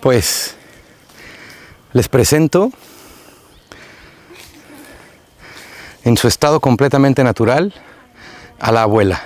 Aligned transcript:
Pues 0.00 0.56
les 1.92 2.08
presento 2.08 2.70
en 6.04 6.16
su 6.16 6.28
estado 6.28 6.60
completamente 6.60 7.24
natural 7.24 7.74
a 8.58 8.72
la 8.72 8.82
abuela, 8.82 9.20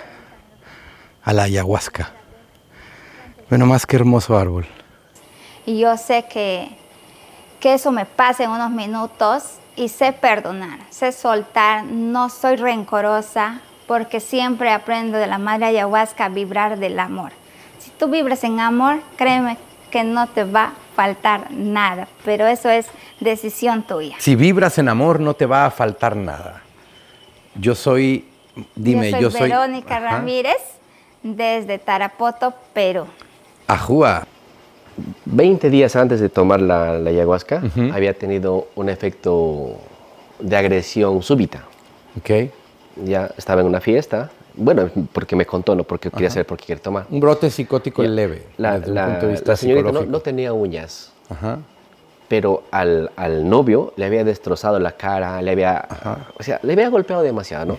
a 1.22 1.32
la 1.32 1.44
ayahuasca. 1.44 2.12
Bueno, 3.48 3.66
más 3.66 3.86
que 3.86 3.96
hermoso 3.96 4.36
árbol. 4.36 4.66
Y 5.66 5.78
yo 5.78 5.96
sé 5.96 6.26
que, 6.28 6.76
que 7.60 7.74
eso 7.74 7.92
me 7.92 8.06
pasa 8.06 8.44
en 8.44 8.50
unos 8.50 8.70
minutos 8.70 9.58
y 9.76 9.88
sé 9.88 10.12
perdonar, 10.12 10.80
sé 10.90 11.12
soltar, 11.12 11.84
no 11.84 12.30
soy 12.30 12.56
rencorosa 12.56 13.60
porque 13.86 14.20
siempre 14.20 14.70
aprendo 14.70 15.18
de 15.18 15.26
la 15.26 15.38
madre 15.38 15.66
ayahuasca 15.66 16.26
a 16.26 16.28
vibrar 16.28 16.78
del 16.78 16.98
amor. 16.98 17.32
Si 17.78 17.90
tú 17.90 18.08
vibras 18.08 18.44
en 18.44 18.60
amor, 18.60 19.00
créeme 19.16 19.58
que 19.94 20.02
no 20.02 20.26
te 20.26 20.42
va 20.42 20.64
a 20.64 20.72
faltar 20.96 21.52
nada, 21.52 22.08
pero 22.24 22.48
eso 22.48 22.68
es 22.68 22.88
decisión 23.20 23.84
tuya. 23.84 24.16
Si 24.18 24.34
vibras 24.34 24.76
en 24.78 24.88
amor, 24.88 25.20
no 25.20 25.34
te 25.34 25.46
va 25.46 25.66
a 25.66 25.70
faltar 25.70 26.16
nada. 26.16 26.62
Yo 27.54 27.76
soy, 27.76 28.24
dime, 28.74 29.12
yo 29.12 29.20
yo 29.20 29.30
soy, 29.30 29.38
soy... 29.38 29.50
Verónica 29.50 29.98
Ajá. 29.98 30.16
Ramírez 30.16 30.56
desde 31.22 31.78
Tarapoto, 31.78 32.52
Perú. 32.72 33.06
Ajúa. 33.68 34.26
20 35.26 35.70
días 35.70 35.94
antes 35.94 36.18
de 36.18 36.28
tomar 36.28 36.60
la, 36.60 36.98
la 36.98 37.10
ayahuasca, 37.10 37.62
había 37.92 38.14
tenido 38.14 38.66
un 38.74 38.88
efecto 38.88 39.78
de 40.40 40.56
agresión 40.56 41.22
súbita. 41.22 41.60
Ok. 42.18 42.50
Ya 43.04 43.30
estaba 43.36 43.60
en 43.60 43.68
una 43.68 43.80
fiesta, 43.80 44.32
bueno, 44.56 44.88
porque 45.12 45.34
me 45.36 45.46
contó, 45.46 45.74
no 45.74 45.84
porque 45.84 46.10
quería 46.10 46.30
saber 46.30 46.46
por 46.46 46.58
qué 46.58 46.66
quiere 46.66 46.80
tomar. 46.80 47.06
Un 47.10 47.20
brote 47.20 47.50
psicótico 47.50 48.02
leve, 48.02 48.46
La, 48.56 48.78
desde 48.78 48.92
la- 48.92 49.04
un 49.06 49.10
punto 49.12 49.26
de 49.26 49.32
vista 49.32 49.52
la 49.52 49.56
señorita 49.56 49.92
no, 49.92 50.02
no 50.02 50.20
tenía 50.20 50.52
uñas, 50.52 51.12
Ajá. 51.28 51.58
pero 52.28 52.62
al, 52.70 53.10
al 53.16 53.48
novio 53.48 53.92
le 53.96 54.04
había 54.06 54.24
destrozado 54.24 54.78
la 54.78 54.92
cara, 54.92 55.40
le 55.42 55.50
había, 55.50 55.86
o 56.38 56.42
sea, 56.42 56.60
le 56.62 56.72
había 56.74 56.88
golpeado 56.88 57.22
demasiado, 57.22 57.66
¿no? 57.66 57.78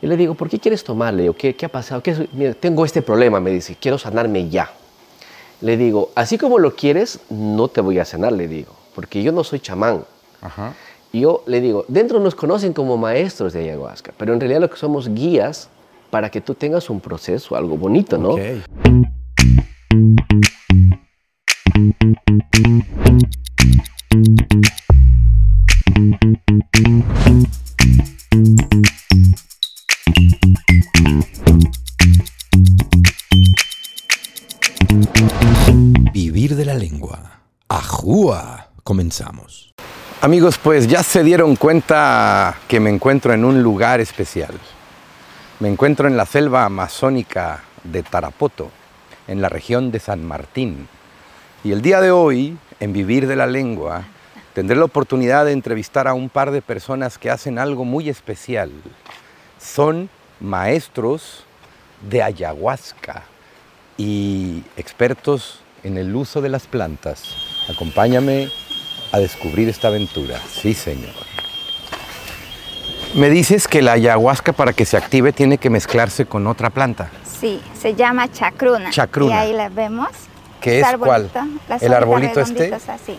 Y 0.00 0.06
le 0.06 0.16
digo, 0.16 0.34
¿por 0.34 0.48
qué 0.48 0.58
quieres 0.58 0.82
tomar? 0.82 1.14
Le 1.14 1.22
digo, 1.22 1.34
¿qué, 1.34 1.54
qué 1.54 1.66
ha 1.66 1.68
pasado? 1.68 2.02
¿Qué? 2.02 2.28
Mira, 2.32 2.54
tengo 2.54 2.84
este 2.84 3.02
problema, 3.02 3.38
me 3.38 3.50
dice, 3.52 3.76
quiero 3.80 3.98
sanarme 3.98 4.48
ya. 4.48 4.68
Le 5.60 5.76
digo, 5.76 6.10
así 6.16 6.38
como 6.38 6.58
lo 6.58 6.74
quieres, 6.74 7.20
no 7.30 7.68
te 7.68 7.80
voy 7.80 8.00
a 8.00 8.04
sanar, 8.04 8.32
le 8.32 8.48
digo, 8.48 8.72
porque 8.96 9.22
yo 9.22 9.30
no 9.30 9.44
soy 9.44 9.60
chamán. 9.60 10.04
Ajá. 10.40 10.72
Y 11.12 11.20
yo 11.20 11.44
le 11.46 11.60
digo, 11.60 11.84
dentro 11.86 12.18
nos 12.18 12.34
conocen 12.34 12.72
como 12.72 12.96
maestros 12.96 13.52
de 13.52 13.60
ayahuasca, 13.60 14.12
pero 14.18 14.32
en 14.32 14.40
realidad 14.40 14.60
lo 14.62 14.70
que 14.70 14.76
somos 14.76 15.08
guías 15.14 15.68
para 16.12 16.28
que 16.28 16.42
tú 16.42 16.54
tengas 16.54 16.90
un 16.90 17.00
proceso, 17.00 17.56
algo 17.56 17.78
bonito, 17.78 18.18
¿no? 18.18 18.36
Vivir 36.12 36.56
de 36.56 36.66
la 36.66 36.74
lengua. 36.74 37.40
Ajúa. 37.68 38.68
Comenzamos. 38.84 39.72
Amigos, 40.20 40.58
pues 40.62 40.86
ya 40.88 41.02
se 41.02 41.24
dieron 41.24 41.56
cuenta 41.56 42.58
que 42.68 42.80
me 42.80 42.90
encuentro 42.90 43.32
en 43.32 43.46
un 43.46 43.62
lugar 43.62 44.00
especial. 44.00 44.52
Me 45.62 45.68
encuentro 45.68 46.08
en 46.08 46.16
la 46.16 46.26
selva 46.26 46.64
amazónica 46.64 47.62
de 47.84 48.02
Tarapoto, 48.02 48.68
en 49.28 49.40
la 49.40 49.48
región 49.48 49.92
de 49.92 50.00
San 50.00 50.26
Martín. 50.26 50.88
Y 51.62 51.70
el 51.70 51.82
día 51.82 52.00
de 52.00 52.10
hoy, 52.10 52.58
en 52.80 52.92
Vivir 52.92 53.28
de 53.28 53.36
la 53.36 53.46
Lengua, 53.46 54.02
tendré 54.54 54.76
la 54.76 54.86
oportunidad 54.86 55.44
de 55.44 55.52
entrevistar 55.52 56.08
a 56.08 56.14
un 56.14 56.30
par 56.30 56.50
de 56.50 56.62
personas 56.62 57.16
que 57.16 57.30
hacen 57.30 57.60
algo 57.60 57.84
muy 57.84 58.08
especial. 58.08 58.72
Son 59.60 60.10
maestros 60.40 61.44
de 62.10 62.24
ayahuasca 62.24 63.22
y 63.96 64.64
expertos 64.76 65.60
en 65.84 65.96
el 65.96 66.12
uso 66.16 66.40
de 66.40 66.48
las 66.48 66.66
plantas. 66.66 67.36
Acompáñame 67.68 68.50
a 69.12 69.20
descubrir 69.20 69.68
esta 69.68 69.86
aventura. 69.86 70.40
Sí, 70.60 70.74
señor. 70.74 71.31
Me 73.14 73.28
dices 73.28 73.68
que 73.68 73.82
la 73.82 73.92
ayahuasca 73.92 74.54
para 74.54 74.72
que 74.72 74.86
se 74.86 74.96
active 74.96 75.32
tiene 75.32 75.58
que 75.58 75.68
mezclarse 75.68 76.24
con 76.24 76.46
otra 76.46 76.70
planta. 76.70 77.10
Sí, 77.40 77.60
se 77.78 77.94
llama 77.94 78.30
chacruna. 78.32 78.88
Chacruna. 78.90 79.34
Y 79.34 79.38
ahí 79.48 79.52
la 79.52 79.68
vemos. 79.68 80.08
¿Qué 80.62 80.80
es 80.80 80.86
cuál? 80.96 81.30
arbolito, 81.30 81.60
las 81.68 81.82
¿El 81.82 81.92
arbolito 81.92 82.40
este? 82.40 82.72
Así. 82.74 83.18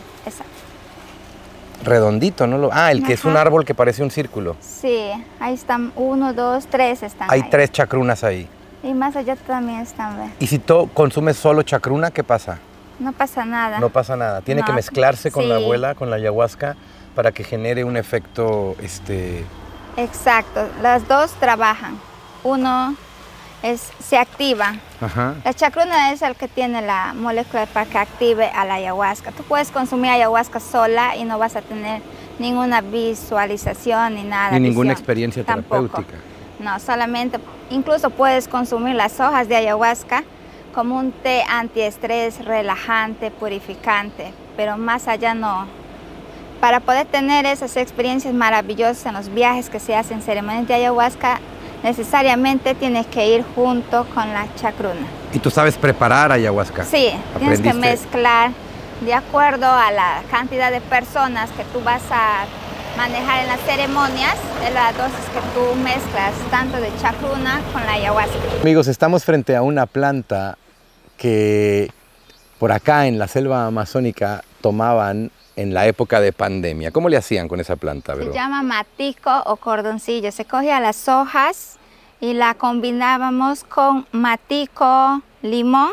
Redondito, 1.84 2.48
¿no? 2.48 2.70
Ah, 2.72 2.92
el 2.92 3.04
que 3.04 3.14
es 3.14 3.24
un 3.26 3.38
árbol 3.38 3.66
que 3.66 3.76
parece 3.76 4.02
un 4.02 4.10
círculo. 4.10 4.56
Sí, 4.62 5.12
ahí 5.40 5.54
están 5.54 5.92
uno, 5.96 6.34
dos, 6.34 6.66
tres 6.68 7.04
están 7.04 7.30
Hay 7.30 7.42
ahí. 7.42 7.50
tres 7.52 7.72
chacrunas 7.72 8.24
ahí. 8.24 8.48
Y 8.82 8.94
más 8.94 9.16
allá 9.16 9.36
también 9.36 9.82
están. 9.82 10.34
Y 10.40 10.48
si 10.48 10.58
tú 10.58 10.90
consumes 10.94 11.38
solo 11.38 11.62
chacruna, 11.62 12.10
¿qué 12.10 12.24
pasa? 12.24 12.58
No 13.00 13.12
pasa 13.12 13.46
nada. 13.46 13.80
No 13.80 13.90
pasa 13.90 14.16
nada. 14.16 14.42
Tiene 14.42 14.64
que 14.64 14.72
mezclarse 14.72 15.30
con 15.30 15.48
la 15.50 15.56
abuela, 15.56 15.94
con 15.94 16.10
la 16.10 16.16
ayahuasca, 16.16 16.78
para 17.14 17.32
que 17.32 17.44
genere 17.44 17.84
un 17.84 17.96
efecto, 17.98 18.76
este... 18.82 19.44
Exacto, 19.98 20.68
las 20.82 21.08
dos 21.08 21.32
trabajan. 21.34 22.00
Uno 22.44 22.96
es, 23.62 23.92
se 24.00 24.18
activa. 24.18 24.76
Ajá. 25.02 25.36
La 25.44 25.54
chacruna 25.54 26.12
es 26.12 26.22
el 26.22 26.36
que 26.36 26.48
tiene 26.48 26.82
la 26.82 27.14
molécula 27.14 27.66
para 27.68 27.86
que 27.86 27.98
active 27.98 28.50
a 28.50 28.66
la 28.66 28.76
ayahuasca. 28.76 29.32
Tú 29.32 29.44
puedes 29.44 29.72
consumir 29.72 30.12
ayahuasca 30.12 30.60
sola 30.60 31.16
y 31.16 31.24
no 31.24 31.38
vas 31.40 31.56
a 31.56 31.62
tener 31.62 32.02
ninguna 32.40 32.82
visualización 32.82 34.16
ni 34.16 34.24
nada. 34.24 34.52
Ni 34.52 34.60
ninguna 34.60 34.90
visión. 34.90 34.92
experiencia 34.92 35.44
Tampoco. 35.44 35.88
terapéutica. 35.88 36.18
No, 36.60 36.80
solamente, 36.80 37.40
incluso 37.70 38.10
puedes 38.10 38.48
consumir 38.48 38.96
las 38.96 39.20
hojas 39.20 39.48
de 39.48 39.56
ayahuasca 39.56 40.24
como 40.74 40.98
un 40.98 41.12
té 41.12 41.44
antiestrés, 41.48 42.44
relajante, 42.44 43.32
purificante, 43.32 44.34
pero 44.58 44.78
más 44.78 45.08
allá 45.08 45.34
no. 45.34 45.66
Para 46.64 46.80
poder 46.80 47.06
tener 47.06 47.46
esas 47.46 47.76
experiencias 47.76 48.34
maravillosas 48.34 49.06
en 49.06 49.16
los 49.16 49.34
viajes 49.34 49.70
que 49.70 49.82
se 49.82 49.98
hacen 49.98 50.20
en 50.20 50.24
ceremonias 50.24 50.66
de 50.66 50.74
ayahuasca, 50.76 51.42
necesariamente 51.84 52.74
tienes 52.74 53.06
que 53.08 53.36
ir 53.36 53.44
junto 53.54 54.06
con 54.16 54.32
la 54.32 54.48
chacruna. 54.56 55.06
¿Y 55.34 55.40
tú 55.40 55.52
sabes 55.52 55.76
preparar 55.76 56.32
ayahuasca? 56.32 56.86
Sí, 56.86 57.10
tienes 57.38 57.60
que 57.60 57.74
mezclar 57.74 58.52
de 59.02 59.14
acuerdo 59.14 59.66
a 59.66 59.92
la 59.92 60.22
cantidad 60.32 60.72
de 60.72 60.80
personas 60.80 61.50
que 61.52 61.66
tú 61.66 61.82
vas 61.82 62.04
a 62.10 62.46
manejar 62.96 63.42
en 63.42 63.48
las 63.48 63.60
ceremonias, 63.60 64.36
es 64.66 64.74
la 64.74 64.94
dosis 64.94 65.26
que 65.34 65.42
tú 65.54 65.76
mezclas 65.84 66.32
tanto 66.50 66.78
de 66.78 66.90
chacruna 67.02 67.60
con 67.74 67.86
la 67.86 67.92
ayahuasca. 67.92 68.38
Amigos, 68.62 68.88
estamos 68.88 69.26
frente 69.26 69.58
a 69.58 69.64
una 69.64 69.86
planta 69.86 70.58
que 71.18 71.92
por 72.58 72.72
acá 72.72 73.08
en 73.08 73.20
la 73.20 73.28
selva 73.28 73.66
amazónica 73.66 74.46
tomaban 74.62 75.30
en 75.56 75.74
la 75.74 75.86
época 75.88 76.20
de 76.20 76.32
pandemia. 76.34 76.92
¿Cómo 76.92 77.10
le 77.10 77.18
hacían 77.18 77.48
con 77.48 77.60
esa 77.60 77.76
planta, 77.76 78.16
Se 78.16 78.32
llama 78.32 78.64
matico 78.64 79.32
o 79.46 79.56
cordoncillo. 79.58 80.32
Se 80.32 80.46
cogía 80.46 80.80
las 80.80 81.08
hojas 81.08 81.78
y 82.20 82.34
la 82.34 82.54
combinábamos 82.56 83.64
con 83.64 84.08
matico, 84.12 85.22
limón 85.42 85.92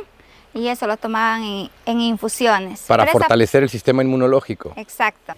y 0.55 0.69
eso 0.69 0.87
lo 0.87 0.97
tomaban 0.97 1.43
en, 1.43 1.71
en 1.87 2.01
infusiones. 2.01 2.81
Para 2.87 3.05
Pero 3.05 3.11
esa- 3.11 3.19
fortalecer 3.19 3.63
el 3.63 3.69
sistema 3.69 4.03
inmunológico. 4.03 4.73
Exacto. 4.77 5.35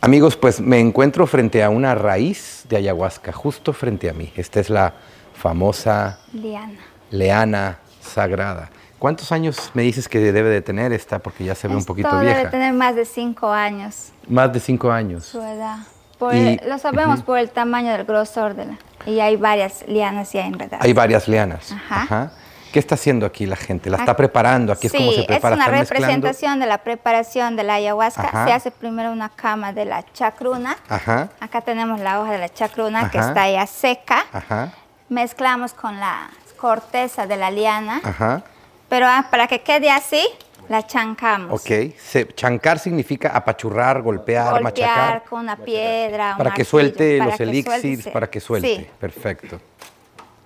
Amigos, 0.00 0.36
pues 0.36 0.60
me 0.60 0.78
encuentro 0.78 1.26
frente 1.26 1.62
a 1.64 1.70
una 1.70 1.94
raíz 1.94 2.64
de 2.68 2.76
ayahuasca, 2.76 3.32
justo 3.32 3.72
frente 3.72 4.08
a 4.08 4.12
mí. 4.12 4.32
Esta 4.36 4.60
es 4.60 4.70
la 4.70 4.94
famosa 5.34 6.20
Liana. 6.32 6.78
leana 7.10 7.78
sagrada. 8.00 8.70
¿Cuántos 8.98 9.30
años 9.32 9.70
me 9.74 9.82
dices 9.82 10.08
que 10.08 10.18
debe 10.18 10.48
de 10.50 10.60
tener 10.62 10.92
esta? 10.92 11.18
Porque 11.20 11.44
ya 11.44 11.54
se 11.54 11.68
ve 11.68 11.74
un 11.74 11.80
Esto 11.80 11.92
poquito 11.92 12.10
debe 12.18 12.34
vieja. 12.34 12.50
tener 12.50 12.72
más 12.72 12.96
de 12.96 13.04
cinco 13.04 13.50
años 13.52 14.12
Más 14.28 14.52
de 14.52 14.58
cinco 14.60 14.90
años. 14.90 15.24
su 15.24 15.40
edad. 15.40 15.78
Por 16.18 16.34
Y- 16.34 16.58
el- 16.60 16.68
lo 16.68 16.78
sabemos 16.78 17.22
por 17.22 17.38
el 17.38 17.48
tamaño 17.50 17.92
del 17.92 18.04
grosor 18.04 18.54
de 18.54 18.64
la. 18.66 18.78
Y 19.06 19.20
hay 19.20 19.36
varias 19.36 19.84
lianas 19.86 20.32
ya 20.32 20.46
enredadas. 20.46 20.84
Hay 20.84 20.92
varias 20.92 21.28
lianas. 21.28 21.72
Ajá. 21.72 22.32
¿Qué 22.72 22.80
está 22.80 22.96
haciendo 22.96 23.24
aquí 23.24 23.46
la 23.46 23.56
gente? 23.56 23.88
¿La 23.88 23.96
está 23.98 24.14
preparando? 24.16 24.72
Aquí 24.72 24.88
es 24.88 24.92
como 24.92 25.10
se 25.12 25.20
Sí, 25.20 25.26
prepara. 25.26 25.54
es 25.54 25.56
una 25.58 25.64
¿Están 25.66 25.78
mezclando? 25.78 26.04
representación 26.06 26.60
de 26.60 26.66
la 26.66 26.78
preparación 26.78 27.56
de 27.56 27.62
la 27.62 27.74
ayahuasca. 27.74 28.22
Ajá. 28.24 28.46
Se 28.46 28.52
hace 28.52 28.70
primero 28.72 29.10
una 29.12 29.28
cama 29.30 29.72
de 29.72 29.84
la 29.86 30.04
chacruna. 30.12 30.76
Ajá, 30.88 31.28
Acá 31.40 31.60
tenemos 31.62 32.00
la 32.00 32.20
hoja 32.20 32.32
de 32.32 32.38
la 32.38 32.48
chacruna 32.50 33.10
que 33.10 33.18
Ajá. 33.18 33.28
está 33.28 33.48
ya 33.50 33.66
seca. 33.66 34.24
ajá, 34.32 34.72
Mezclamos 35.08 35.72
con 35.72 35.98
la 35.98 36.28
corteza 36.58 37.26
de 37.26 37.36
la 37.38 37.50
liana. 37.52 38.00
ajá. 38.04 38.42
Pero 38.88 39.06
ah, 39.06 39.26
para 39.30 39.46
que 39.46 39.60
quede 39.60 39.90
así, 39.90 40.26
la 40.68 40.86
chancamos. 40.86 41.60
Ok. 41.60 41.94
Se- 41.98 42.26
chancar 42.34 42.78
significa 42.78 43.30
apachurrar, 43.30 44.02
golpear, 44.02 44.52
Golpear 44.60 44.62
machacar. 44.62 45.24
con 45.24 45.40
una 45.40 45.56
piedra. 45.56 46.32
un 46.32 46.38
Para 46.38 46.50
que 46.50 46.60
martillo, 46.62 46.64
suelte 46.70 47.18
para 47.18 47.30
los 47.30 47.36
que 47.36 47.42
elixirs, 47.44 47.80
suelte. 47.82 48.10
para 48.10 48.30
que 48.30 48.40
suelte. 48.40 48.76
Sí. 48.76 48.86
Perfecto. 48.98 49.60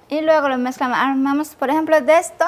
Y 0.09 0.21
luego 0.21 0.49
lo 0.49 0.59
mezclamos. 0.59 0.99
Armamos, 0.99 1.49
por 1.55 1.71
ejemplo, 1.71 2.01
de 2.01 2.19
esto, 2.19 2.45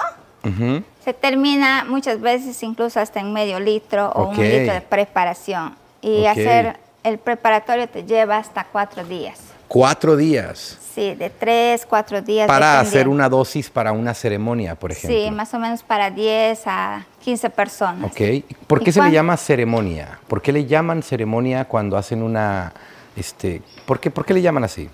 Se 1.04 1.14
termina 1.14 1.84
muchas 1.88 2.20
veces 2.20 2.62
incluso 2.62 3.00
hasta 3.00 3.18
en 3.20 3.32
medio 3.32 3.58
litro 3.60 4.10
o 4.10 4.28
un 4.28 4.36
litro 4.36 4.74
de 4.74 4.82
preparación. 4.82 5.74
Y 6.02 6.26
hacer 6.26 6.76
el 7.02 7.16
preparatorio 7.18 7.88
te 7.88 8.04
lleva 8.04 8.36
hasta 8.36 8.64
cuatro 8.64 9.04
días. 9.04 9.40
¿Cuatro 9.68 10.16
días? 10.16 10.78
Sí, 10.94 11.14
de 11.14 11.28
tres, 11.28 11.84
cuatro 11.86 12.22
días. 12.22 12.46
Para 12.46 12.78
hacer 12.78 13.08
una 13.08 13.28
dosis 13.28 13.68
para 13.68 13.90
una 13.90 14.14
ceremonia, 14.14 14.76
por 14.76 14.92
ejemplo. 14.92 15.18
Sí, 15.18 15.30
más 15.32 15.52
o 15.52 15.58
menos 15.58 15.82
para 15.82 16.10
10 16.10 16.62
a 16.66 17.04
15 17.24 17.50
personas. 17.50 18.10
Ok. 18.10 18.44
¿Por 18.68 18.80
qué 18.80 18.92
se 18.92 19.02
le 19.02 19.10
llama 19.10 19.36
ceremonia? 19.36 20.20
¿Por 20.28 20.40
qué 20.40 20.52
le 20.52 20.66
llaman 20.66 21.02
ceremonia 21.02 21.64
cuando 21.64 21.96
hacen 21.96 22.22
una... 22.22 22.72
Este, 23.16 23.60
¿por, 23.86 23.98
qué, 23.98 24.10
¿Por 24.10 24.24
qué 24.24 24.34
le 24.34 24.42
llaman 24.42 24.64
así? 24.64 24.88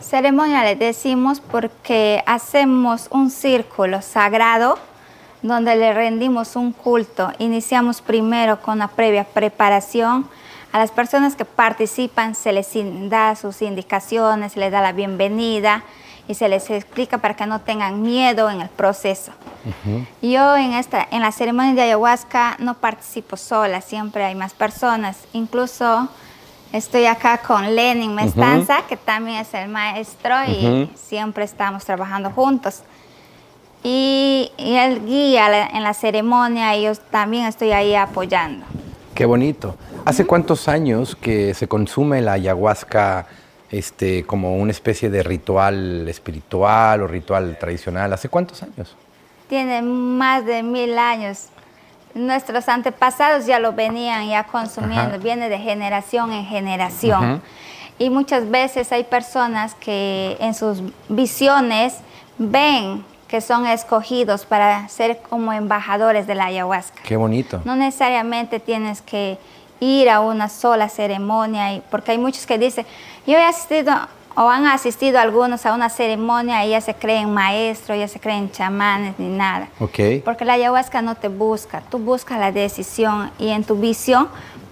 Ceremonia 0.00 0.64
le 0.64 0.76
decimos 0.76 1.40
porque 1.40 2.22
hacemos 2.26 3.08
un 3.10 3.30
círculo 3.30 4.02
sagrado 4.02 4.78
donde 5.42 5.76
le 5.76 5.92
rendimos 5.92 6.56
un 6.56 6.72
culto. 6.72 7.32
Iniciamos 7.38 8.00
primero 8.00 8.60
con 8.60 8.74
una 8.74 8.88
previa 8.88 9.24
preparación. 9.24 10.28
A 10.72 10.78
las 10.78 10.90
personas 10.90 11.34
que 11.34 11.44
participan 11.44 12.34
se 12.34 12.52
les 12.52 12.70
da 13.08 13.34
sus 13.36 13.62
indicaciones, 13.62 14.52
se 14.52 14.60
les 14.60 14.70
da 14.70 14.80
la 14.80 14.92
bienvenida 14.92 15.82
y 16.28 16.34
se 16.34 16.48
les 16.48 16.68
explica 16.68 17.18
para 17.18 17.34
que 17.34 17.46
no 17.46 17.60
tengan 17.60 18.02
miedo 18.02 18.50
en 18.50 18.60
el 18.60 18.68
proceso. 18.68 19.32
Yo 20.20 20.56
en, 20.56 20.74
esta, 20.74 21.06
en 21.10 21.22
la 21.22 21.32
ceremonia 21.32 21.74
de 21.74 21.82
ayahuasca 21.82 22.56
no 22.58 22.74
participo 22.74 23.36
sola, 23.36 23.80
siempre 23.80 24.24
hay 24.24 24.34
más 24.34 24.52
personas. 24.52 25.16
Incluso 25.32 26.08
Estoy 26.72 27.06
acá 27.06 27.38
con 27.38 27.74
Lenin 27.74 28.14
Mestanza, 28.14 28.82
que 28.86 28.98
también 28.98 29.38
es 29.38 29.54
el 29.54 29.68
maestro 29.68 30.34
y 30.46 30.90
siempre 30.96 31.44
estamos 31.44 31.82
trabajando 31.84 32.30
juntos. 32.30 32.82
Y, 33.82 34.52
y 34.58 34.74
él 34.74 35.06
guía 35.06 35.68
en 35.68 35.82
la 35.82 35.94
ceremonia 35.94 36.76
y 36.76 36.82
yo 36.82 36.94
también 36.94 37.46
estoy 37.46 37.72
ahí 37.72 37.94
apoyando. 37.94 38.66
Qué 39.18 39.26
bonito. 39.26 39.74
¿Hace 40.04 40.26
cuántos 40.26 40.68
años 40.68 41.16
que 41.16 41.52
se 41.52 41.66
consume 41.66 42.22
la 42.22 42.34
ayahuasca 42.34 43.26
este, 43.68 44.22
como 44.22 44.54
una 44.54 44.70
especie 44.70 45.10
de 45.10 45.24
ritual 45.24 46.08
espiritual 46.08 47.02
o 47.02 47.08
ritual 47.08 47.58
tradicional? 47.58 48.12
¿Hace 48.12 48.28
cuántos 48.28 48.62
años? 48.62 48.94
Tiene 49.48 49.82
más 49.82 50.46
de 50.46 50.62
mil 50.62 50.96
años 50.96 51.48
nuestros 52.14 52.68
antepasados 52.68 53.44
ya 53.44 53.58
lo 53.58 53.72
venían 53.72 54.28
ya 54.28 54.44
consumiendo, 54.44 55.18
viene 55.18 55.48
de 55.48 55.58
generación 55.58 56.30
en 56.30 56.46
generación. 56.46 57.42
Y 57.98 58.10
muchas 58.10 58.48
veces 58.48 58.92
hay 58.92 59.02
personas 59.02 59.74
que 59.74 60.36
en 60.38 60.54
sus 60.54 60.80
visiones 61.08 61.96
ven 62.38 63.04
que 63.28 63.40
son 63.42 63.66
escogidos 63.66 64.46
para 64.46 64.88
ser 64.88 65.18
como 65.18 65.52
embajadores 65.52 66.26
de 66.26 66.34
la 66.34 66.46
ayahuasca. 66.46 67.02
Qué 67.02 67.16
bonito. 67.16 67.60
No 67.64 67.76
necesariamente 67.76 68.58
tienes 68.58 69.02
que 69.02 69.38
ir 69.80 70.08
a 70.10 70.20
una 70.20 70.48
sola 70.48 70.88
ceremonia, 70.88 71.74
y, 71.74 71.82
porque 71.90 72.12
hay 72.12 72.18
muchos 72.18 72.46
que 72.46 72.58
dicen, 72.58 72.86
yo 73.26 73.36
he 73.36 73.44
asistido 73.44 73.92
o 74.34 74.48
han 74.48 74.66
asistido 74.66 75.18
algunos 75.18 75.66
a 75.66 75.74
una 75.74 75.90
ceremonia 75.90 76.64
y 76.64 76.70
ya 76.70 76.80
se 76.80 76.94
creen 76.94 77.32
maestros, 77.32 77.98
ya 77.98 78.06
se 78.06 78.20
creen 78.20 78.50
chamanes 78.50 79.18
ni 79.18 79.28
nada. 79.28 79.68
Okay. 79.80 80.20
Porque 80.20 80.44
la 80.44 80.54
ayahuasca 80.54 81.02
no 81.02 81.16
te 81.16 81.28
busca, 81.28 81.82
tú 81.90 81.98
buscas 81.98 82.38
la 82.38 82.52
decisión 82.52 83.30
y 83.38 83.48
en 83.48 83.64
tu 83.64 83.74
visión 83.74 84.28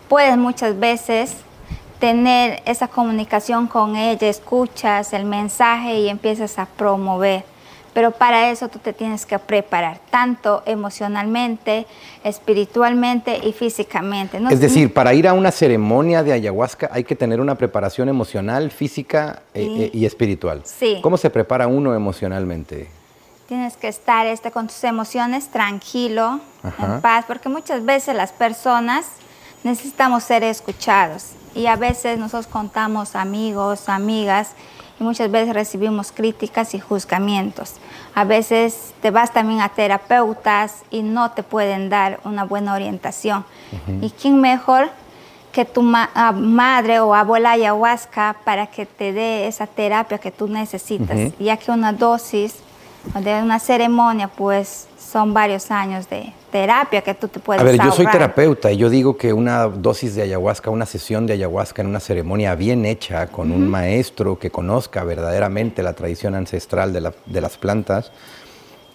puedes 0.08 0.36
muchas 0.36 0.78
veces 0.78 1.38
tener 1.98 2.62
esa 2.64 2.88
comunicación 2.88 3.66
con 3.66 3.96
ella, 3.96 4.28
escuchas 4.28 5.12
el 5.12 5.24
mensaje 5.24 5.98
y 5.98 6.08
empiezas 6.08 6.58
a 6.58 6.66
promover 6.66 7.44
pero 7.96 8.10
para 8.10 8.50
eso 8.50 8.68
tú 8.68 8.78
te 8.78 8.92
tienes 8.92 9.24
que 9.24 9.38
preparar, 9.38 10.00
tanto 10.10 10.62
emocionalmente, 10.66 11.86
espiritualmente 12.22 13.40
y 13.42 13.54
físicamente. 13.54 14.38
es 14.50 14.60
decir, 14.60 14.92
para 14.92 15.14
ir 15.14 15.26
a 15.26 15.32
una 15.32 15.50
ceremonia 15.50 16.22
de 16.22 16.34
ayahuasca 16.34 16.90
hay 16.92 17.04
que 17.04 17.16
tener 17.16 17.40
una 17.40 17.54
preparación 17.54 18.10
emocional, 18.10 18.70
física 18.70 19.40
e, 19.54 19.62
e, 19.62 19.90
y, 19.94 20.04
espiritual. 20.04 20.60
Sí. 20.66 20.98
¿Cómo 21.02 21.16
se 21.16 21.30
prepara 21.30 21.68
uno 21.68 21.94
emocionalmente? 21.94 22.90
Tienes 23.48 23.78
que 23.78 23.88
estar 23.88 24.26
este, 24.26 24.50
con 24.50 24.66
tus 24.66 24.84
emociones 24.84 25.48
tranquilo, 25.48 26.40
en 26.64 27.00
paz, 27.00 27.24
porque 27.26 27.48
muchas 27.48 27.82
veces 27.82 28.14
las 28.14 28.30
personas 28.30 29.06
necesitamos 29.64 30.22
ser 30.22 30.44
escuchados 30.44 31.30
y 31.54 31.64
a 31.64 31.76
veces 31.76 32.18
nosotros 32.18 32.46
contamos 32.46 33.16
amigos, 33.16 33.88
amigas, 33.88 34.50
y 34.98 35.04
muchas 35.04 35.30
veces 35.30 35.54
recibimos 35.54 36.12
críticas 36.12 36.74
y 36.74 36.80
juzgamientos. 36.80 37.74
A 38.14 38.24
veces 38.24 38.94
te 39.02 39.10
vas 39.10 39.32
también 39.32 39.60
a 39.60 39.68
terapeutas 39.68 40.82
y 40.90 41.02
no 41.02 41.30
te 41.32 41.42
pueden 41.42 41.88
dar 41.90 42.20
una 42.24 42.44
buena 42.44 42.74
orientación. 42.74 43.44
¿Y 44.00 44.10
quién 44.10 44.40
mejor 44.40 44.88
que 45.52 45.64
tu 45.64 45.82
madre 45.82 47.00
o 47.00 47.14
abuela 47.14 47.52
ayahuasca 47.52 48.36
para 48.44 48.66
que 48.66 48.86
te 48.86 49.12
dé 49.12 49.46
esa 49.46 49.66
terapia 49.66 50.18
que 50.18 50.30
tú 50.30 50.48
necesitas? 50.48 51.32
Ya 51.38 51.56
que 51.56 51.70
una 51.70 51.92
dosis 51.92 52.56
de 53.14 53.42
una 53.42 53.58
ceremonia, 53.58 54.28
pues 54.28 54.88
son 54.98 55.34
varios 55.34 55.70
años 55.70 56.08
de 56.08 56.32
terapia 56.56 57.02
que 57.02 57.12
tú 57.14 57.28
te 57.28 57.38
puedes 57.38 57.60
A 57.60 57.64
ver, 57.64 57.76
yo 57.76 57.92
soy 57.92 58.06
terapeuta 58.06 58.72
y 58.72 58.78
yo 58.78 58.88
digo 58.88 59.18
que 59.18 59.34
una 59.34 59.66
dosis 59.66 60.14
de 60.14 60.22
ayahuasca, 60.22 60.70
una 60.70 60.86
sesión 60.86 61.26
de 61.26 61.34
ayahuasca 61.34 61.82
en 61.82 61.88
una 61.88 62.00
ceremonia 62.00 62.54
bien 62.54 62.86
hecha 62.86 63.26
con 63.26 63.52
un 63.52 63.68
maestro 63.68 64.38
que 64.38 64.50
conozca 64.50 65.04
verdaderamente 65.04 65.82
la 65.82 65.92
tradición 65.92 66.34
ancestral 66.34 66.94
de, 66.94 67.12
de, 67.26 67.40
las 67.42 67.58
plantas, 67.58 68.10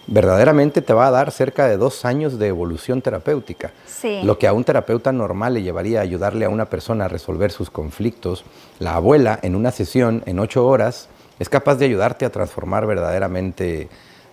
verdaderamente 0.08 0.82
te 0.82 0.92
va 0.92 1.06
a 1.06 1.12
dar 1.12 1.30
cerca 1.30 1.68
de 1.68 1.76
dos 1.76 2.04
años 2.04 2.36
de 2.36 2.48
evolución 2.48 3.00
terapéutica. 3.00 3.70
Sí. 3.86 4.20
Lo 4.24 4.38
que 4.38 4.48
a 4.48 4.52
un 4.52 4.64
terapeuta 4.64 5.12
normal 5.12 5.54
le 5.54 5.62
llevaría 5.62 6.00
a 6.00 6.02
ayudarle 6.02 6.46
a 6.46 6.48
una 6.48 6.64
persona 6.64 7.04
a 7.04 7.08
resolver 7.08 7.52
sus 7.52 7.70
conflictos, 7.70 8.44
la 8.80 8.96
abuela 8.96 9.38
en 9.42 9.54
una 9.54 9.70
sesión 9.70 10.24
en 10.26 10.40
ocho 10.40 10.66
horas 10.66 11.08
es 11.38 11.48
capaz 11.48 11.76
de 11.76 11.84
ayudarte 11.84 12.24
a 12.24 12.30
transformar 12.30 12.86
verdaderamente 12.86 13.88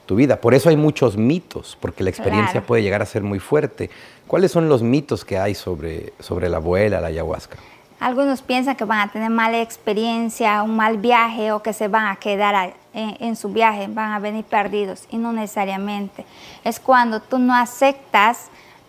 tu 0.09 0.15
vida. 0.15 0.41
Por 0.41 0.55
eso 0.55 0.69
hay 0.69 0.75
muchos 0.75 1.17
mitos, 1.17 1.77
porque 1.79 2.03
la 2.03 2.09
experiencia 2.09 2.65
puede 2.65 2.81
llegar 2.81 3.03
a 3.03 3.05
ser 3.05 3.21
muy 3.21 3.37
fuerte. 3.37 3.91
¿Cuáles 4.25 4.51
son 4.51 4.67
los 4.67 4.81
mitos 4.81 5.23
que 5.23 5.37
hay 5.37 5.53
sobre, 5.53 6.13
sobre 6.19 6.49
la 6.49 6.57
abuela, 6.57 6.99
la 6.99 7.09
ayahuasca? 7.09 7.57
Algunos 7.99 8.41
piensan 8.41 8.75
que 8.75 8.85
van 8.85 9.01
a 9.01 9.11
tener 9.11 9.29
mala 9.29 9.61
experiencia, 9.61 10.63
un 10.63 10.75
mal 10.75 10.97
viaje 10.97 11.51
o 11.51 11.61
que 11.61 11.73
se 11.73 11.87
van 11.89 12.07
a 12.07 12.15
quedar 12.15 12.73
en, 12.91 13.17
en, 13.19 13.35
su 13.35 13.49
viaje, 13.49 13.85
van 13.87 14.13
a 14.13 14.17
venir 14.17 14.45
perdidos 14.45 15.03
y 15.11 15.17
no 15.17 15.31
necesariamente. 15.31 16.25
Es 16.63 16.79
cuando 16.79 17.19
tú 17.19 17.37
no 17.37 17.53
aceptas 17.53 18.47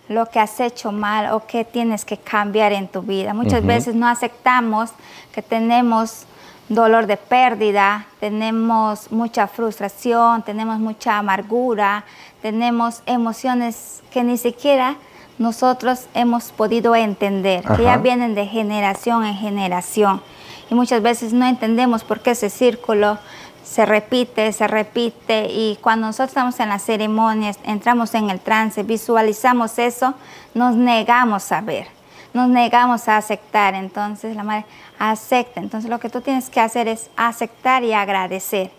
lo 0.09 0.25
que 0.25 0.41
has 0.41 0.59
hecho 0.59 0.91
mal 0.91 1.35
o 1.35 1.47
que 1.47 1.67
tienes 1.67 2.07
que 2.07 2.17
cambiar 2.17 2.73
en 2.73 2.89
tu 2.89 3.03
vida. 3.03 3.35
Muchas 3.35 3.63
veces 3.63 3.95
no 3.95 4.09
aceptamos 4.09 4.89
que 5.33 5.43
tenemos 5.43 6.25
dolor 6.71 7.09
de 7.09 7.17
pérdida, 7.17 8.07
tenemos 8.21 9.11
mucha 9.11 9.49
frustración, 9.49 10.43
tenemos 10.43 10.79
mucha 10.79 11.19
amargura, 11.19 12.05
tenemos 12.43 13.03
emociones 13.07 14.03
que 14.13 14.23
ni 14.23 14.39
siquiera 14.39 14.97
nosotros 15.39 16.07
hemos 16.15 16.53
podido 16.53 16.95
entender, 16.95 17.65
que 17.77 17.83
ya 17.83 17.97
vienen 17.97 18.37
de 18.37 18.47
generación 18.47 19.25
en 19.25 19.35
generación. 19.35 20.23
Y 20.71 20.75
muchas 20.77 21.03
veces 21.03 21.33
no 21.33 21.45
entendemos 21.45 22.05
por 22.05 22.21
qué 22.21 22.33
ese 22.33 22.51
círculo 22.51 23.19
se 23.65 23.85
repite, 23.85 24.53
se 24.53 24.69
repite 24.69 25.49
y 25.51 25.77
cuando 25.81 26.07
nosotros 26.07 26.29
estamos 26.31 26.61
en 26.61 26.69
las 26.69 26.85
ceremonias, 26.85 27.59
entramos 27.65 28.15
en 28.15 28.31
el 28.31 28.39
trance, 28.39 28.85
visualizamos 28.85 29.77
eso, 29.81 30.15
nos 30.55 30.77
negamos 30.77 31.51
a 31.51 31.61
ver 31.63 32.00
nos 32.33 32.49
negamos 32.49 33.09
a 33.09 33.17
aceptar. 33.17 33.75
Entonces 33.75 34.37
la 34.37 34.43
madre 34.43 34.67
acepta. 34.99 35.61
Entonces 35.61 35.91
lo 35.91 35.99
que 35.99 36.11
tú 36.11 36.21
tienes 36.21 36.51
que 36.51 36.61
hacer 36.61 36.89
es 36.89 37.11
aceptar 37.17 37.85
y 37.85 37.93
agradecer. 37.93 38.71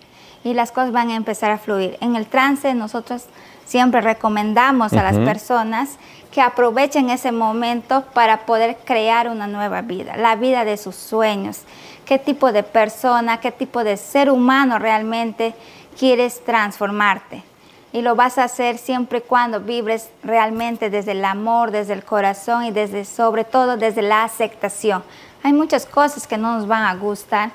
Y 0.44 0.54
las 0.54 0.72
cosas 0.72 0.92
van 0.92 1.10
a 1.10 1.16
empezar 1.16 1.52
a 1.52 1.58
fluir. 1.58 1.98
En 2.02 2.16
el 2.16 2.26
trance 2.26 2.74
nosotros 2.74 3.26
siempre 3.66 4.02
recomendamos 4.02 4.94
a 4.94 5.04
las 5.04 5.18
personas 5.18 5.98
que 6.32 6.42
aprovechen 6.42 7.10
ese 7.10 7.32
momento 7.32 8.04
para 8.14 8.46
poder 8.46 8.78
crear 8.86 9.30
una 9.30 9.48
nueva 9.48 9.82
vida, 9.82 10.18
la 10.18 10.36
vida 10.36 10.66
de 10.66 10.78
sus 10.78 10.96
sueños. 10.96 11.62
¿Qué 12.06 12.18
tipo 12.20 12.52
de 12.52 12.64
persona, 12.64 13.40
qué 13.40 13.52
tipo 13.52 13.84
de 13.84 13.98
ser 13.98 14.32
humano 14.32 14.80
realmente 14.80 15.54
quieres 15.98 16.44
transformarte? 16.44 17.51
Y 17.94 18.02
lo 18.02 18.16
vas 18.16 18.38
a 18.38 18.46
hacer 18.46 18.78
siempre 18.78 19.20
y 19.20 19.22
cuando 19.22 19.60
vibres 19.60 20.10
realmente 20.24 20.90
desde 20.90 21.12
el 21.12 21.26
amor, 21.26 21.72
desde 21.72 21.94
el 21.94 22.04
corazón 22.04 22.66
y 22.66 22.72
desde 22.72 23.06
sobre 23.06 23.44
todo 23.44 23.78
desde 23.78 24.02
la 24.02 24.24
aceptación. 24.24 25.04
Hay 25.44 25.54
muchas 25.54 25.86
cosas 25.86 26.28
que 26.28 26.38
no 26.38 26.56
nos 26.56 26.68
van 26.68 26.84
a 26.84 26.96
gustar, 26.96 27.52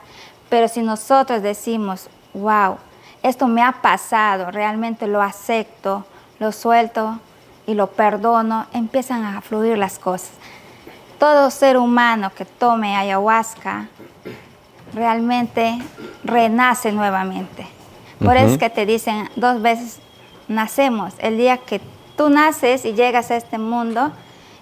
pero 0.48 0.68
si 0.68 0.82
nosotros 0.82 1.42
decimos, 1.42 2.08
wow, 2.34 2.76
esto 3.22 3.48
me 3.48 3.62
ha 3.62 3.72
pasado, 3.72 4.50
realmente 4.50 5.06
lo 5.06 5.22
acepto, 5.22 6.04
lo 6.38 6.52
suelto 6.52 7.18
y 7.66 7.74
lo 7.74 7.88
perdono, 7.88 8.66
empiezan 8.72 9.24
a 9.24 9.40
fluir 9.40 9.78
las 9.78 9.98
cosas. 9.98 10.30
Todo 11.18 11.50
ser 11.50 11.78
humano 11.78 12.30
que 12.36 12.44
tome 12.44 12.94
ayahuasca 12.94 13.88
realmente 14.92 15.78
renace 16.24 16.92
nuevamente. 16.92 17.66
Por 18.22 18.36
eso 18.36 18.52
es 18.52 18.58
que 18.58 18.70
te 18.70 18.86
dicen 18.86 19.28
dos 19.36 19.60
veces 19.60 20.00
nacemos, 20.48 21.14
el 21.18 21.36
día 21.36 21.58
que 21.58 21.80
tú 22.16 22.30
naces 22.30 22.84
y 22.84 22.94
llegas 22.94 23.30
a 23.30 23.36
este 23.36 23.58
mundo 23.58 24.12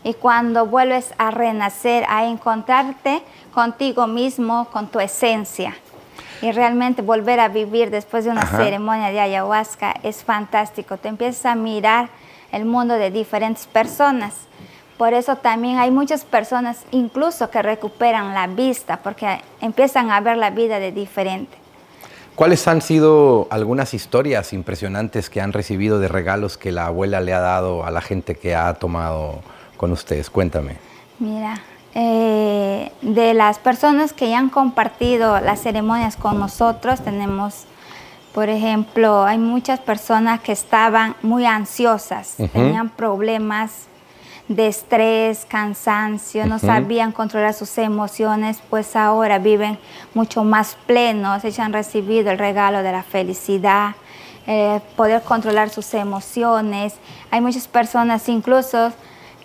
y 0.03 0.15
cuando 0.15 0.67
vuelves 0.67 1.15
a 1.19 1.31
renacer, 1.31 2.05
a 2.09 2.27
encontrarte 2.27 3.23
contigo 3.53 4.07
mismo, 4.07 4.67
con 4.71 4.89
tu 4.89 5.01
esencia. 5.01 5.75
Y 6.43 6.53
realmente 6.53 7.01
volver 7.01 7.41
a 7.41 7.49
vivir 7.49 7.91
después 7.91 8.25
de 8.25 8.31
una 8.31 8.45
ceremonia 8.45 9.11
de 9.11 9.21
ayahuasca 9.21 9.95
es 10.03 10.23
fantástico. 10.23 10.99
Te 10.99 11.09
empiezas 11.09 11.47
a 11.47 11.55
mirar 11.55 12.11
el 12.53 12.67
mundo 12.67 12.95
de 12.95 13.11
diferentes 13.11 13.67
personas. 13.67 14.35
Por 14.99 15.15
eso 15.15 15.37
también 15.37 15.79
hay 15.79 15.91
muchas 15.91 16.25
personas 16.25 16.85
incluso 16.91 17.51
que 17.51 17.63
recuperan 17.63 18.35
la 18.35 18.47
vista 18.47 18.99
porque 18.99 19.41
empiezan 19.61 20.11
a 20.11 20.21
ver 20.21 20.37
la 20.37 20.51
vida 20.51 20.79
de 20.79 20.93
diferente. 20.93 21.64
¿Cuáles 22.35 22.67
han 22.67 22.83
sido 22.83 23.47
algunas 23.51 23.95
historias 23.95 24.53
impresionantes 24.53 25.31
que 25.31 25.41
han 25.41 25.53
recibido 25.53 26.01
de 26.01 26.09
regalos 26.09 26.59
que 26.59 26.73
la 26.73 26.87
abuela 26.87 27.21
le 27.21 27.33
ha 27.33 27.39
dado 27.39 27.85
a 27.85 27.93
la 27.93 28.01
gente 28.01 28.35
que 28.35 28.57
ha 28.57 28.75
tomado 28.75 29.41
con 29.77 29.93
ustedes? 29.93 30.31
Cuéntame. 30.31 30.77
Mira, 31.21 31.61
eh, 31.95 32.91
de 33.03 33.35
las 33.35 33.61
personas 33.61 34.13
que 34.13 34.31
ya 34.31 34.39
han 34.39 34.51
compartido 34.51 35.39
las 35.39 35.63
ceremonias 35.63 36.17
con 36.17 36.41
nosotros, 36.41 37.01
tenemos, 37.03 37.67
por 38.35 38.49
ejemplo, 38.49 39.23
hay 39.23 39.39
muchas 39.39 39.79
personas 39.79 40.41
que 40.41 40.51
estaban 40.51 41.15
muy 41.23 41.47
ansiosas, 41.47 42.35
tenían 42.53 42.89
problemas 42.89 43.87
de 44.49 44.67
estrés, 44.69 45.47
cansancio, 45.47 46.47
no 46.47 46.59
sabían 46.59 47.13
controlar 47.13 47.55
sus 47.55 47.79
emociones, 47.79 48.59
pues 48.69 48.95
ahora 48.95 49.39
viven 49.39 49.79
mucho 50.13 50.45
más 50.45 50.77
plenos, 50.87 51.45
ellos 51.45 51.61
han 51.61 51.73
recibido 51.73 52.31
el 52.31 52.39
regalo 52.39 52.83
de 52.83 52.93
la 52.93 53.03
felicidad, 53.03 53.95
eh, 54.47 54.81
poder 54.97 55.23
controlar 55.23 55.71
sus 55.71 55.95
emociones. 55.95 56.95
Hay 57.31 57.41
muchas 57.41 57.67
personas 57.67 58.29
incluso 58.29 58.93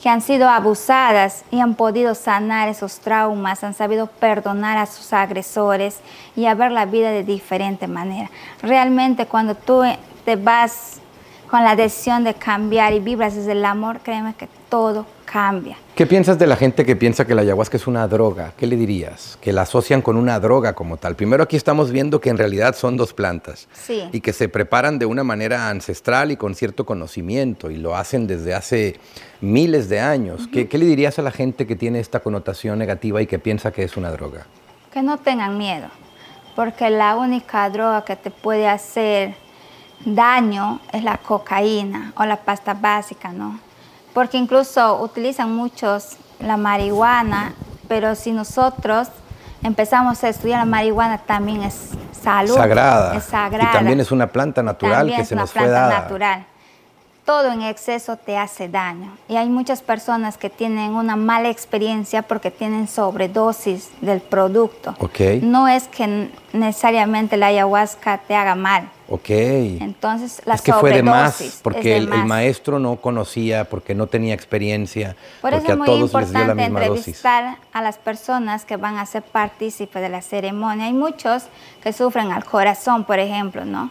que 0.01 0.09
han 0.09 0.21
sido 0.21 0.49
abusadas 0.49 1.43
y 1.51 1.59
han 1.59 1.75
podido 1.75 2.15
sanar 2.15 2.67
esos 2.67 2.99
traumas, 2.99 3.63
han 3.63 3.73
sabido 3.73 4.07
perdonar 4.07 4.77
a 4.77 4.85
sus 4.85 5.13
agresores 5.13 5.99
y 6.35 6.45
a 6.45 6.53
ver 6.53 6.71
la 6.71 6.85
vida 6.85 7.11
de 7.11 7.23
diferente 7.23 7.87
manera. 7.87 8.29
Realmente 8.61 9.25
cuando 9.25 9.55
tú 9.55 9.83
te 10.25 10.35
vas 10.35 10.99
con 11.49 11.63
la 11.63 11.75
decisión 11.75 12.23
de 12.23 12.35
cambiar 12.35 12.93
y 12.93 12.99
vibras 12.99 13.35
desde 13.35 13.53
el 13.53 13.65
amor, 13.65 14.01
créeme 14.03 14.35
que 14.35 14.47
todo 14.69 15.05
cambia. 15.25 15.77
¿Qué 15.95 16.05
piensas 16.05 16.37
de 16.37 16.45
la 16.45 16.55
gente 16.55 16.85
que 16.85 16.95
piensa 16.95 17.25
que 17.25 17.33
la 17.33 17.41
ayahuasca 17.41 17.77
es 17.77 17.87
una 17.87 18.07
droga? 18.07 18.53
¿Qué 18.55 18.67
le 18.67 18.75
dirías? 18.75 19.37
Que 19.41 19.51
la 19.51 19.63
asocian 19.63 20.01
con 20.01 20.15
una 20.15 20.39
droga 20.39 20.73
como 20.73 20.97
tal. 20.97 21.15
Primero 21.15 21.43
aquí 21.43 21.55
estamos 21.55 21.91
viendo 21.91 22.21
que 22.21 22.29
en 22.29 22.37
realidad 22.37 22.75
son 22.75 22.97
dos 22.97 23.13
plantas 23.13 23.67
sí. 23.73 24.03
y 24.11 24.21
que 24.21 24.31
se 24.31 24.47
preparan 24.47 24.99
de 24.99 25.07
una 25.07 25.23
manera 25.23 25.69
ancestral 25.69 26.31
y 26.31 26.37
con 26.37 26.53
cierto 26.53 26.85
conocimiento 26.85 27.71
y 27.71 27.77
lo 27.77 27.95
hacen 27.95 28.27
desde 28.27 28.53
hace 28.53 28.99
miles 29.41 29.89
de 29.89 29.99
años. 29.99 30.47
¿Qué, 30.51 30.67
¿Qué 30.67 30.77
le 30.77 30.85
dirías 30.85 31.17
a 31.17 31.23
la 31.23 31.31
gente 31.31 31.65
que 31.65 31.75
tiene 31.75 31.99
esta 31.99 32.19
connotación 32.19 32.77
negativa 32.77 33.21
y 33.21 33.27
que 33.27 33.39
piensa 33.39 33.71
que 33.71 33.83
es 33.83 33.97
una 33.97 34.11
droga? 34.11 34.45
Que 34.93 35.01
no 35.01 35.17
tengan 35.17 35.57
miedo, 35.57 35.87
porque 36.55 36.89
la 36.89 37.15
única 37.15 37.69
droga 37.69 38.05
que 38.05 38.15
te 38.15 38.31
puede 38.31 38.67
hacer 38.67 39.35
daño 40.05 40.79
es 40.91 41.03
la 41.03 41.17
cocaína 41.17 42.13
o 42.15 42.25
la 42.25 42.37
pasta 42.37 42.73
básica, 42.73 43.31
¿no? 43.31 43.59
Porque 44.13 44.37
incluso 44.37 45.01
utilizan 45.01 45.55
muchos 45.55 46.17
la 46.39 46.57
marihuana, 46.57 47.53
pero 47.87 48.15
si 48.15 48.31
nosotros 48.31 49.09
empezamos 49.63 50.23
a 50.23 50.29
estudiar 50.29 50.59
la 50.59 50.65
marihuana 50.65 51.17
también 51.17 51.63
es 51.63 51.89
salud. 52.11 52.55
Sagrada. 52.55 53.15
Es 53.15 53.25
sagrada. 53.25 53.71
Y 53.71 53.73
también 53.73 53.99
es 53.99 54.11
una 54.11 54.27
planta 54.27 54.63
natural 54.63 55.13
que 55.15 55.25
se 55.25 55.35
nos 55.35 55.51
fue 55.51 55.67
dada. 55.67 56.01
natural. 56.01 56.45
Todo 57.29 57.51
en 57.51 57.62
exceso 57.62 58.17
te 58.17 58.38
hace 58.38 58.69
daño. 58.69 59.15
Y 59.27 59.36
hay 59.36 59.50
muchas 59.50 59.83
personas 59.83 60.39
que 60.39 60.50
tienen 60.50 60.95
una 60.95 61.15
mala 61.15 61.50
experiencia 61.50 62.24
porque 62.24 62.50
tienen 62.50 62.88
sobredosis 62.88 63.89
del 64.01 64.19
producto. 64.19 64.95
Okay. 64.98 65.39
No 65.39 65.67
es 65.67 65.88
que 65.88 66.31
necesariamente 66.53 67.38
la 67.38 67.45
ayahuasca 67.48 68.17
te 68.27 68.33
haga 68.33 68.55
mal 68.55 68.89
Ok. 69.12 69.29
Entonces, 69.29 70.41
la 70.45 70.53
es 70.53 70.62
que 70.62 70.71
fue 70.74 70.91
de 70.93 71.03
más, 71.03 71.59
porque 71.63 71.98
el, 71.98 72.07
maestro 72.07 72.77
no 72.77 72.98
conocía, 72.98 73.65
porque 73.65 73.95
no 73.95 74.05
tenía 74.07 74.36
experiencia, 74.36 75.15
Por 75.41 75.53
eso 75.53 75.67
a 75.67 75.71
es 75.71 75.77
muy 75.77 75.86
todos 75.86 76.13
les 76.13 76.29
dio 76.29 76.45
la 76.45 76.51
importante 76.51 76.65
entrevistar 76.65 77.57
a 77.74 77.81
las 77.81 77.98
personas 77.98 78.65
que 78.65 78.77
van 78.77 78.98
a 78.98 79.05
ser 79.05 79.24
partícipes 79.24 80.01
de 80.01 80.09
la 80.09 80.21
ceremonia. 80.21 80.86
Hay 80.86 80.93
muchos 80.93 81.45
que 81.81 81.91
sufren 81.91 82.31
al 82.31 82.45
corazón, 82.45 83.03
por 83.03 83.17
ejemplo, 83.17 83.65
¿no? 83.65 83.89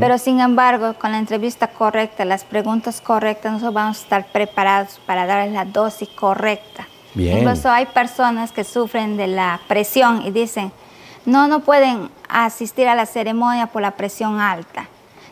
Pero 0.00 0.18
sin 0.18 0.40
embargo, 0.40 0.94
con 0.94 1.12
la 1.12 1.18
entrevista 1.18 1.66
correcta, 1.68 2.24
las 2.24 2.44
preguntas 2.44 3.00
correctas, 3.00 3.52
nosotros 3.52 3.74
vamos 3.74 3.98
a 3.98 4.02
estar 4.02 4.26
preparados 4.26 5.00
para 5.04 5.26
darles 5.26 5.52
la 5.52 5.64
dosis 5.64 6.08
correcta. 6.10 6.86
Bien. 7.14 7.38
Incluso 7.38 7.70
hay 7.70 7.86
personas 7.86 8.52
que 8.52 8.64
sufren 8.64 9.16
de 9.16 9.26
la 9.26 9.60
presión 9.66 10.22
y 10.24 10.30
dicen, 10.30 10.72
no, 11.26 11.48
no 11.48 11.60
pueden 11.60 12.10
asistir 12.28 12.86
a 12.88 12.94
la 12.94 13.06
ceremonia 13.06 13.66
por 13.66 13.82
la 13.82 13.92
presión 13.92 14.40
alta. 14.40 14.88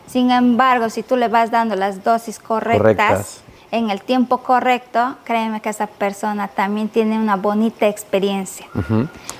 Sin 0.07 0.31
embargo, 0.31 0.89
si 0.89 1.03
tú 1.03 1.15
le 1.15 1.27
vas 1.27 1.49
dando 1.51 1.75
las 1.75 2.03
dosis 2.03 2.39
correctas, 2.39 3.41
en 3.73 3.89
el 3.89 4.01
tiempo 4.01 4.37
correcto, 4.37 5.17
créeme 5.23 5.59
que 5.59 5.69
esa 5.69 5.87
persona 5.87 6.47
también 6.47 6.89
tiene 6.89 7.17
una 7.17 7.35
bonita 7.35 7.87
experiencia. 7.87 8.67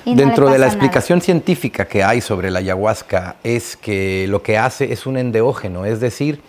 Dentro 0.05 0.49
de 0.49 0.57
la 0.57 0.65
explicación 0.65 1.21
científica 1.21 1.85
que 1.85 2.03
hay 2.03 2.19
sobre 2.19 2.49
la 2.49 2.57
ayahuasca 2.57 3.35
es 3.43 3.77
que 3.77 4.25
lo 4.27 4.41
que 4.41 4.57
hace 4.57 4.91
es 4.91 5.05
un 5.05 5.17
endeógeno, 5.17 5.85
es 5.85 5.99
decir, 5.99 6.41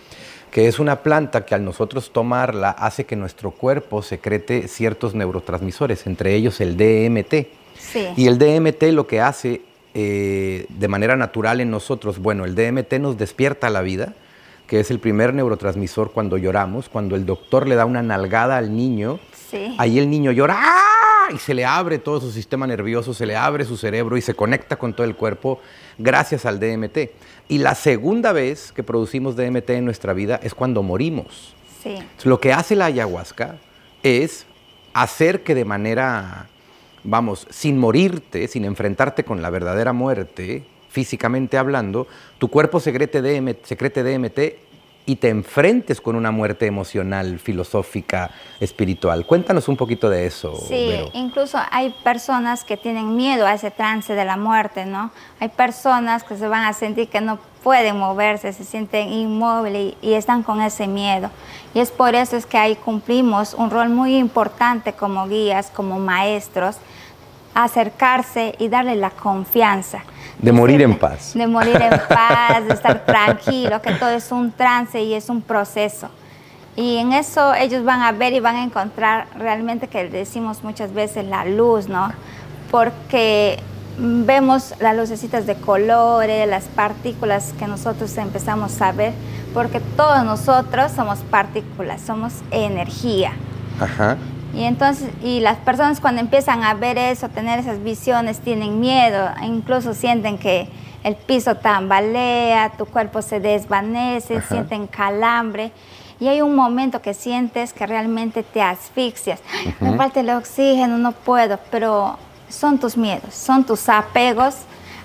que 0.51 0.67
es 0.67 0.79
una 0.79 1.03
planta 1.03 1.45
que 1.45 1.55
al 1.55 1.63
nosotros 1.63 2.11
tomarla 2.11 2.71
hace 2.71 3.05
que 3.05 3.17
nuestro 3.17 3.51
cuerpo 3.51 4.01
secrete 4.01 4.67
ciertos 4.67 5.15
neurotransmisores, 5.15 6.07
entre 6.07 6.35
ellos 6.35 6.63
el 6.63 6.79
DMT. 6.79 7.49
Sí. 7.79 8.07
Y 8.17 8.29
el 8.29 8.39
DMT 8.39 8.83
lo 8.93 9.07
que 9.07 9.21
hace 9.21 9.61
eh, 9.93 10.65
de 10.71 10.89
manera 10.89 11.17
natural 11.17 11.61
en 11.61 11.71
nosotros. 11.71 12.19
Bueno, 12.19 12.47
el 12.47 12.55
DMT 12.55 12.95
nos 12.95 13.19
despierta 13.19 13.69
la 13.69 13.83
vida, 13.83 14.15
que 14.67 14.81
es 14.81 14.91
el 14.91 14.99
primer 14.99 15.35
neurotransmisor 15.35 16.13
cuando 16.13 16.39
lloramos, 16.39 16.89
cuando 16.89 17.17
el 17.17 17.27
doctor 17.27 17.67
le 17.67 17.75
da 17.75 17.85
una 17.85 18.03
nalgada 18.03 18.57
al 18.57 18.75
niño, 18.77 19.19
ahí 19.79 19.99
el 19.99 20.11
niño 20.11 20.33
llora 20.33 20.57
¡ah! 20.59 21.29
y 21.35 21.39
se 21.39 21.55
le 21.55 21.65
abre 21.65 21.99
todo 21.99 22.21
su 22.21 22.31
sistema 22.31 22.67
nervioso, 22.67 23.15
se 23.15 23.27
le 23.27 23.37
abre 23.37 23.65
su 23.65 23.77
cerebro 23.77 24.17
y 24.17 24.21
se 24.21 24.35
conecta 24.35 24.77
con 24.77 24.95
todo 24.95 25.07
el 25.07 25.15
cuerpo 25.15 25.61
gracias 25.99 26.47
al 26.47 26.61
DMT. 26.61 26.99
Y 27.49 27.59
la 27.59 27.75
segunda 27.75 28.33
vez 28.33 28.73
que 28.73 28.83
producimos 28.83 29.37
DMT 29.37 29.71
en 29.71 29.85
nuestra 29.85 30.13
vida 30.13 30.41
es 30.43 30.55
cuando 30.55 30.83
morimos. 30.83 31.55
Lo 32.25 32.41
que 32.41 32.53
hace 32.53 32.77
la 32.77 32.87
ayahuasca 32.87 33.57
es 34.03 34.47
hacer 34.95 35.43
que 35.43 35.55
de 35.55 35.67
manera 35.67 36.49
vamos, 37.05 37.47
sin 37.51 37.79
morirte, 37.79 38.49
sin 38.49 38.65
enfrentarte 38.65 39.25
con 39.25 39.43
la 39.43 39.51
verdadera 39.51 39.93
muerte, 39.93 40.65
físicamente 40.95 41.59
hablando, 41.59 42.07
tu 42.39 42.47
cuerpo 42.47 42.79
secrete 42.79 43.21
DMT, 43.21 43.65
secrete 43.65 44.05
DMT 44.05 44.39
y 45.07 45.17
te 45.17 45.29
enfrentes 45.29 46.01
con 46.01 46.15
una 46.15 46.31
muerte 46.31 46.67
emocional, 46.67 47.41
filosófica, 47.41 48.31
espiritual. 48.61 49.27
Cuéntanos 49.27 49.67
un 49.69 49.77
poquito 49.77 50.09
de 50.09 50.25
eso. 50.25 50.55
Sí, 50.69 50.95
incluso 51.13 51.59
hay 51.73 51.93
personas 52.05 52.63
que 52.63 52.77
tienen 52.77 53.17
miedo 53.17 53.45
a 53.45 53.55
ese 53.55 53.73
trance 53.73 54.15
de 54.15 54.25
la 54.25 54.37
muerte, 54.37 54.87
¿no? 54.87 55.11
Hay 55.41 55.49
personas 55.49 56.23
que 56.23 56.37
se 56.37 56.47
van 56.47 56.65
a 56.65 56.73
sentir 56.73 57.09
que 57.09 57.21
no 57.21 57.41
pueden 57.65 57.99
moverse, 57.99 58.53
se 58.53 58.65
sienten 58.65 59.13
inmóviles 59.13 59.95
y, 60.01 60.11
y 60.11 60.15
están 60.15 60.45
con 60.45 60.63
ese 60.63 60.87
miedo. 60.87 61.29
Y 61.75 61.81
es 61.81 61.91
por 61.91 62.15
eso 62.15 62.37
es 62.37 62.47
que 62.47 62.57
ahí 62.57 62.77
cumplimos 62.77 63.53
un 63.53 63.71
rol 63.71 63.89
muy 63.89 64.17
importante 64.17 64.93
como 64.93 65.27
guías, 65.27 65.71
como 65.75 65.99
maestros, 65.99 66.77
acercarse 67.55 68.55
y 68.59 68.69
darle 68.69 68.97
la 68.97 69.11
confianza. 69.11 70.01
De 70.39 70.53
morir 70.53 70.83
en 70.83 70.99
paz. 70.99 71.33
De 71.35 71.47
morir 71.47 71.81
en 71.81 71.91
paz, 72.09 72.67
de 72.67 72.75
estar 72.75 73.05
tranquilo, 73.07 73.81
que 73.81 73.93
todo 73.93 74.11
es 74.11 74.31
un 74.33 74.53
trance 74.53 75.01
y 75.03 75.15
es 75.15 75.29
un 75.29 75.41
proceso. 75.41 76.09
Y 76.77 76.97
en 76.97 77.13
eso 77.13 77.55
ellos 77.55 77.85
van 77.85 78.03
a 78.03 78.13
ver 78.13 78.33
y 78.33 78.41
van 78.41 78.57
a 78.57 78.65
encontrar 78.65 79.29
realmente 79.39 79.87
que 79.87 80.09
decimos 80.09 80.65
muchas 80.65 80.93
veces 80.93 81.25
la 81.25 81.45
luz, 81.45 81.89
¿no? 81.89 82.13
Porque 82.71 83.61
vemos 83.97 84.75
las 84.81 84.97
lucecitas 84.97 85.47
de 85.47 85.55
colores, 85.55 86.49
las 86.49 86.65
partículas 86.65 87.55
que 87.59 87.69
nosotros 87.69 88.17
empezamos 88.17 88.83
a 88.83 88.91
ver, 88.91 89.13
porque 89.53 89.79
todos 89.97 90.25
nosotros 90.25 90.91
somos 90.91 91.21
partículas, 91.21 92.01
somos 92.01 92.33
energía. 92.51 93.33
Ajá. 93.81 94.17
Y 94.55 94.65
entonces, 94.65 95.11
y 95.23 95.41
las 95.41 95.57
personas 95.59 96.01
cuando 96.01 96.21
empiezan 96.21 96.63
a 96.63 96.75
ver 96.75 96.97
eso, 96.97 97.29
tener 97.29 97.59
esas 97.59 97.83
visiones, 97.83 98.39
tienen 98.39 98.81
miedo, 98.81 99.31
e 99.43 99.47
incluso 99.47 99.95
sienten 99.95 100.39
que 100.39 100.69
el 101.03 101.17
piso 101.17 101.57
tambalea, 101.57 102.73
tu 102.79 102.87
cuerpo 102.87 103.21
se 103.21 103.41
desvanece, 103.41 104.41
sienten 104.43 104.87
calambre. 104.87 105.73
Y 106.21 106.29
hay 106.29 106.41
un 106.41 106.55
momento 106.55 107.03
que 107.03 107.13
sientes 107.13 107.73
que 107.73 107.87
realmente 107.87 108.43
te 108.43 108.63
asfixias. 108.63 109.41
Me 109.81 109.97
falta 109.97 110.21
el 110.21 110.31
oxígeno, 110.31 110.97
no 110.99 111.13
puedo, 111.13 111.59
pero 111.71 112.17
son 112.49 112.79
tus 112.79 112.97
miedos, 112.97 113.35
son 113.35 113.65
tus 113.65 113.89
apegos 113.89 114.55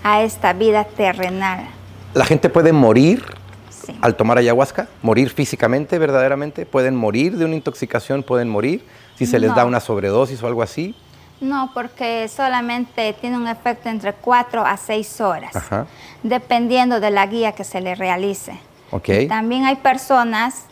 a 0.03 0.21
esta 0.21 0.53
vida 0.53 0.83
terrenal. 0.83 1.67
La 2.13 2.25
gente 2.25 2.49
puede 2.49 2.71
morir 2.71 3.25
Sí. 3.91 3.97
al 4.01 4.15
tomar 4.15 4.37
ayahuasca? 4.37 4.87
¿Morir 5.01 5.29
físicamente, 5.29 5.97
verdaderamente? 5.97 6.65
¿Pueden 6.65 6.95
morir 6.95 7.37
de 7.37 7.45
una 7.45 7.55
intoxicación? 7.55 8.23
¿Pueden 8.23 8.49
morir 8.49 8.85
si 9.17 9.25
se 9.25 9.39
les 9.39 9.49
No. 9.49 9.55
da 9.55 9.65
una 9.65 9.79
sobredosis 9.79 10.41
o 10.43 10.47
algo 10.47 10.61
así? 10.61 10.95
No, 11.41 11.71
porque 11.73 12.27
solamente 12.27 13.13
tiene 13.21 13.37
un 13.37 13.47
efecto 13.47 13.87
entre 13.89 14.11
4 14.13 14.65
a 14.65 14.75
6 14.75 15.21
horas, 15.21 15.55
Ajá. 15.55 15.87
dependiendo 16.21 16.99
de 16.99 17.11
la 17.11 17.25
guía 17.27 17.53
que 17.53 17.63
se 17.63 17.79
le 17.79 17.95
realice. 17.95 18.59
Ok. 18.91 19.09
Y 19.09 19.27
También 19.27 19.65
hay 19.65 19.77
personas 19.77 20.65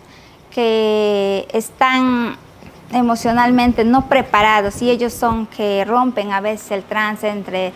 que 0.51 1.47
están 1.53 2.36
emocionalmente 2.91 3.83
no 3.83 4.07
preparados 4.07 4.81
y 4.81 4.89
ellos 4.89 5.13
son 5.13 5.45
que 5.45 5.83
rompen 5.86 6.31
a 6.31 6.39
veces 6.41 6.71
el 6.71 6.83
trance 6.83 7.27
entre 7.29 7.74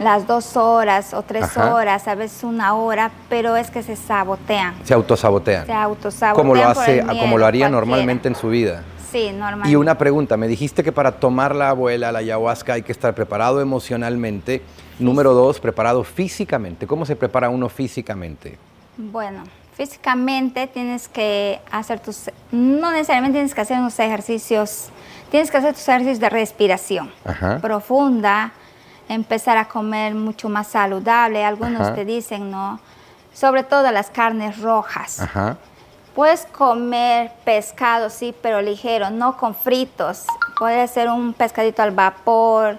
las 0.00 0.26
dos 0.26 0.56
horas 0.56 1.12
o 1.14 1.22
tres 1.22 1.44
Ajá. 1.44 1.74
horas, 1.74 2.08
a 2.08 2.14
veces 2.14 2.42
una 2.42 2.74
hora, 2.74 3.10
pero 3.28 3.56
es 3.56 3.70
que 3.70 3.82
se 3.82 3.94
sabotean, 3.96 4.74
Se 4.82 4.94
autosabotean. 4.94 5.66
se 5.66 5.72
autosabotean. 5.72 6.34
como 6.34 6.54
lo, 6.54 6.62
por 6.62 6.70
hace, 6.82 6.98
el 7.00 7.06
como 7.06 7.38
lo 7.38 7.46
haría 7.46 7.68
cualquiera. 7.68 7.68
normalmente 7.70 8.28
en 8.28 8.34
su 8.34 8.48
vida. 8.48 8.82
Sí, 9.12 9.30
normalmente. 9.32 9.70
Y 9.70 9.76
una 9.76 9.98
pregunta, 9.98 10.36
me 10.36 10.48
dijiste 10.48 10.82
que 10.82 10.92
para 10.92 11.12
tomar 11.12 11.54
la 11.54 11.70
abuela, 11.70 12.12
la 12.12 12.20
ayahuasca, 12.20 12.74
hay 12.74 12.82
que 12.82 12.92
estar 12.92 13.14
preparado 13.14 13.60
emocionalmente. 13.60 14.62
Número 14.98 15.34
dos, 15.34 15.58
preparado 15.60 16.04
físicamente. 16.04 16.86
¿Cómo 16.86 17.04
se 17.04 17.16
prepara 17.16 17.48
uno 17.50 17.68
físicamente? 17.68 18.56
Bueno, 18.96 19.42
físicamente 19.76 20.66
tienes 20.66 21.08
que 21.08 21.60
hacer 21.72 22.00
tus, 22.00 22.30
no 22.52 22.90
necesariamente 22.92 23.36
tienes 23.36 23.54
que 23.54 23.60
hacer 23.62 23.78
unos 23.78 23.98
ejercicios, 23.98 24.90
tienes 25.30 25.50
que 25.50 25.56
hacer 25.56 25.74
tus 25.74 25.88
ejercicios 25.88 26.20
de 26.20 26.28
respiración 26.28 27.10
Ajá. 27.24 27.58
profunda, 27.60 28.52
empezar 29.10 29.56
a 29.58 29.66
comer 29.68 30.14
mucho 30.14 30.48
más 30.48 30.68
saludable. 30.68 31.44
Algunos 31.44 31.80
Ajá. 31.82 31.94
te 31.94 32.04
dicen, 32.04 32.50
¿no? 32.50 32.78
Sobre 33.34 33.64
todo 33.64 33.90
las 33.90 34.08
carnes 34.10 34.60
rojas. 34.60 35.20
Ajá. 35.20 35.56
Puedes 36.14 36.46
comer 36.46 37.32
pescado, 37.44 38.08
sí, 38.10 38.34
pero 38.40 38.60
ligero, 38.62 39.10
no 39.10 39.36
con 39.36 39.54
fritos. 39.54 40.24
Puede 40.58 40.86
ser 40.88 41.08
un 41.08 41.32
pescadito 41.32 41.82
al 41.82 41.90
vapor, 41.92 42.78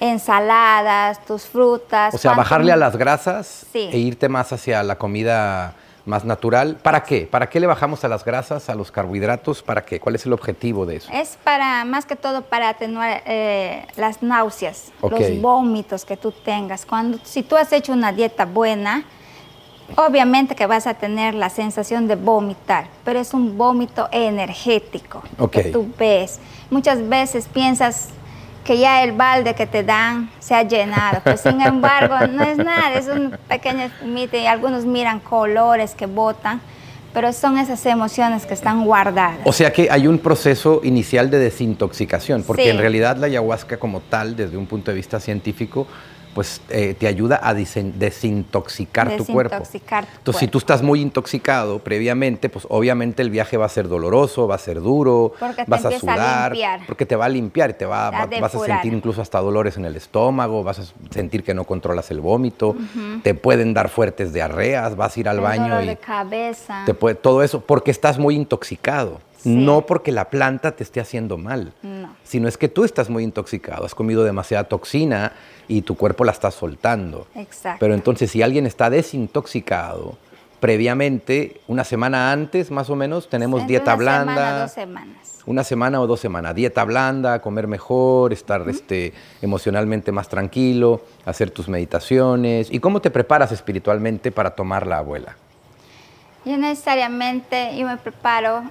ensaladas, 0.00 1.24
tus 1.24 1.46
frutas. 1.46 2.14
O 2.14 2.18
sea, 2.18 2.34
bajarle 2.34 2.72
a 2.72 2.76
las 2.76 2.96
grasas 2.96 3.66
Sí. 3.72 3.88
e 3.92 3.98
irte 3.98 4.28
más 4.28 4.52
hacia 4.52 4.82
la 4.82 4.96
comida 4.96 5.74
más 6.08 6.24
natural. 6.24 6.78
¿Para 6.82 7.04
qué? 7.04 7.28
¿Para 7.30 7.48
qué 7.48 7.60
le 7.60 7.66
bajamos 7.66 8.02
a 8.04 8.08
las 8.08 8.24
grasas, 8.24 8.68
a 8.68 8.74
los 8.74 8.90
carbohidratos? 8.90 9.62
¿Para 9.62 9.84
qué? 9.84 10.00
¿Cuál 10.00 10.16
es 10.16 10.26
el 10.26 10.32
objetivo 10.32 10.86
de 10.86 10.96
eso? 10.96 11.10
Es 11.12 11.38
para, 11.44 11.84
más 11.84 12.06
que 12.06 12.16
todo, 12.16 12.42
para 12.42 12.70
atenuar 12.70 13.22
eh, 13.26 13.86
las 13.96 14.22
náuseas, 14.22 14.90
los 15.02 15.40
vómitos 15.40 16.04
que 16.04 16.16
tú 16.16 16.32
tengas. 16.32 16.84
Cuando, 16.84 17.18
si 17.22 17.42
tú 17.42 17.56
has 17.56 17.72
hecho 17.72 17.92
una 17.92 18.12
dieta 18.12 18.46
buena, 18.46 19.04
obviamente 19.96 20.54
que 20.54 20.66
vas 20.66 20.86
a 20.86 20.94
tener 20.94 21.34
la 21.34 21.50
sensación 21.50 22.08
de 22.08 22.16
vomitar, 22.16 22.88
pero 23.04 23.18
es 23.20 23.32
un 23.34 23.56
vómito 23.56 24.08
energético 24.10 25.22
Ok. 25.38 25.52
que 25.52 25.64
tú 25.64 25.92
ves. 25.98 26.40
Muchas 26.70 27.06
veces 27.08 27.46
piensas 27.48 28.08
que 28.68 28.76
ya 28.76 29.02
el 29.02 29.12
balde 29.12 29.54
que 29.54 29.66
te 29.66 29.82
dan 29.82 30.28
se 30.40 30.54
ha 30.54 30.62
llenado, 30.62 31.22
pero 31.24 31.38
sin 31.38 31.58
embargo 31.62 32.14
no 32.30 32.42
es 32.44 32.58
nada, 32.58 32.92
es 32.98 33.06
un 33.08 33.34
pequeño 33.48 33.90
mito 34.04 34.36
y 34.36 34.44
algunos 34.44 34.84
miran 34.84 35.20
colores 35.20 35.94
que 35.94 36.04
botan, 36.04 36.60
pero 37.14 37.32
son 37.32 37.56
esas 37.56 37.86
emociones 37.86 38.44
que 38.44 38.52
están 38.52 38.84
guardadas. 38.84 39.38
O 39.44 39.54
sea 39.54 39.72
que 39.72 39.90
hay 39.90 40.06
un 40.06 40.18
proceso 40.18 40.82
inicial 40.84 41.30
de 41.30 41.38
desintoxicación, 41.38 42.42
porque 42.42 42.64
Sí. 42.64 42.68
en 42.68 42.76
realidad 42.76 43.16
la 43.16 43.24
ayahuasca 43.28 43.78
como 43.78 44.00
tal, 44.00 44.36
desde 44.36 44.58
un 44.58 44.66
punto 44.66 44.90
de 44.90 44.96
vista 44.98 45.18
científico, 45.18 45.86
pues 46.38 46.60
eh, 46.68 46.94
te 46.96 47.08
ayuda 47.08 47.40
a 47.42 47.52
desintoxicar, 47.52 49.16
tu 49.16 49.26
cuerpo. 49.26 49.56
Desintoxicar 49.58 50.04
tu 50.06 50.10
Entonces, 50.18 50.38
si 50.40 50.46
tú 50.46 50.58
estás 50.58 50.82
muy 50.82 51.00
intoxicado 51.00 51.80
previamente, 51.80 52.48
pues 52.48 52.64
obviamente 52.70 53.22
el 53.22 53.30
viaje 53.30 53.56
va 53.56 53.66
a 53.66 53.68
ser 53.68 53.88
doloroso, 53.88 54.46
va 54.46 54.54
a 54.54 54.58
ser 54.58 54.80
duro, 54.80 55.32
Porque 55.40 55.64
te 55.64 55.70
vas 55.70 55.84
a 55.84 55.88
a 55.88 55.98
sudar, 55.98 56.52
limpiar. 56.52 56.80
porque 56.86 57.06
te 57.06 57.16
va 57.16 57.24
a 57.24 57.28
limpiar, 57.28 57.72
te 57.72 57.86
va, 57.86 58.06
A 58.06 58.10
va- 58.12 58.26
vas 58.40 58.54
a 58.54 58.58
sentir 58.60 58.92
incluso 58.94 59.20
hasta 59.20 59.40
dolores 59.40 59.76
en 59.78 59.84
el 59.84 59.96
estómago, 59.96 60.62
vas 60.62 60.78
a 60.78 60.84
sentir 61.10 61.42
que 61.42 61.54
no 61.54 61.64
controlas 61.64 62.08
el 62.12 62.20
vómito, 62.20 62.76
te 63.24 63.34
pueden 63.34 63.74
dar 63.74 63.88
fuertes 63.88 64.32
diarreas, 64.32 64.94
vas 64.94 65.16
a 65.16 65.20
ir 65.20 65.28
al 65.28 65.38
El 65.38 65.42
baño 65.42 65.64
dolor 65.64 65.82
y 65.82 65.86
de 65.88 65.96
cabeza. 65.96 66.84
te 66.86 66.94
puede, 66.94 67.16
todo 67.16 67.42
eso 67.42 67.62
porque 67.62 67.90
estás 67.90 68.16
muy 68.16 68.36
intoxicado. 68.36 69.20
Sí. 69.38 69.54
No 69.54 69.86
porque 69.86 70.10
la 70.12 70.30
planta 70.30 70.72
te 70.72 70.82
esté 70.82 71.00
haciendo 71.00 71.38
mal, 71.38 71.72
No. 71.82 72.14
sino 72.24 72.48
es 72.48 72.58
que 72.58 72.68
tú 72.68 72.84
estás 72.84 73.08
muy 73.08 73.22
intoxicado, 73.24 73.84
has 73.86 73.94
comido 73.94 74.24
demasiada 74.24 74.64
toxina 74.64 75.32
y 75.68 75.82
tu 75.82 75.96
cuerpo 75.96 76.24
la 76.24 76.32
está 76.32 76.50
soltando. 76.50 77.26
Exacto. 77.34 77.78
Pero 77.80 77.94
entonces 77.94 78.30
si 78.30 78.42
alguien 78.42 78.66
está 78.66 78.90
desintoxicado, 78.90 80.18
previamente, 80.60 81.60
una 81.68 81.84
semana 81.84 82.32
antes 82.32 82.70
más 82.70 82.90
o 82.90 82.96
menos, 82.96 83.28
tenemos 83.28 83.60
Entre 83.60 83.76
dieta 83.76 83.94
una 83.94 83.96
blanda. 83.96 84.34
Semana, 84.34 84.58
dos 84.62 84.70
semanas. 84.72 85.38
Una 85.46 85.64
semana 85.64 86.00
o 86.00 86.06
dos 86.06 86.20
semanas, 86.20 86.54
dieta 86.54 86.84
blanda, 86.84 87.40
comer 87.40 87.66
mejor, 87.68 88.32
estar 88.32 88.68
este, 88.68 89.14
emocionalmente 89.40 90.12
más 90.12 90.28
tranquilo, 90.28 91.00
hacer 91.24 91.50
tus 91.50 91.68
meditaciones. 91.68 92.68
¿Y 92.70 92.80
cómo 92.80 93.00
te 93.00 93.10
preparas 93.10 93.50
espiritualmente 93.52 94.30
para 94.30 94.50
tomar 94.50 94.86
la 94.86 94.98
abuela? 94.98 95.36
Yo 96.48 96.56
necesariamente 96.56 97.76
yo 97.76 97.86
me 97.86 97.98
preparo 97.98 98.62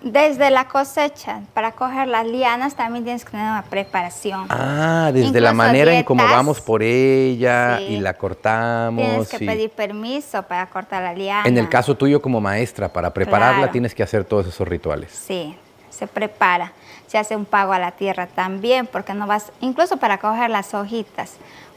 desde 0.00 0.48
la 0.50 0.64
cosecha. 0.68 1.40
Para 1.52 1.72
coger 1.72 2.08
las 2.08 2.26
lianas 2.26 2.74
también 2.76 3.04
tienes 3.04 3.26
que 3.26 3.32
tener 3.32 3.44
una 3.46 3.62
preparación. 3.62 4.46
Ah, 4.48 5.10
desde 5.12 5.38
la 5.38 5.52
manera 5.52 5.92
en 5.92 6.02
cómo 6.02 6.24
vamos 6.24 6.62
por 6.62 6.82
ella 6.82 7.76
Sí. 7.76 7.84
y 7.84 8.00
la 8.00 8.14
cortamos. 8.14 9.04
Tienes 9.04 9.28
que 9.28 9.44
y- 9.44 9.46
pedir 9.46 9.70
permiso 9.70 10.42
para 10.44 10.64
cortar 10.66 11.02
la 11.02 11.12
liana. 11.12 11.46
En 11.46 11.58
el 11.58 11.68
caso 11.68 11.94
tuyo 11.94 12.22
como 12.22 12.40
maestra, 12.40 12.88
para 12.90 13.12
prepararla 13.12 13.56
Claro. 13.58 13.72
tienes 13.72 13.94
que 13.94 14.02
hacer 14.02 14.24
todos 14.24 14.46
esos 14.46 14.66
rituales. 14.66 15.12
Sí, 15.12 15.54
se 15.90 16.06
prepara. 16.06 16.72
Se 17.06 17.18
hace 17.18 17.36
un 17.36 17.44
pago 17.44 17.74
a 17.74 17.78
la 17.78 17.90
tierra 17.90 18.28
también, 18.28 18.86
porque 18.86 19.12
no 19.12 19.26
vas, 19.26 19.52
incluso 19.60 19.98
para 19.98 20.16
coger 20.16 20.48
las 20.48 20.72
hojitas, 20.72 21.32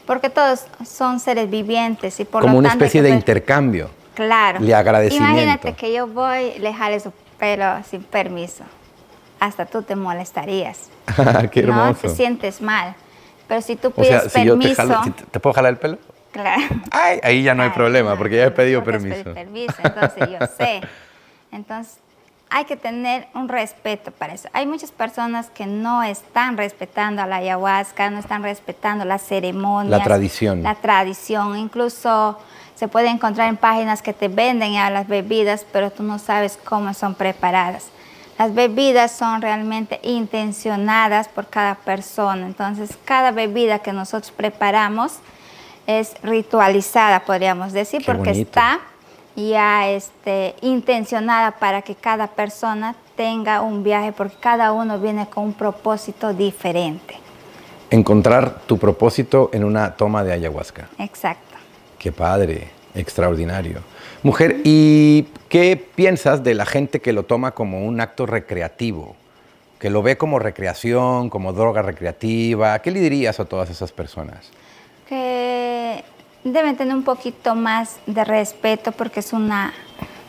porque 0.06 0.30
todos 0.30 0.68
son 0.86 1.20
seres 1.20 1.50
vivientes 1.50 2.18
y 2.22 2.24
por 2.24 2.44
como 2.44 2.54
lo 2.54 2.60
una 2.60 2.70
tanto 2.70 2.84
hay 2.86 2.88
especie 2.88 3.02
que 3.02 3.10
de 3.10 3.16
intercambio. 3.16 3.90
Claro. 4.16 4.60
de 4.60 4.76
agradecimiento. 4.76 5.32
Imagínate 5.34 5.74
que 5.74 5.92
yo 5.94 6.08
voy, 6.08 6.54
le 6.60 6.74
jale 6.74 7.00
su 7.00 7.12
pelo 7.40 7.84
sin 7.90 8.04
permiso. 8.04 8.64
Hasta 9.40 9.66
tú 9.66 9.82
te 9.82 9.96
molestarías. 9.96 10.90
Qué 11.52 11.64
No, 11.64 11.82
hermoso. 11.86 12.02
te 12.02 12.10
sientes 12.10 12.62
mal. 12.62 12.96
Pero 13.48 13.62
si 13.62 13.76
tú 13.76 13.90
o 13.90 13.92
pides 13.92 14.08
sea, 14.08 14.30
si 14.30 14.46
yo 14.46 14.54
te 14.54 14.60
permiso, 14.60 14.76
jalo, 14.76 15.02
te, 15.14 15.24
¿te 15.26 15.40
puedo 15.40 15.54
jalar 15.54 15.74
el 15.74 15.78
pelo? 15.80 15.98
claro. 16.32 16.62
Ay, 16.92 17.20
ahí 17.24 17.44
ya 17.44 17.54
no 17.54 17.64
hay 17.64 17.70
Ay, 17.70 17.76
problema, 17.76 18.12
no, 18.12 18.18
porque 18.18 18.38
ya 18.38 18.46
he 18.46 18.52
pedido 18.52 18.84
permiso. 18.84 19.34
permiso, 19.34 19.76
entonces 19.84 20.30
yo 20.30 20.38
sé. 20.58 20.82
Entonces, 21.52 21.98
hay 22.50 22.66
que 22.66 22.76
tener 22.78 23.28
un 23.34 23.50
respeto 23.50 24.12
para 24.12 24.34
eso. 24.34 24.48
Hay 24.54 24.66
muchas 24.66 24.92
personas 24.92 25.50
que 25.50 25.66
no 25.66 26.04
están 26.04 26.56
respetando 26.58 27.22
a 27.22 27.28
la 27.28 27.38
ayahuasca, 27.38 28.10
no 28.12 28.20
están 28.20 28.44
respetando 28.44 29.06
las 29.06 29.24
ceremonias. 29.24 29.98
La 29.98 30.04
tradición. 30.04 30.64
La 30.64 30.76
tradición. 30.76 31.58
Incluso 31.58 32.40
se 32.76 32.88
puede 32.88 33.10
encontrar 33.10 33.50
en 33.50 33.58
páginas 33.58 34.02
que 34.02 34.14
te 34.14 34.28
venden 34.28 34.74
ya 34.74 34.90
las 34.90 35.08
bebidas, 35.08 35.66
pero 35.72 35.92
tú 35.92 36.04
no 36.04 36.20
sabes 36.20 36.58
cómo 36.64 36.94
son 36.94 37.16
preparadas. 37.16 37.86
Las 38.38 38.54
bebidas 38.54 39.12
son 39.12 39.42
realmente 39.42 40.00
intencionadas 40.04 41.28
por 41.28 41.48
cada 41.48 41.76
persona. 41.76 42.48
Entonces, 42.48 42.98
cada 43.06 43.32
bebida 43.32 43.80
que 43.80 43.94
nosotros 43.94 44.32
preparamos 44.32 45.14
es 45.86 46.16
ritualizada, 46.24 47.22
podríamos 47.22 47.74
decir, 47.74 48.00
Qué 48.00 48.06
porque 48.06 48.32
bonito. 48.32 48.50
está 48.50 48.80
ya 49.36 49.88
este, 49.90 50.56
intencionada 50.62 51.52
para 51.52 51.82
que 51.82 51.96
cada 51.96 52.28
persona 52.28 52.96
tenga 53.16 53.62
un 53.62 53.84
viaje, 53.84 54.12
porque 54.12 54.36
cada 54.40 54.72
uno 54.72 55.00
viene 55.00 55.28
con 55.28 55.46
un 55.46 55.54
propósito 55.54 56.34
diferente. 56.34 57.16
Encontrar 57.90 58.62
tu 58.66 58.78
propósito 58.78 59.50
en 59.54 59.64
una 59.64 59.96
toma 59.96 60.24
de 60.24 60.34
ayahuasca. 60.34 60.88
Exacto. 60.98 61.53
Qué 62.04 62.12
padre, 62.12 62.68
extraordinario. 62.94 63.80
Mujer, 64.24 64.58
¿y 64.66 65.24
qué 65.48 65.82
piensas 65.96 66.44
de 66.44 66.54
la 66.54 66.66
gente 66.66 67.00
que 67.00 67.14
lo 67.14 67.24
toma 67.24 67.52
como 67.52 67.88
un 67.88 68.02
acto 68.02 68.26
recreativo? 68.26 69.16
Que 69.80 69.90
lo 69.90 70.04
ve 70.04 70.18
como 70.18 70.38
recreación, 70.38 71.30
como 71.30 71.54
droga 71.54 71.82
recreativa. 71.82 72.78
¿Qué 72.80 72.92
le 72.92 73.00
dirías 73.00 73.40
a 73.40 73.46
todas 73.46 73.70
esas 73.70 73.94
personas? 73.94 74.52
que 75.08 76.04
deben 76.44 76.76
tener 76.76 76.94
un 76.94 77.04
poquito 77.04 77.56
más 77.56 77.98
de 78.06 78.24
respeto 78.24 78.92
porque 78.92 79.20
es 79.20 79.32
una 79.32 79.74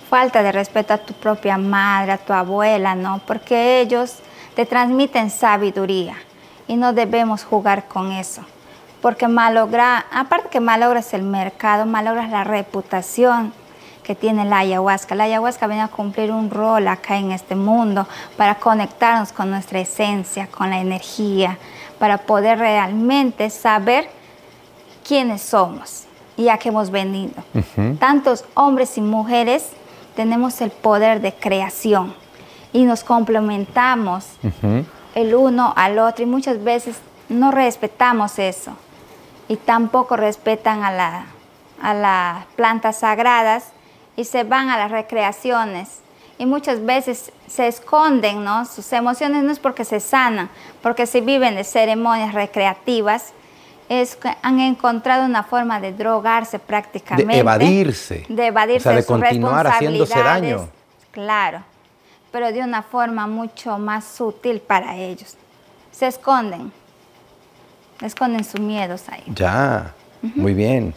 falta 0.09 0.43
de 0.43 0.53
respeto 0.53 0.95
a 0.95 0.99
tu 0.99 1.15
propia 1.15 1.59
madre, 1.59 2.13
a 2.13 2.19
tu 2.19 2.33
abuela, 2.33 2.95
¿no? 2.95 3.21
Porque 3.27 3.81
ellos 3.81 4.19
te 4.55 4.67
transmiten 4.67 5.31
sabiduría 5.31 6.15
y 6.69 6.77
no 6.77 6.93
debemos 6.93 7.43
jugar 7.43 7.89
con 7.89 8.13
eso. 8.13 8.43
Porque 9.05 9.29
malogra, 9.29 10.07
aparte 10.11 10.49
que 10.49 10.61
malogras 10.61 11.13
el 11.13 11.25
mercado, 11.25 11.85
malogras 11.85 12.31
la 12.31 12.43
reputación 12.43 13.53
que 14.03 14.15
tiene 14.15 14.47
la 14.47 14.61
ayahuasca. 14.61 15.15
La 15.15 15.25
ayahuasca 15.25 15.67
viene 15.67 15.83
a 15.83 15.89
cumplir 15.89 16.33
un 16.33 16.49
rol 16.49 16.89
acá 16.89 17.19
en 17.19 17.31
este 17.31 17.55
mundo 17.55 18.09
para 18.39 18.55
conectarnos 18.55 19.31
con 19.31 19.51
nuestra 19.51 19.79
esencia, 19.79 20.47
con 20.47 20.71
la 20.71 20.81
energía, 20.81 21.59
para 21.99 22.17
poder 22.17 22.59
realmente 22.59 23.51
saber 23.51 24.09
quiénes 25.07 25.43
somos. 25.43 26.05
y 26.39 26.49
a 26.49 26.57
qué 26.57 26.71
hemos 26.71 26.91
venido. 26.91 27.35
Tantos 28.01 28.47
hombres 28.55 28.97
y 28.97 29.03
mujeres 29.03 29.69
tenemos 30.17 30.63
el 30.63 30.71
poder 30.71 31.21
de 31.21 31.35
creación 31.35 32.15
y 32.73 32.87
nos 32.87 33.05
complementamos 33.05 34.25
el 35.15 35.35
uno 35.35 35.75
al 35.77 35.99
otro 35.99 36.25
y 36.25 36.27
muchas 36.27 36.65
veces 36.65 36.97
no 37.29 37.51
respetamos 37.51 38.39
eso 38.39 38.75
y 39.49 39.57
tampoco 39.57 40.17
respetan 40.17 40.83
a, 40.85 40.91
la, 40.91 41.27
a 41.81 41.95
las 41.95 42.47
plantas 42.57 43.01
sagradas 43.01 43.73
y 44.17 44.25
se 44.25 44.45
van 44.45 44.71
a 44.71 44.79
las 44.79 44.91
recreaciones 44.91 46.01
y 46.39 46.47
muchas 46.47 46.85
veces 46.85 47.33
se 47.47 47.69
esconden, 47.69 48.45
¿no? 48.45 48.65
Sus 48.65 48.93
emociones 48.93 49.45
no 49.45 49.53
es 49.53 49.59
porque 49.59 49.85
se 49.85 50.01
sanan, 50.01 50.49
porque 50.83 51.07
si 51.07 51.21
viven 51.21 51.55
de 51.55 51.65
ceremonias 51.65 52.35
recreativas, 52.35 53.33
es 53.89 54.17
que 54.17 54.35
han 54.43 54.61
encontrado 54.61 55.27
una 55.27 55.45
forma 55.45 55.79
de 55.79 55.93
drogarse 55.93 56.59
prácticamente. 56.59 57.33
De 57.33 57.39
evadirse. 57.39 58.27
De 58.29 58.47
evadirse 58.47 58.89
o 58.89 58.93
sea, 58.93 59.01
de 59.01 59.07
continuar 59.07 59.67
haciéndose 59.67 60.19
daño. 60.19 60.69
Claro, 61.11 61.63
pero 62.33 62.51
de 62.51 62.63
una 62.63 62.83
forma 62.83 63.27
mucho 63.27 63.79
más 63.79 64.05
sutil 64.05 64.61
para 64.61 64.97
ellos. 64.97 65.37
Se 65.93 66.09
esconden, 66.09 66.73
esconden 68.03 68.45
sus 68.45 68.61
miedos 68.61 69.09
ahí. 69.09 69.25
Ya, 69.35 69.95
muy 70.23 70.55
bien. 70.55 70.95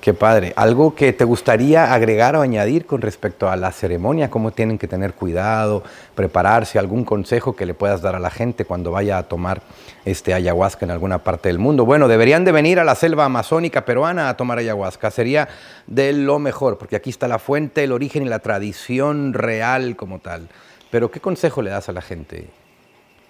Qué 0.00 0.14
padre. 0.14 0.52
¿Algo 0.54 0.94
que 0.94 1.12
te 1.12 1.24
gustaría 1.24 1.92
agregar 1.92 2.36
o 2.36 2.40
añadir 2.40 2.86
con 2.86 3.02
respecto 3.02 3.50
a 3.50 3.56
la 3.56 3.72
ceremonia? 3.72 4.30
¿Cómo 4.30 4.52
tienen 4.52 4.78
que 4.78 4.86
tener 4.86 5.14
cuidado, 5.14 5.82
prepararse? 6.14 6.78
¿Algún 6.78 7.04
consejo 7.04 7.56
que 7.56 7.66
le 7.66 7.74
puedas 7.74 8.00
dar 8.00 8.14
a 8.14 8.20
la 8.20 8.30
gente 8.30 8.64
cuando 8.64 8.92
vaya 8.92 9.18
a 9.18 9.24
tomar 9.24 9.60
este 10.04 10.34
ayahuasca 10.34 10.84
en 10.84 10.92
alguna 10.92 11.18
parte 11.24 11.48
del 11.48 11.58
mundo? 11.58 11.84
Bueno, 11.84 12.06
deberían 12.06 12.44
de 12.44 12.52
venir 12.52 12.78
a 12.78 12.84
la 12.84 12.94
selva 12.94 13.24
amazónica 13.24 13.84
peruana 13.84 14.28
a 14.28 14.36
tomar 14.36 14.58
ayahuasca. 14.58 15.10
Sería 15.10 15.48
de 15.88 16.12
lo 16.12 16.38
mejor, 16.38 16.78
porque 16.78 16.94
aquí 16.94 17.10
está 17.10 17.26
la 17.26 17.40
fuente, 17.40 17.82
el 17.82 17.90
origen 17.90 18.22
y 18.22 18.28
la 18.28 18.38
tradición 18.38 19.34
real 19.34 19.96
como 19.96 20.20
tal. 20.20 20.48
Pero 20.90 21.10
¿qué 21.10 21.18
consejo 21.18 21.60
le 21.60 21.70
das 21.70 21.88
a 21.88 21.92
la 21.92 22.02
gente? 22.02 22.48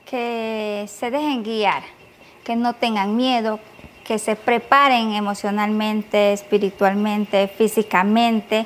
Que 0.05 0.87
se 0.87 1.11
dejen 1.11 1.43
guiar, 1.43 1.83
que 2.49 2.57
no 2.57 2.73
tengan 2.73 3.15
miedo, 3.15 3.61
que 4.05 4.19
se 4.19 4.35
preparen 4.35 5.13
emocionalmente, 5.13 6.33
espiritualmente, 6.33 7.47
físicamente 7.47 8.65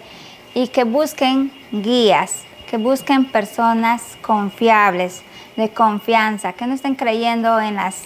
y 0.54 0.68
que 0.68 0.84
busquen 0.84 1.50
guías, 1.72 2.44
que 2.70 2.76
busquen 2.76 3.24
personas 3.24 4.16
confiables, 4.22 5.24
de 5.56 5.68
confianza, 5.70 6.52
que 6.52 6.64
no 6.64 6.74
estén 6.74 6.94
creyendo 6.94 7.60
en 7.60 7.74
las 7.74 8.04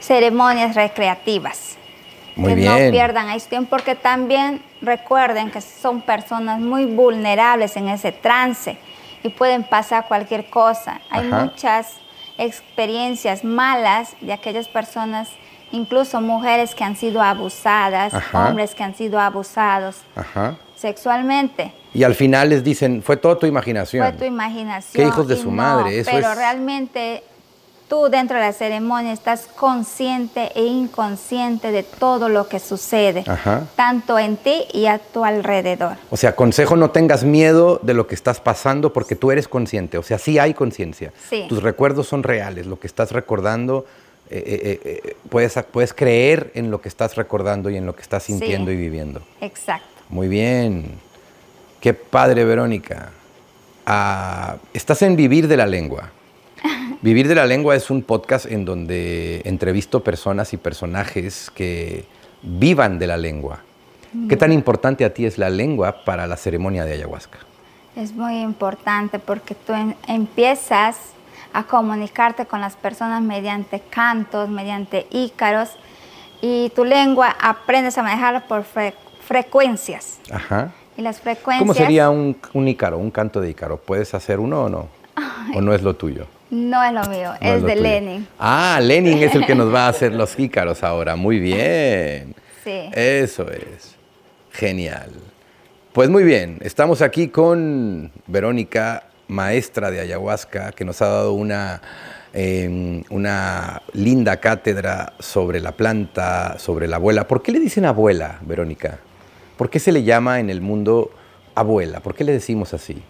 ceremonias 0.00 0.74
recreativas. 0.74 1.78
Muy 2.36 2.54
que 2.54 2.60
no 2.60 2.76
pierdan 2.90 3.28
ahí 3.28 3.40
su 3.40 3.48
tiempo, 3.48 3.70
porque 3.70 3.94
también 3.94 4.60
recuerden 4.82 5.50
que 5.50 5.62
son 5.62 6.02
personas 6.02 6.60
muy 6.60 6.84
vulnerables 6.84 7.74
en 7.78 7.88
ese 7.88 8.12
trance 8.12 8.76
y 9.22 9.30
pueden 9.30 9.62
pasar 9.62 10.06
cualquier 10.08 10.50
cosa. 10.50 11.00
Hay 11.08 11.26
muchas 11.26 12.03
experiencias 12.38 13.44
malas 13.44 14.16
de 14.20 14.32
aquellas 14.32 14.68
personas 14.68 15.28
incluso 15.72 16.20
mujeres 16.20 16.74
que 16.74 16.84
han 16.84 16.96
sido 16.96 17.20
abusadas, 17.20 18.12
hombres 18.32 18.74
que 18.74 18.84
han 18.84 18.94
sido 18.94 19.18
abusados 19.18 19.96
sexualmente. 20.76 21.72
Y 21.92 22.02
al 22.02 22.14
final 22.14 22.50
les 22.50 22.64
dicen, 22.64 23.02
fue 23.02 23.16
todo 23.16 23.38
tu 23.38 23.46
imaginación. 23.46 24.06
Fue 24.06 24.18
tu 24.18 24.24
imaginación. 24.24 25.02
Qué 25.02 25.08
hijos 25.08 25.28
de 25.28 25.36
su 25.36 25.50
madre. 25.50 26.00
Eso 26.00 26.10
pero 26.12 26.34
realmente 26.34 27.22
tú 27.88 28.08
dentro 28.10 28.36
de 28.36 28.42
la 28.42 28.52
ceremonia 28.52 29.12
estás 29.12 29.46
consciente 29.56 30.50
e 30.54 30.64
inconsciente 30.64 31.70
de 31.70 31.82
todo 31.82 32.28
lo 32.28 32.48
que 32.48 32.58
sucede, 32.58 33.24
tanto 33.76 34.18
en 34.18 34.36
ti 34.36 34.64
y 34.72 34.86
a 34.86 34.98
tu 34.98 35.24
alrededor. 35.24 35.96
O 36.10 36.16
sea, 36.16 36.34
consejo, 36.34 36.76
no 36.76 36.90
tengas 36.90 37.24
miedo 37.24 37.80
de 37.82 37.94
lo 37.94 38.06
que 38.06 38.14
estás 38.14 38.40
pasando 38.40 38.92
porque 38.92 39.16
tú 39.16 39.30
eres 39.30 39.48
consciente. 39.48 39.98
O 39.98 40.02
sea, 40.02 40.18
sí 40.18 40.38
hay 40.38 40.54
conciencia. 40.54 41.12
Tus 41.48 41.62
recuerdos 41.62 42.06
son 42.08 42.22
reales. 42.22 42.66
Lo 42.66 42.78
que 42.78 42.86
estás 42.86 43.12
recordando 43.12 43.84
eh, 44.30 44.80
eh, 44.84 45.00
eh, 45.04 45.16
puedes, 45.28 45.54
puedes 45.70 45.92
creer 45.92 46.50
en 46.54 46.70
lo 46.70 46.80
que 46.80 46.88
estás 46.88 47.14
recordando 47.14 47.68
y 47.68 47.76
en 47.76 47.84
lo 47.84 47.94
que 47.94 48.02
estás 48.02 48.22
sintiendo 48.22 48.70
y 48.72 48.76
viviendo. 48.76 49.22
Exacto. 49.40 49.86
Muy 50.08 50.28
bien. 50.28 50.98
Qué 51.80 51.92
padre, 51.92 52.44
Verónica. 52.44 53.10
Ah, 53.84 54.56
estás 54.72 55.02
en 55.02 55.16
Vivir 55.16 55.46
de 55.46 55.58
la 55.58 55.66
Lengua. 55.66 56.10
Vivir 57.02 57.28
de 57.28 57.34
la 57.34 57.46
Lengua 57.46 57.76
es 57.76 57.90
un 57.90 58.02
podcast 58.02 58.46
en 58.46 58.64
donde 58.64 59.42
entrevisto 59.44 60.02
personas 60.02 60.52
y 60.52 60.56
personajes 60.56 61.50
que 61.54 62.06
vivan 62.42 62.98
de 62.98 63.06
la 63.06 63.16
lengua. 63.16 63.60
¿Qué 64.28 64.36
tan 64.36 64.52
importante 64.52 65.04
a 65.04 65.12
ti 65.12 65.26
es 65.26 65.38
la 65.38 65.50
lengua 65.50 66.04
para 66.04 66.26
la 66.26 66.36
ceremonia 66.36 66.84
de 66.84 66.94
ayahuasca? 66.94 67.38
Es 67.96 68.12
muy 68.12 68.40
importante 68.40 69.18
porque 69.18 69.54
tú 69.54 69.72
em, 69.72 69.94
empiezas 70.06 70.96
a 71.52 71.64
comunicarte 71.64 72.46
con 72.46 72.60
las 72.60 72.76
personas 72.76 73.22
mediante 73.22 73.80
cantos, 73.80 74.48
mediante 74.48 75.06
ícaros, 75.10 75.70
y 76.40 76.70
tu 76.70 76.84
lengua 76.84 77.36
aprendes 77.40 77.96
a 77.98 78.02
manejarla 78.02 78.46
por 78.46 78.64
frecuencias. 79.20 80.18
Ajá. 80.30 80.72
Y 80.96 81.02
las 81.02 81.20
frecuencias... 81.20 81.60
¿Cómo 81.60 81.74
sería 81.74 82.10
un, 82.10 82.36
ícaro, 82.68 82.98
un 82.98 83.10
canto 83.10 83.40
de 83.40 83.50
ícaro? 83.50 83.78
¿Puedes 83.78 84.14
hacer 84.14 84.40
uno 84.40 84.64
o 84.64 84.68
no? 84.68 84.88
¿O 85.54 85.60
no 85.60 85.74
es 85.74 85.82
lo 85.82 85.94
tuyo? 85.94 86.26
No 86.54 86.84
es 86.84 86.92
lo 86.92 87.04
mío, 87.06 87.32
es, 87.40 87.64
de 87.64 87.74
Lenin. 87.74 88.28
Ah, 88.38 88.78
Lenin 88.80 89.18
es 89.18 89.34
el 89.34 89.44
que 89.44 89.56
nos 89.56 89.74
va 89.74 89.86
a 89.86 89.88
hacer 89.88 90.12
los 90.14 90.38
ícaros 90.38 90.84
ahora. 90.84 91.16
Muy 91.16 91.40
bien. 91.40 92.32
Sí. 92.62 92.90
Eso 92.92 93.50
es. 93.50 93.96
Genial. 94.52 95.10
Pues 95.92 96.08
muy 96.08 96.22
bien, 96.22 96.58
estamos 96.60 97.02
aquí 97.02 97.26
con 97.26 98.12
Verónica 98.28 99.04
maestra 99.26 99.90
de 99.90 99.98
ayahuasca 99.98 100.70
que 100.70 100.84
nos 100.84 101.02
ha 101.02 101.06
dado 101.06 101.32
una, 101.32 101.80
em, 102.32 103.02
una 103.10 103.82
linda 103.92 104.36
cátedra 104.36 105.12
sobre 105.18 105.60
la 105.60 105.72
planta, 105.72 106.56
sobre 106.60 106.86
la 106.86 106.96
abuela. 106.96 107.26
¿Por 107.26 107.42
qué 107.42 107.50
le 107.50 107.58
dicen 107.58 107.84
abuela, 107.84 108.38
Verónica? 108.42 109.00
¿Por 109.56 109.70
qué 109.70 109.80
se 109.80 109.90
le 109.90 110.04
llama 110.04 110.38
en 110.38 110.50
el 110.50 110.60
mundo 110.60 111.10
abuela? 111.56 111.98
¿Por 111.98 112.14
qué 112.14 112.22
le 112.22 112.32
decimos 112.32 112.74
así? 112.74 113.02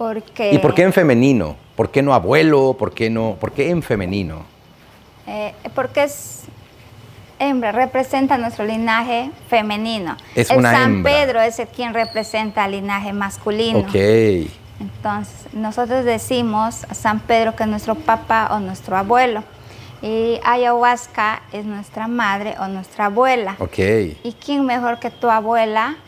Porque... 0.00 0.54
¿Y 0.54 0.58
por 0.60 0.72
qué 0.72 0.80
en 0.80 0.94
femenino? 0.94 1.56
¿Por 1.76 1.90
qué 1.90 2.00
no 2.00 2.14
abuelo? 2.14 2.74
¿Por 2.78 2.94
qué, 2.94 3.10
no, 3.10 3.36
por 3.38 3.52
qué 3.52 3.68
en 3.68 3.82
femenino? 3.82 4.46
Eh, 5.26 5.52
porque 5.74 6.04
es 6.04 6.44
hembra, 7.38 7.70
representa 7.70 8.38
nuestro 8.38 8.64
linaje 8.64 9.30
femenino. 9.50 10.16
Es 10.34 10.48
el 10.50 10.62
San 10.62 11.02
Pedro 11.02 11.42
es 11.42 11.58
el 11.58 11.68
quien 11.68 11.92
representa 11.92 12.64
el 12.64 12.70
linaje 12.70 13.12
masculino. 13.12 13.80
Ok. 13.80 13.94
Entonces, 14.80 15.52
nosotros 15.52 16.06
decimos 16.06 16.84
a 16.88 16.94
San 16.94 17.20
Pedro 17.20 17.54
que 17.54 17.64
es 17.64 17.68
nuestro 17.68 17.94
papá 17.94 18.48
o 18.52 18.58
nuestro 18.58 18.96
abuelo. 18.96 19.44
Y 20.00 20.40
ayahuasca 20.44 21.42
es 21.52 21.66
nuestra 21.66 22.08
madre 22.08 22.54
o 22.58 22.68
nuestra 22.68 23.04
abuela. 23.04 23.56
Ok. 23.58 23.78
¿Y 23.78 24.34
quién 24.42 24.64
mejor 24.64 24.98
que 24.98 25.10
tu 25.10 25.28
abuela? 25.28 25.98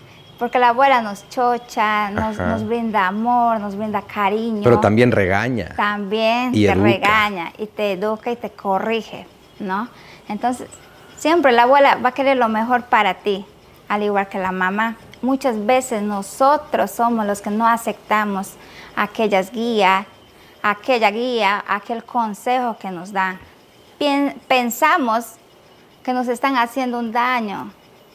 Porque 0.42 0.59
la 0.59 0.70
abuela 0.70 1.00
nos 1.00 1.28
chocha, 1.28 2.11
nos, 2.11 2.66
brinda 2.66 3.07
amor, 3.07 3.61
nos 3.61 3.76
brinda 3.76 4.02
cariño. 4.02 4.62
Pero 4.64 4.81
también 4.81 5.12
regaña. 5.12 5.68
También 5.76 6.50
te 6.50 6.74
regaña 6.74 7.52
y 7.59 7.68
te 7.68 7.92
educa 7.92 8.33
y 8.33 8.35
te 8.35 8.50
corrige, 8.50 9.24
¿no? 9.61 9.88
Entonces, 10.28 10.66
siempre 11.16 11.52
la 11.52 11.62
abuela 11.62 11.94
va 12.05 12.09
a 12.09 12.12
querer 12.12 12.38
lo 12.38 12.48
mejor 12.48 12.87
para 12.87 13.14
ti, 13.14 13.46
al 13.88 14.02
igual 14.02 14.26
que 14.26 14.40
la 14.40 14.50
mamá 14.50 14.96
muchas 15.20 15.64
veces 15.64 16.02
nosotros 16.02 16.90
somos 16.90 17.24
los 17.24 17.40
que 17.40 17.50
no 17.50 17.68
aceptamos 17.68 18.55
aquellas 18.96 19.52
guías, 19.52 20.07
aquella 20.61 21.12
guía, 21.12 21.64
aquel 21.68 22.02
consejo 22.02 22.76
que 22.81 22.90
nos 22.90 23.12
dan. 23.12 23.38
Pensamos 24.48 25.37
que 26.02 26.12
nos 26.12 26.26
están 26.26 26.57
haciendo 26.57 26.98
un 26.98 27.12
daño, 27.12 27.70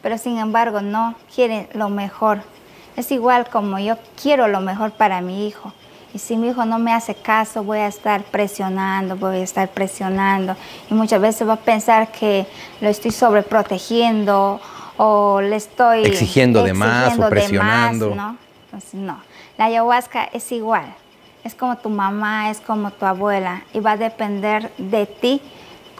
pero 0.07 0.17
sin 0.17 0.37
embargo 0.37 0.79
no, 0.79 1.15
quieren 1.35 1.67
lo 1.73 1.89
mejor. 1.89 2.39
Es 2.95 3.11
igual 3.11 3.49
como 3.49 3.77
yo 3.77 3.97
quiero 4.21 4.47
lo 4.47 4.61
mejor 4.61 4.91
para 4.91 5.19
mi 5.19 5.45
hijo. 5.45 5.73
Y 6.13 6.19
si 6.19 6.37
mi 6.37 6.47
hijo 6.47 6.63
no 6.63 6.79
me 6.79 6.93
hace 6.93 7.13
caso, 7.13 7.61
voy 7.61 7.79
a 7.79 7.87
estar 7.87 8.23
presionando, 8.23 9.17
voy 9.17 9.39
a 9.39 9.43
estar 9.43 9.67
presionando. 9.67 10.55
Y 10.89 10.93
muchas 10.93 11.19
veces 11.19 11.45
va 11.45 11.55
a 11.55 11.59
pensar 11.59 12.09
que 12.09 12.47
lo 12.79 12.87
estoy 12.87 13.11
sobreprotegiendo 13.11 14.61
o 14.95 15.41
le 15.41 15.57
estoy 15.57 16.05
exigiendo, 16.05 16.63
de 16.63 16.73
más 16.73 17.19
o 17.19 17.27
presionando. 17.27 18.15
¿no? 18.15 18.37
no. 18.93 19.17
La 19.57 19.65
ayahuasca 19.65 20.23
es 20.31 20.49
igual. 20.53 20.85
Es 21.43 21.53
como 21.53 21.75
tu 21.79 21.89
mamá, 21.89 22.49
es 22.49 22.61
como 22.61 22.91
tu 22.91 23.05
abuela 23.05 23.63
y 23.73 23.81
va 23.81 23.91
a 23.91 23.97
depender 23.97 24.71
de 24.77 25.05
ti 25.05 25.41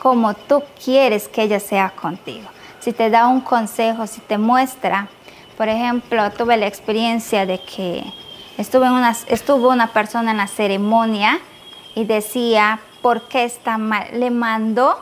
como 0.02 0.34
tú 0.34 0.64
quieres 0.82 1.28
que 1.28 1.42
ella 1.42 1.60
sea 1.60 1.90
contigo. 1.90 2.48
Si 2.88 2.94
te 2.94 3.10
da 3.10 3.28
un 3.28 3.42
consejo, 3.42 4.08
si 4.08 4.22
te 4.22 4.38
muestra, 4.38 5.10
por 5.58 5.68
ejemplo, 5.68 6.32
tuve 6.32 6.56
la 6.56 6.68
experiencia 6.68 7.46
de 7.46 7.60
que 7.60 8.02
estuve 8.58 8.90
una, 8.90 9.14
estuvo 9.28 9.72
una 9.72 9.88
persona 9.88 10.32
en 10.32 10.38
la 10.38 10.48
ceremonia 10.48 11.38
y 11.96 12.06
decía, 12.06 12.80
¿por 13.02 13.28
qué 13.28 13.44
está 13.44 13.78
mal? 13.78 14.08
Le 14.14 14.32
mandó 14.32 14.98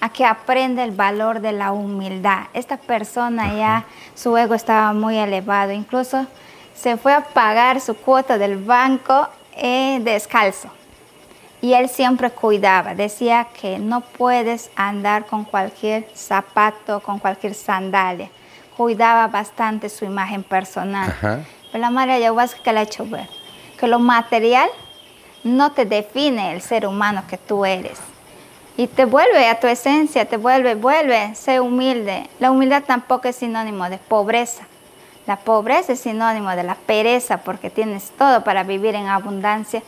a 0.00 0.08
que 0.08 0.24
aprenda 0.24 0.82
el 0.82 0.92
valor 0.92 1.40
de 1.42 1.52
la 1.52 1.72
humildad. 1.72 2.44
Esta 2.54 2.78
persona 2.78 3.54
ya, 3.54 3.84
su 4.14 4.34
ego 4.38 4.54
estaba 4.54 4.94
muy 4.94 5.18
elevado, 5.18 5.72
incluso 5.72 6.26
se 6.74 6.96
fue 6.96 7.12
a 7.12 7.20
pagar 7.20 7.82
su 7.82 7.96
cuota 7.96 8.38
del 8.38 8.56
banco 8.56 9.28
eh, 9.52 10.00
descalzo. 10.02 10.70
Y 11.66 11.74
él 11.74 11.88
siempre 11.88 12.30
cuidaba, 12.30 12.94
decía 12.94 13.48
que 13.60 13.80
no 13.80 14.00
puedes 14.00 14.70
andar 14.76 15.26
con 15.26 15.42
cualquier 15.42 16.06
zapato, 16.14 17.00
con 17.00 17.18
cualquier 17.18 17.54
sandalia. 17.54 18.30
Cuidaba 18.76 19.26
bastante 19.26 19.88
su 19.88 20.04
imagen 20.04 20.44
personal. 20.44 21.12
Pero 21.20 21.44
la 21.72 21.90
madre 21.90 22.12
ayahuasca 22.12 22.62
que 22.62 22.72
le 22.72 22.78
ha 22.78 22.82
hecho 22.82 23.04
ver 23.04 23.28
que 23.80 23.88
lo 23.88 23.98
material 23.98 24.68
no 25.42 25.72
te 25.72 25.86
define 25.86 26.52
el 26.52 26.62
ser 26.62 26.86
humano 26.86 27.24
que 27.28 27.36
tú 27.36 27.64
eres. 27.64 27.98
Y 28.76 28.86
te 28.86 29.04
vuelve 29.04 29.48
a 29.48 29.58
tu 29.58 29.66
esencia, 29.66 30.24
te 30.24 30.36
vuelve, 30.36 30.76
vuelve, 30.76 31.34
sé 31.34 31.58
humilde. 31.58 32.30
La 32.38 32.52
humildad 32.52 32.84
tampoco 32.86 33.26
es 33.26 33.34
sinónimo 33.34 33.90
de 33.90 33.98
pobreza. 33.98 34.68
La 35.26 35.34
pobreza 35.36 35.94
es 35.94 35.98
sinónimo 35.98 36.50
de 36.50 36.62
la 36.62 36.76
pereza 36.76 37.38
porque 37.38 37.70
tienes 37.70 38.12
todo 38.16 38.44
para 38.44 38.62
vivir 38.62 38.94
en 38.94 39.08
abundancia, 39.08 39.82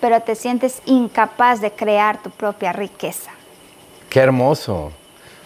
pero 0.00 0.20
te 0.20 0.34
sientes 0.34 0.82
incapaz 0.86 1.60
de 1.60 1.72
crear 1.72 2.22
tu 2.22 2.30
propia 2.30 2.72
riqueza. 2.72 3.30
Qué 4.08 4.20
hermoso. 4.20 4.92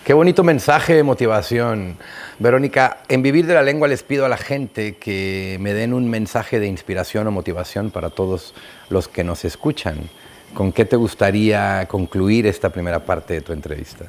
Qué 0.05 0.13
bonito 0.13 0.45
mensaje 0.45 0.95
de 0.95 1.03
motivación. 1.03 1.97
Verónica, 2.39 2.99
en 3.09 3.23
Vivir 3.23 3.47
de 3.47 3.55
la 3.55 3.63
Lengua 3.63 3.89
les 3.89 4.03
pido 4.03 4.27
a 4.27 4.29
la 4.29 4.37
gente 4.37 4.97
que 4.97 5.57
me 5.61 5.73
den 5.73 5.95
un 5.95 6.11
mensaje 6.11 6.61
de 6.61 6.67
inspiración 6.67 7.27
o 7.27 7.31
motivación 7.31 7.91
para 7.91 8.11
todos 8.11 8.55
los 8.91 9.09
que 9.09 9.25
nos 9.25 9.47
escuchan. 9.47 10.11
¿Con 10.53 10.73
qué 10.73 10.85
te 10.85 10.97
gustaría 10.97 11.87
concluir 11.89 12.47
esta 12.47 12.69
primera 12.69 13.01
parte 13.01 13.35
de 13.35 13.41
tu 13.41 13.55
entrevista? 13.55 14.05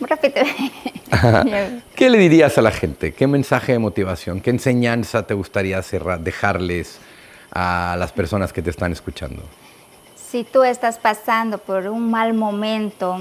Repíteme. 0.00 0.72
¿Qué 1.94 2.08
le 2.08 2.18
dirías 2.18 2.56
a 2.56 2.62
la 2.62 2.70
gente? 2.70 3.12
¿Qué 3.12 3.26
mensaje 3.26 3.72
de 3.72 3.78
motivación? 3.78 4.40
¿Qué 4.40 4.50
enseñanza 4.50 5.26
te 5.26 5.34
gustaría 5.34 5.82
dejarles 6.20 6.98
a 7.52 7.96
las 7.98 8.12
personas 8.12 8.52
que 8.52 8.62
te 8.62 8.70
están 8.70 8.92
escuchando? 8.92 9.42
Si 10.16 10.44
tú 10.44 10.62
estás 10.62 10.98
pasando 10.98 11.58
por 11.58 11.86
un 11.88 12.10
mal 12.10 12.34
momento, 12.34 13.20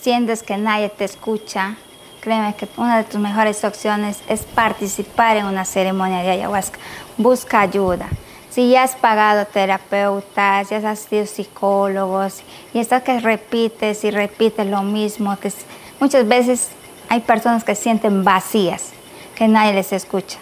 sientes 0.00 0.42
que 0.42 0.56
nadie 0.56 0.88
te 0.88 1.04
escucha, 1.04 1.76
créeme 2.20 2.54
que 2.56 2.68
una 2.76 2.98
de 2.98 3.04
tus 3.04 3.20
mejores 3.20 3.64
opciones 3.64 4.20
es 4.28 4.42
participar 4.42 5.36
en 5.36 5.46
una 5.46 5.64
ceremonia 5.64 6.22
de 6.22 6.30
ayahuasca. 6.30 6.78
Busca 7.16 7.60
ayuda. 7.60 8.08
Si 8.50 8.70
ya 8.70 8.82
has 8.82 8.96
pagado 8.96 9.46
terapeutas, 9.46 10.70
ya 10.70 10.78
has 10.78 10.98
sido 11.00 11.26
psicólogos 11.26 12.42
y 12.72 12.80
estás 12.80 13.02
que 13.02 13.20
repites 13.20 14.02
y 14.04 14.10
repites 14.10 14.66
lo 14.66 14.82
mismo, 14.82 15.38
que 15.38 15.52
muchas 16.00 16.26
veces 16.26 16.70
hay 17.08 17.20
personas 17.20 17.62
que 17.62 17.74
sienten 17.74 18.24
vacías, 18.24 18.90
que 19.36 19.46
nadie 19.46 19.74
les 19.74 19.92
escucha. 19.92 20.38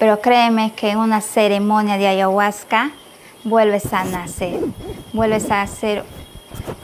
Pero 0.00 0.22
créeme 0.22 0.72
que 0.72 0.92
en 0.92 0.98
una 0.98 1.20
ceremonia 1.20 1.98
de 1.98 2.08
ayahuasca 2.08 2.90
vuelves 3.44 3.92
a 3.92 4.02
nacer, 4.04 4.58
vuelves 5.12 5.50
a 5.50 5.60
hacer 5.60 6.04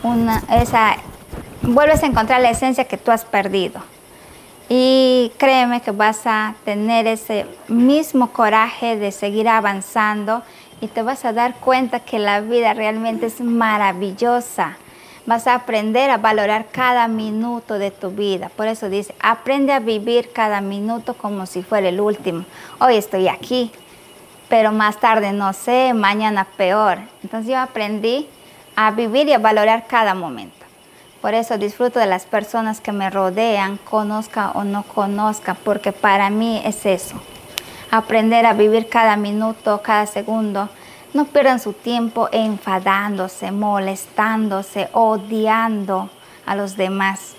una, 0.03 0.43
esa, 0.53 0.97
vuelves 1.63 2.03
a 2.03 2.07
encontrar 2.07 2.43
la 2.43 2.51
esencia 2.51 2.85
que 2.85 2.99
tú 2.99 3.11
has 3.11 3.25
perdido. 3.25 3.81
Y 4.69 5.33
créeme 5.39 5.81
que 5.81 5.93
vas 5.93 6.27
a 6.27 6.57
tener 6.67 7.07
ese 7.07 7.47
mismo 7.69 8.35
coraje 8.35 8.99
de 8.99 9.11
seguir 9.13 9.49
avanzando 9.49 10.43
y 10.83 10.89
te 10.89 11.01
vas 11.01 11.25
a 11.25 11.33
dar 11.33 11.55
cuenta 11.55 12.01
que 12.01 12.19
la 12.19 12.43
vida 12.43 12.75
realmente 12.75 13.27
es 13.27 13.41
maravillosa. 13.41 14.77
Vas 15.27 15.49
a 15.49 15.55
aprender 15.55 16.09
a 16.11 16.19
valorar 16.19 16.67
cada 16.71 17.09
minuto 17.09 17.81
de 17.81 17.91
tu 17.91 18.11
vida. 18.11 18.49
Por 18.49 18.69
eso 18.69 18.89
dice, 18.89 19.13
aprende 19.19 19.73
a 19.73 19.81
vivir 19.81 20.31
cada 20.33 20.61
minuto 20.61 21.15
como 21.15 21.47
si 21.47 21.65
fuera 21.65 21.89
el 21.89 22.01
último. 22.01 22.45
Hoy 22.79 22.97
estoy 22.97 23.27
aquí, 23.27 23.73
pero 24.49 24.71
más 24.71 25.01
tarde 25.01 25.33
no 25.33 25.53
sé, 25.53 25.95
mañana 25.95 26.47
peor. 26.57 26.99
Entonces 27.25 27.51
yo 27.51 27.59
aprendí 27.59 28.29
a 28.77 28.93
vivir 28.93 29.27
y 29.27 29.33
a 29.33 29.39
valorar 29.39 29.89
cada 29.89 30.15
momento. 30.15 30.55
Por 31.21 31.35
eso 31.35 31.59
disfruto 31.59 31.99
de 31.99 32.07
las 32.07 32.25
personas 32.25 32.81
que 32.81 32.93
me 32.93 33.11
rodean, 33.11 33.79
conozca 33.79 34.53
o 34.53 34.63
no 34.63 34.85
conozca, 34.85 35.55
porque 35.55 35.91
para 35.91 36.31
mí 36.31 36.63
es 36.65 36.87
eso. 36.87 37.21
Aprender 37.91 38.47
a 38.47 38.53
vivir 38.53 38.89
cada 38.89 39.17
minuto, 39.17 39.83
cada 39.83 40.07
segundo. 40.07 40.69
No 41.17 41.25
pierdan 41.25 41.61
su 41.61 41.73
tiempo 41.73 42.29
enfadándose, 42.31 43.51
molestándose, 43.51 44.91
odiando 44.93 46.11
a 46.45 46.55
los 46.55 46.77
demás. 46.77 47.33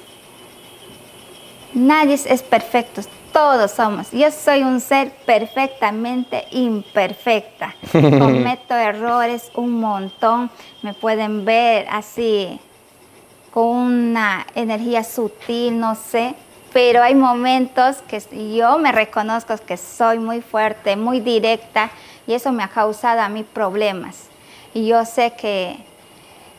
Nadie 1.76 2.16
es 2.16 2.42
perfecto, 2.42 3.04
todos 3.32 3.70
somos. 3.70 4.10
Yo 4.12 4.32
soy 4.32 4.64
un 4.64 4.80
ser 4.80 5.12
perfectamente 5.28 6.46
imperfecta. 6.54 7.76
Cometo 7.92 8.74
errores 8.74 9.52
un 9.54 9.80
montón. 9.80 10.50
Me 10.82 10.96
pueden 10.96 11.46
ver 11.46 11.86
así 11.92 12.60
con 13.52 13.68
una 13.68 14.48
energía 14.56 15.04
sutil, 15.04 15.80
no 15.80 15.94
sé, 15.94 16.34
pero 16.74 17.04
hay 17.04 17.14
momentos 17.14 17.98
que 18.08 18.56
yo 18.56 18.80
me 18.80 18.92
reconozco 18.92 19.56
que 19.68 19.78
soy 19.78 20.18
muy 20.18 20.42
fuerte, 20.42 20.96
muy 20.96 21.20
directa 21.20 21.92
y 22.28 22.34
eso 22.34 22.52
me 22.52 22.64
ha 22.64 22.68
causado 22.68 23.22
a 23.22 23.30
mí 23.30 23.44
problemas. 23.44 24.26
Y 24.74 24.86
yo 24.86 25.06
sé 25.06 25.34
que, 25.40 25.78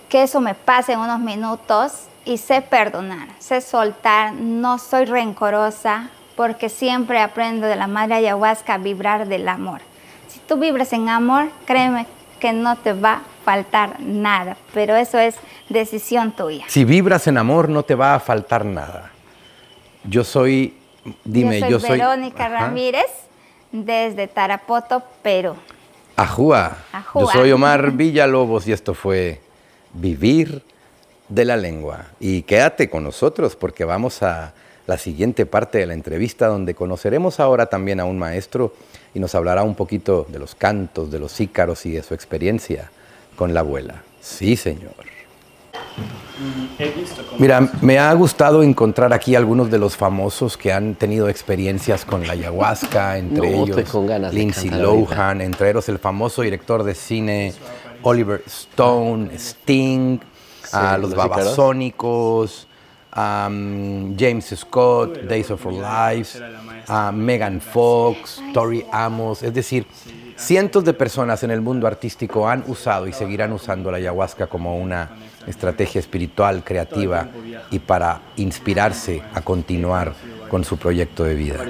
que 0.08 0.22
eso 0.22 0.40
me 0.40 0.54
pasa 0.54 0.94
en 0.94 0.98
unos 0.98 1.20
minutos 1.20 2.04
y 2.24 2.38
sé 2.38 2.62
perdonar, 2.62 3.28
sé 3.38 3.60
soltar, 3.60 4.32
no 4.32 4.78
soy 4.78 5.04
rencorosa 5.04 6.10
porque 6.36 6.68
siempre 6.68 7.20
aprendo 7.20 7.66
de 7.66 7.76
la 7.76 7.86
madre 7.86 8.14
ayahuasca 8.14 8.74
a 8.74 8.78
vibrar 8.78 9.28
del 9.28 9.48
amor. 9.48 9.80
Si 10.28 10.38
tú 10.40 10.56
vibras 10.56 10.92
en 10.92 11.08
amor, 11.08 11.48
créeme 11.66 12.06
que 12.38 12.52
no 12.52 12.76
te 12.76 12.92
va 12.92 13.14
a 13.14 13.22
faltar 13.44 14.00
nada, 14.00 14.56
pero 14.72 14.94
eso 14.96 15.18
es 15.18 15.36
decisión 15.68 16.32
tuya. 16.32 16.64
Si 16.68 16.84
vibras 16.84 17.26
en 17.26 17.38
amor, 17.38 17.68
no 17.68 17.82
te 17.82 17.94
va 17.94 18.14
a 18.14 18.20
faltar 18.20 18.64
nada. 18.64 19.10
Yo 20.04 20.22
soy, 20.24 20.76
dime, 21.24 21.60
yo 21.68 21.80
soy... 21.80 21.98
Verónica 21.98 22.48
Ramírez, 22.48 23.10
desde 23.72 24.28
Tarapoto, 24.28 25.02
Perú. 25.22 25.54
Ajúa. 26.16 26.76
Yo 27.14 27.26
soy 27.28 27.52
Omar 27.52 27.92
Villalobos 27.92 28.66
y 28.66 28.72
esto 28.72 28.94
fue 28.94 29.40
Vivir 29.92 30.62
de 31.28 31.44
la 31.44 31.56
Lengua. 31.56 32.06
Y 32.18 32.42
quédate 32.42 32.90
con 32.90 33.04
nosotros 33.04 33.54
porque 33.54 33.84
vamos 33.84 34.22
a 34.22 34.52
la 34.86 34.98
siguiente 34.98 35.46
parte 35.46 35.78
de 35.78 35.86
la 35.86 35.94
entrevista 35.94 36.46
donde 36.46 36.74
conoceremos 36.74 37.40
ahora 37.40 37.66
también 37.66 38.00
a 38.00 38.04
un 38.04 38.18
maestro 38.18 38.72
y 39.14 39.20
nos 39.20 39.34
hablará 39.34 39.62
un 39.62 39.74
poquito 39.74 40.26
de 40.28 40.38
los 40.38 40.54
cantos, 40.54 41.10
de 41.10 41.18
los 41.18 41.38
ícaros 41.40 41.84
y 41.86 41.92
de 41.92 42.02
su 42.02 42.14
experiencia 42.14 42.90
con 43.36 43.54
la 43.54 43.60
abuela. 43.60 44.02
Sí, 44.20 44.56
señor. 44.56 44.94
Mira, 47.38 47.68
me 47.80 47.98
ha 47.98 48.12
gustado 48.14 48.62
encontrar 48.62 49.12
aquí 49.12 49.34
algunos 49.34 49.70
de 49.70 49.78
los 49.78 49.96
famosos 49.96 50.56
que 50.56 50.72
han 50.72 50.94
tenido 50.94 51.28
experiencias 51.28 52.04
con 52.04 52.26
la 52.26 52.34
ayahuasca, 52.34 53.18
entre 53.18 53.60
ellos 53.60 53.94
Lindsay 54.32 54.70
Lohan, 54.70 55.40
entre 55.40 55.70
ellos 55.70 55.88
el 55.88 55.98
famoso 55.98 56.42
director 56.42 56.84
de 56.84 56.94
cine 56.94 57.54
Oliver 58.02 58.42
Stone, 58.46 59.30
Sting, 59.34 60.20
a 60.72 60.98
los 60.98 61.14
babasónicos, 61.14 62.67
James 64.16 64.54
Scott, 64.56 65.22
Days 65.22 65.50
of 65.50 65.64
Our 65.66 65.74
Lives, 65.74 66.40
a 66.86 67.10
Megan 67.10 67.60
Fox, 67.60 68.40
Tori 68.54 68.84
Amos, 68.92 69.42
es 69.42 69.52
decir, 69.52 69.86
cientos 70.36 70.84
de 70.84 70.92
personas 70.92 71.42
en 71.42 71.50
el 71.50 71.60
mundo 71.60 71.86
artístico 71.86 72.48
han 72.48 72.64
usado 72.68 73.08
y 73.08 73.12
seguirán 73.12 73.52
usando 73.52 73.90
la 73.90 73.96
ayahuasca 73.96 74.46
como 74.46 74.78
una 74.78 75.10
estrategia 75.46 75.98
espiritual, 75.98 76.62
creativa 76.62 77.28
y 77.70 77.80
para 77.80 78.20
inspirarse 78.36 79.22
a 79.34 79.40
continuar 79.40 80.14
con 80.48 80.64
su 80.64 80.76
proyecto 80.76 81.24
de 81.24 81.34
vida. 81.34 81.64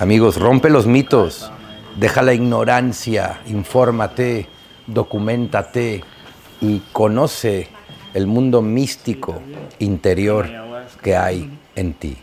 Amigos, 0.00 0.38
rompe 0.40 0.70
los 0.70 0.86
mitos, 0.86 1.50
deja 1.96 2.22
la 2.22 2.34
ignorancia, 2.34 3.40
infórmate, 3.46 4.48
documentate 4.86 6.02
y 6.60 6.80
conoce 6.92 7.68
el 8.14 8.26
mundo 8.26 8.62
místico 8.62 9.40
interior 9.78 10.46
que 11.02 11.16
hay 11.16 11.50
en 11.74 11.92
ti. 11.94 12.16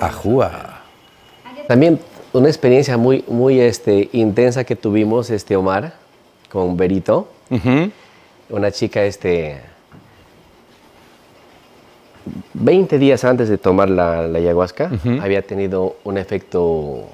Ajúa. 0.00 0.80
También 1.68 2.00
una 2.32 2.48
experiencia 2.48 2.96
muy, 2.96 3.24
muy 3.28 3.60
este, 3.60 4.08
intensa 4.12 4.64
que 4.64 4.76
tuvimos, 4.76 5.30
este, 5.30 5.56
Omar, 5.56 5.94
con 6.50 6.76
Berito. 6.76 7.28
Una 8.48 8.70
chica, 8.70 9.04
este, 9.04 9.60
20 12.54 12.98
días 12.98 13.24
antes 13.24 13.48
de 13.48 13.58
tomar 13.58 13.90
la, 13.90 14.20
ayahuasca, 14.20 14.90
había 15.20 15.42
tenido 15.42 15.96
un 16.04 16.18
efecto 16.18 17.04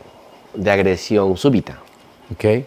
de 0.55 0.71
agresión 0.71 1.37
súbita. 1.37 1.79
Okay. 2.33 2.67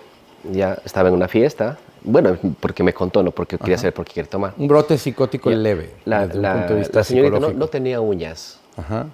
Ya 0.51 0.77
estaba 0.85 1.09
en 1.09 1.15
una 1.15 1.27
fiesta 1.27 1.77
Bueno, 2.03 2.37
porque 2.59 2.83
me 2.83 2.93
contó, 2.93 3.21
no 3.23 3.31
porque 3.31 3.57
quería 3.57 3.77
saber 3.77 3.93
por 3.93 4.05
qué 4.05 4.13
quiere 4.13 4.29
tomar. 4.29 4.53
Un 4.57 4.67
brote 4.67 4.97
psicótico 4.97 5.49
leve. 5.49 5.91
La, 6.05 6.25
desde 6.25 6.37
un 6.37 6.41
la- 6.43 6.53
punto 6.53 6.73
de 6.73 6.79
vista 6.79 6.99
la 6.99 7.03
señorita 7.03 7.39
no, 7.39 7.51
no 7.51 7.67
tenía 7.67 7.99
uñas, 8.01 8.59
Ajá. 8.77 9.07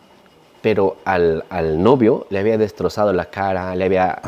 pero 0.61 0.97
al, 1.05 1.43
al 1.49 1.81
novio 1.81 2.27
le 2.29 2.39
había 2.39 2.57
destrozado 2.57 3.11
la 3.13 3.25
cara, 3.25 3.75
le 3.75 3.85
había, 3.85 4.19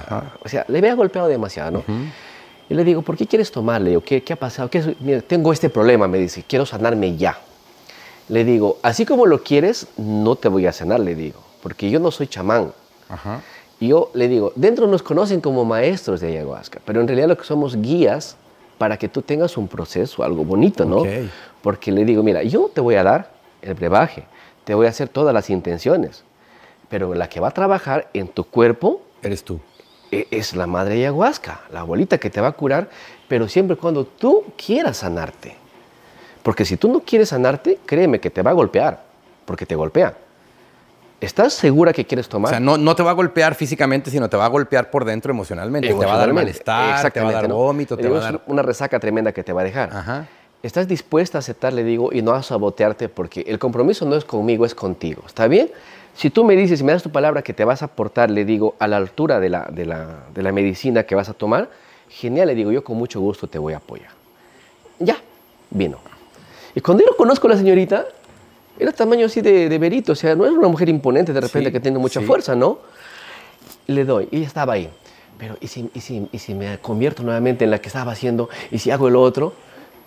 o 0.43 0.49
sea, 0.49 0.65
le 0.67 0.77
había 0.79 0.95
golpeado 0.95 1.27
demasiado, 1.27 1.71
¿no? 1.71 1.83
Y 2.69 2.73
le 2.73 2.83
digo, 2.83 3.01
¿por 3.01 3.15
qué 3.15 3.25
quieres 3.25 3.51
tomar? 3.51 3.79
Le 3.81 3.91
digo, 3.91 4.01
¿qué, 4.01 4.21
qué 4.23 4.33
ha 4.33 4.35
pasado? 4.35 4.69
¿Qué? 4.69 4.95
Mira, 4.99 5.21
tengo 5.21 5.53
este 5.53 5.69
problema, 5.69 6.07
me 6.07 6.17
dice, 6.17 6.43
quiero 6.45 6.65
sanarme 6.65 7.15
ya. 7.15 7.37
Le 8.27 8.43
digo, 8.43 8.77
así 8.83 9.05
como 9.05 9.25
lo 9.25 9.41
quieres, 9.41 9.87
no 9.95 10.35
te 10.35 10.49
voy 10.49 10.65
a 10.67 10.73
sanar, 10.73 10.99
le 10.99 11.15
digo, 11.15 11.39
porque 11.63 11.89
yo 11.89 11.99
no 11.99 12.11
soy 12.11 12.27
chamán. 12.27 12.73
Ajá. 13.07 13.39
Y 13.79 13.89
yo 13.89 14.09
le 14.15 14.27
digo, 14.27 14.51
dentro 14.55 14.85
nos 14.87 15.01
conocen 15.01 15.39
como 15.39 15.63
maestros 15.63 16.19
de 16.19 16.27
ayahuasca, 16.27 16.81
pero 16.83 16.99
en 16.99 17.07
realidad 17.07 17.29
lo 17.29 17.37
que 17.37 17.45
somos 17.45 17.77
guías 17.81 18.35
para 18.77 18.97
que 18.97 19.07
tú 19.07 19.21
tengas 19.21 19.57
un 19.57 19.67
proceso, 19.67 20.23
algo 20.23 20.43
bonito, 20.43 20.85
¿no? 20.85 21.03
Porque 21.61 21.91
le 21.91 22.05
digo, 22.05 22.23
mira, 22.23 22.43
yo 22.43 22.69
te 22.73 22.81
voy 22.81 22.95
a 22.95 23.03
dar 23.03 23.31
el 23.61 23.73
brebaje, 23.73 24.23
te 24.63 24.73
voy 24.75 24.85
a 24.85 24.89
hacer 24.89 25.09
todas 25.09 25.33
las 25.33 25.49
intenciones, 25.49 26.23
pero 26.89 27.13
la 27.13 27.27
que 27.29 27.39
va 27.39 27.49
a 27.49 27.51
trabajar 27.51 28.09
en 28.13 28.27
tu 28.27 28.43
cuerpo 28.43 29.01
Eres 29.21 29.43
tú. 29.43 29.59
e- 30.11 30.27
es 30.31 30.55
la 30.55 30.67
madre 30.67 30.95
ayahuasca, 30.95 31.61
la 31.71 31.81
abuelita 31.81 32.17
que 32.17 32.29
te 32.29 32.39
va 32.39 32.49
a 32.49 32.51
curar, 32.53 32.89
pero 33.27 33.47
siempre 33.47 33.75
cuando 33.75 34.05
tú 34.05 34.43
quieras 34.55 34.97
sanarte. 34.97 35.55
Porque 36.43 36.63
si 36.63 36.77
tú 36.77 36.87
no 36.91 37.01
quieres 37.01 37.29
sanarte, 37.29 37.79
créeme 37.85 38.19
que 38.19 38.29
te 38.29 38.41
va 38.41 38.51
a 38.51 38.53
golpear, 38.53 39.03
porque 39.45 39.65
te 39.65 39.75
golpea. 39.75 40.15
¿Estás 41.19 41.53
segura 41.53 41.93
que 41.93 42.05
quieres 42.05 42.27
O 42.27 42.29
tomar? 42.29 42.51
sea, 42.51 42.59
no, 42.59 42.77
no 42.77 42.95
te 42.95 43.01
va 43.01 43.11
a 43.11 43.13
golpear 43.13 43.55
físicamente, 43.55 44.11
sino 44.11 44.29
te 44.29 44.37
va 44.37 44.45
a 44.45 44.49
golpear 44.49 44.91
por 44.91 45.03
dentro 45.03 45.31
emocionalmente. 45.31 45.87
Te 45.87 45.93
va 45.93 45.99
a 45.99 46.17
dar 46.17 46.29
Emocionalmente. 46.29 46.41
malestar, 46.69 47.11
te 47.11 47.19
va 47.21 47.29
a 47.29 47.31
dar 47.33 47.47
vómito, 47.47 47.97
te 47.97 48.07
va 48.07 48.17
a 48.19 48.21
dar... 48.21 48.41
una 48.47 48.61
resaca 48.61 48.99
tremenda 48.99 49.31
que 49.31 49.43
te 49.43 49.51
va 49.51 49.61
a 49.61 49.63
dejar. 49.63 49.89
Ajá. 49.91 50.27
¿Estás 50.61 50.87
dispuesta 50.87 51.37
a 51.37 51.39
aceptar, 51.39 51.73
le 51.73 51.83
digo, 51.83 52.09
y 52.11 52.21
no 52.21 52.33
a 52.33 52.43
sabotearte? 52.43 53.09
Porque 53.09 53.41
el 53.47 53.57
compromiso 53.57 54.05
no 54.05 54.15
es 54.15 54.25
conmigo, 54.25 54.65
es 54.65 54.75
contigo. 54.75 55.23
¿Está 55.25 55.47
bien? 55.47 55.71
Si 56.15 56.29
tú 56.29 56.43
me 56.43 56.55
dices, 56.55 56.81
me 56.83 56.91
das 56.91 57.03
tu 57.03 57.11
palabra 57.11 57.41
que 57.41 57.53
te 57.53 57.63
vas 57.63 57.81
a 57.81 57.85
aportar, 57.85 58.29
le 58.31 58.43
digo, 58.45 58.75
a 58.79 58.87
la 58.87 58.97
altura 58.97 59.39
de 59.39 59.49
la, 59.49 59.67
de 59.71 59.85
la, 59.85 60.07
de 60.33 60.41
la 60.43 60.51
medicina 60.51 61.03
que 61.03 61.15
vas 61.15 61.29
a 61.29 61.33
tomar, 61.33 61.69
genial, 62.09 62.47
le 62.47 62.55
digo, 62.55 62.71
yo 62.71 62.83
con 62.83 62.97
mucho 62.97 63.19
gusto 63.21 63.47
te 63.47 63.57
voy 63.59 63.73
a 63.73 63.77
apoyar. 63.77 64.09
Ya, 64.99 65.17
vino. 65.69 65.97
Y 66.75 66.81
cuando 66.81 67.03
yo 67.05 67.15
conozco 67.17 67.47
a 67.47 67.51
la 67.51 67.57
señorita, 67.57 68.05
era 68.79 68.91
tamaño 68.91 69.25
así 69.25 69.41
de, 69.41 69.69
de 69.69 69.77
verito, 69.77 70.11
o 70.11 70.15
sea, 70.15 70.35
no 70.35 70.45
era 70.45 70.53
una 70.53 70.67
mujer 70.67 70.89
imponente 70.89 71.33
de 71.33 71.41
repente 71.41 71.69
Sí, 71.69 71.73
que 71.73 71.79
tenga 71.79 71.99
mucha 71.99 72.19
sí. 72.19 72.25
fuerza, 72.25 72.55
¿no? 72.55 72.79
Le 73.87 74.03
doy, 74.05 74.27
y 74.31 74.37
ella 74.37 74.47
estaba 74.47 74.73
ahí. 74.73 74.89
Pero, 75.37 75.55
¿y 75.61 75.67
si, 75.67 75.89
y, 75.93 75.99
si, 76.01 76.27
y 76.31 76.39
si 76.39 76.53
me 76.55 76.79
convierto 76.79 77.21
nuevamente 77.23 77.63
en 77.63 77.71
la 77.71 77.79
que 77.79 77.87
estaba 77.87 78.11
haciendo? 78.11 78.49
¿Y 78.71 78.79
si 78.79 78.89
hago 78.91 79.07
el 79.07 79.15
otro? 79.15 79.53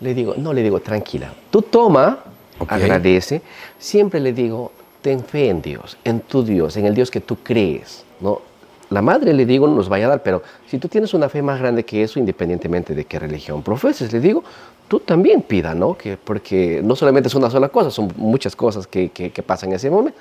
Le 0.01 0.13
digo, 0.15 0.35
no, 0.37 0.53
le 0.53 0.63
digo, 0.63 0.81
tranquila. 0.81 1.33
Tú 1.51 1.63
toma, 1.63 2.19
agradece. 2.67 3.43
Siempre 3.79 4.19
le 4.21 4.33
digo, 4.33 4.73
ten 5.03 5.23
fe 5.25 5.49
en 5.49 5.63
Dios, 5.63 5.97
en 6.05 6.21
tu 6.21 6.43
Dios, 6.43 6.77
en 6.77 6.87
el 6.87 6.95
Dios 6.95 7.11
que 7.11 7.21
tú 7.21 7.37
crees, 7.43 8.05
¿no? 8.21 8.43
La 8.91 9.03
madre, 9.03 9.33
le 9.33 9.47
digo, 9.47 9.67
no 9.67 9.75
nos 9.77 9.89
vaya 9.89 10.07
a 10.07 10.09
dar, 10.11 10.23
pero 10.23 10.43
si 10.67 10.79
tú 10.79 10.89
tienes 10.89 11.15
una 11.15 11.29
fe 11.29 11.43
más 11.43 11.61
grande 11.61 11.85
que 11.85 12.03
eso, 12.03 12.19
independientemente 12.19 12.95
de 12.95 13.05
qué 13.05 13.19
religión 13.19 13.63
profeses, 13.63 14.13
le 14.13 14.21
digo, 14.21 14.43
tú 14.89 14.99
también 14.99 15.43
pida, 15.43 15.75
¿no? 15.75 15.97
Que, 15.97 16.17
porque 16.17 16.81
no 16.83 16.97
solamente 16.97 17.29
es 17.29 17.35
una 17.37 17.49
sola 17.51 17.69
cosa, 17.69 17.91
son 17.91 18.13
muchas 18.17 18.57
cosas 18.57 18.89
que, 18.89 19.11
que, 19.11 19.31
que 19.31 19.43
pasan 19.43 19.71
en 19.71 19.77
ese 19.77 19.91
momento. 19.91 20.19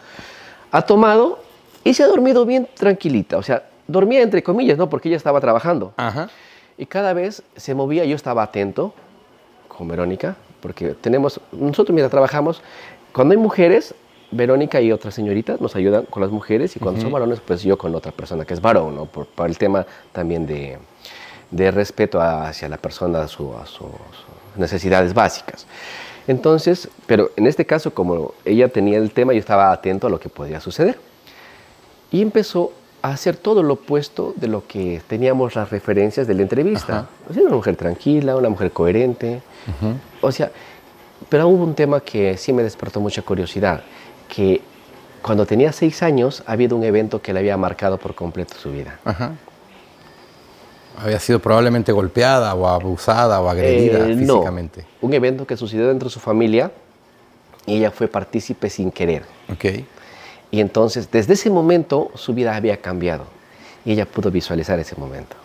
Ha 0.71 0.83
tomado 0.83 1.39
y 1.83 1.95
se 1.95 2.03
ha 2.03 2.07
dormido 2.07 2.45
bien 2.45 2.67
tranquilita, 2.75 3.37
o 3.37 3.43
sea, 3.43 3.63
dormía 3.87 4.21
entre 4.21 4.43
comillas, 4.43 4.77
¿no? 4.77 4.87
Porque 4.89 5.09
ella 5.09 5.17
estaba 5.17 5.41
trabajando. 5.41 5.93
Ajá. 5.97 6.29
Y 6.77 6.85
cada 6.85 7.13
vez 7.13 7.43
se 7.55 7.73
movía, 7.73 8.05
yo 8.05 8.15
estaba 8.15 8.43
atento 8.43 8.93
con 9.67 9.87
Verónica, 9.87 10.35
porque 10.61 10.89
tenemos, 10.89 11.41
nosotros 11.51 11.95
mira, 11.95 12.07
trabajamos, 12.07 12.61
cuando 13.11 13.33
hay 13.33 13.37
mujeres, 13.37 13.95
Verónica 14.31 14.79
y 14.81 14.91
otra 14.91 15.11
señorita 15.11 15.57
nos 15.59 15.75
ayudan 15.75 16.05
con 16.05 16.21
las 16.21 16.31
mujeres, 16.31 16.75
y 16.75 16.79
cuando 16.79 17.01
son 17.01 17.11
varones, 17.11 17.39
pues 17.39 17.63
yo 17.63 17.77
con 17.77 17.95
otra 17.95 18.11
persona 18.11 18.45
que 18.45 18.53
es 18.53 18.61
varón, 18.61 18.95
¿no? 18.95 19.05
Por, 19.05 19.25
por 19.25 19.47
el 19.49 19.57
tema 19.57 19.85
también 20.11 20.45
de, 20.45 20.77
de 21.51 21.71
respeto 21.71 22.21
a- 22.21 22.47
hacia 22.49 22.69
la 22.69 22.77
persona, 22.77 23.23
a, 23.23 23.27
su- 23.27 23.53
a 23.55 23.65
sus 23.65 23.87
necesidades 24.55 25.13
básicas. 25.13 25.65
Entonces, 26.27 26.89
pero 27.07 27.31
en 27.37 27.47
este 27.47 27.65
caso, 27.65 27.91
como 27.93 28.33
ella 28.45 28.67
tenía 28.67 28.97
el 28.99 29.11
tema, 29.11 29.33
yo 29.33 29.39
estaba 29.39 29.71
atento 29.71 30.07
a 30.07 30.09
lo 30.11 30.19
que 30.19 30.29
podía 30.29 30.59
suceder. 30.59 30.99
Y 32.11 32.21
empezó 32.21 32.71
a 33.01 33.11
hacer 33.11 33.35
todo 33.37 33.63
lo 33.63 33.75
opuesto 33.75 34.33
de 34.35 34.47
lo 34.47 34.67
que 34.67 35.01
teníamos 35.07 35.55
las 35.55 35.69
referencias 35.71 36.27
de 36.27 36.33
la 36.35 36.41
entrevista. 36.43 37.07
O 37.29 37.33
sea, 37.33 37.43
una 37.43 37.55
mujer 37.55 37.75
tranquila, 37.77 38.35
una 38.35 38.49
mujer 38.49 38.71
coherente. 38.71 39.41
O 40.21 40.31
sea, 40.31 40.51
pero 41.29 41.47
hubo 41.47 41.63
un 41.63 41.73
tema 41.75 41.99
que 41.99 42.37
sí 42.37 42.53
me 42.53 42.61
despertó 42.63 42.99
mucha 42.99 43.21
curiosidad, 43.21 43.81
que 44.29 44.61
cuando 45.21 45.45
tenía 45.45 45.73
seis 45.73 46.01
años 46.01 46.43
ha 46.47 46.53
habido 46.53 46.77
un 46.77 46.83
evento 46.85 47.21
que 47.21 47.33
le 47.33 47.39
había 47.39 47.57
marcado 47.57 47.97
por 47.97 48.15
completo 48.15 48.55
su 48.55 48.71
vida. 48.71 48.99
Ajá. 49.03 49.33
Había 50.97 51.19
sido 51.19 51.39
probablemente 51.39 51.91
golpeada 51.91 52.53
o 52.55 52.67
abusada 52.67 53.39
o 53.41 53.49
agredida 53.49 53.99
Eh, 54.07 54.15
no, 54.15 54.33
físicamente. 54.35 54.85
un 55.01 55.13
evento 55.13 55.45
que 55.47 55.55
sucedió 55.57 55.87
dentro 55.87 56.07
de 56.09 56.13
su 56.13 56.19
familia 56.19 56.71
y 57.65 57.77
ella 57.77 57.91
fue 57.91 58.07
partícipe 58.07 58.69
sin 58.69 58.91
querer. 58.91 59.23
Ok. 59.51 59.65
Y 60.51 60.59
entonces, 60.61 61.09
desde 61.11 61.33
ese 61.33 61.49
momento, 61.49 62.11
su 62.15 62.33
vida 62.33 62.55
había 62.55 62.77
cambiado 62.77 63.25
y 63.85 63.91
ella 63.93 64.05
pudo 64.05 64.31
visualizar 64.31 64.79
ese 64.79 64.95
momento. 64.95 65.35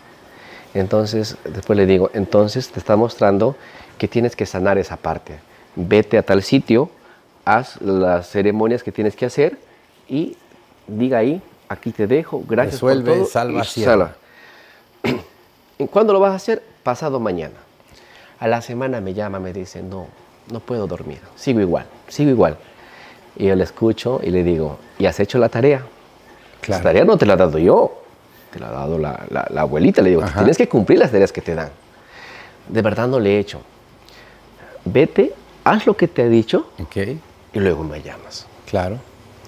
Entonces, 0.73 1.37
después 1.45 1.77
le 1.77 1.85
digo, 1.85 2.09
entonces 2.13 2.69
te 2.69 2.79
está 2.79 2.95
mostrando 2.97 3.55
que 3.97 4.07
tienes 4.09 4.35
que 4.35 4.45
sanar 4.45 4.77
esa 4.77 4.97
parte. 4.97 5.39
Vete 5.75 6.17
a 6.17 6.23
tal 6.23 6.43
sitio, 6.43 6.89
haz 7.45 7.79
las 7.81 8.27
ceremonias 8.29 8.83
que 8.83 8.91
tienes 8.91 9.15
que 9.15 9.25
hacer 9.25 9.57
y 10.09 10.35
diga 10.87 11.19
ahí, 11.19 11.41
aquí 11.69 11.91
te 11.91 12.07
dejo, 12.07 12.43
gracias 12.47 12.75
Resuelve, 12.75 13.11
por 13.11 13.19
todo. 13.21 13.25
salva, 13.27 13.61
y 13.61 13.65
salva. 13.81 14.15
¿Y 15.77 15.87
cuándo 15.87 16.13
lo 16.13 16.19
vas 16.19 16.31
a 16.31 16.35
hacer? 16.35 16.63
Pasado 16.83 17.19
mañana. 17.19 17.55
A 18.39 18.47
la 18.47 18.61
semana 18.61 19.01
me 19.01 19.13
llama, 19.13 19.39
me 19.39 19.53
dice, 19.53 19.81
no, 19.81 20.07
no 20.51 20.59
puedo 20.59 20.87
dormir, 20.87 21.19
sigo 21.35 21.61
igual, 21.61 21.85
sigo 22.07 22.29
igual. 22.31 22.57
Y 23.37 23.45
yo 23.47 23.55
le 23.55 23.63
escucho 23.63 24.19
y 24.23 24.29
le 24.31 24.43
digo, 24.43 24.77
¿y 24.99 25.05
has 25.05 25.19
hecho 25.19 25.37
la 25.39 25.49
tarea? 25.49 25.83
Claro. 26.61 26.83
La 26.83 26.89
tarea 26.89 27.05
no 27.05 27.17
te 27.17 27.25
la 27.25 27.33
he 27.33 27.37
dado 27.37 27.57
yo, 27.57 28.01
te 28.51 28.59
la 28.59 28.69
ha 28.69 28.71
dado 28.71 28.97
la, 28.97 29.25
la- 29.29 29.47
la 29.49 29.61
abuelita. 29.61 30.01
Le 30.01 30.09
digo, 30.11 30.23
Ajá. 30.23 30.39
tienes 30.39 30.57
que 30.57 30.67
cumplir 30.69 30.99
las 30.99 31.11
tareas 31.11 31.31
que 31.31 31.41
te 31.41 31.53
dan. 31.55 31.69
De 32.69 32.81
verdad 32.81 33.07
no 33.07 33.19
le 33.19 33.35
he 33.35 33.39
hecho. 33.39 33.61
Vete, 34.85 35.33
haz 35.63 35.85
lo 35.85 35.95
que 35.97 36.07
te 36.07 36.23
he 36.23 36.29
dicho. 36.29 36.67
Y 37.55 37.59
luego 37.59 37.83
me 37.83 38.01
llamas 38.03 38.45
Claro. 38.69 38.99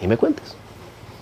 y 0.02 0.08
me 0.08 0.18
cuentas. 0.18 0.56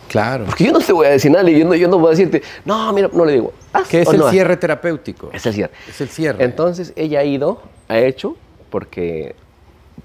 Claro. 0.08 0.46
Porque 0.46 0.64
yo 0.66 0.72
no 0.72 0.80
te 0.80 0.94
voy 0.94 1.08
a 1.08 1.10
decir 1.10 1.32
nada, 1.32 1.50
yo 1.50 1.66
no, 1.66 1.74
yo 1.76 1.88
no 1.90 1.98
voy 1.98 2.08
a 2.08 2.10
decirte, 2.12 2.42
no, 2.64 2.94
mira, 2.94 3.10
no 3.12 3.26
le 3.26 3.34
digo, 3.34 3.52
¿Qué 3.90 4.04
es 4.04 4.10
el 4.10 4.20
no 4.20 4.26
haz". 4.28 4.32
cierre 4.32 4.56
terapéutico? 4.56 5.30
Es 5.34 5.46
el 5.46 5.54
cierre. 5.54 5.74
Es 5.90 6.00
el 6.00 6.08
cierre. 6.10 6.44
Entonces 6.44 6.94
ella 6.96 7.20
ha 7.20 7.24
ido, 7.26 7.62
ha 7.90 7.98
hecho, 7.98 8.38
porque 8.70 9.36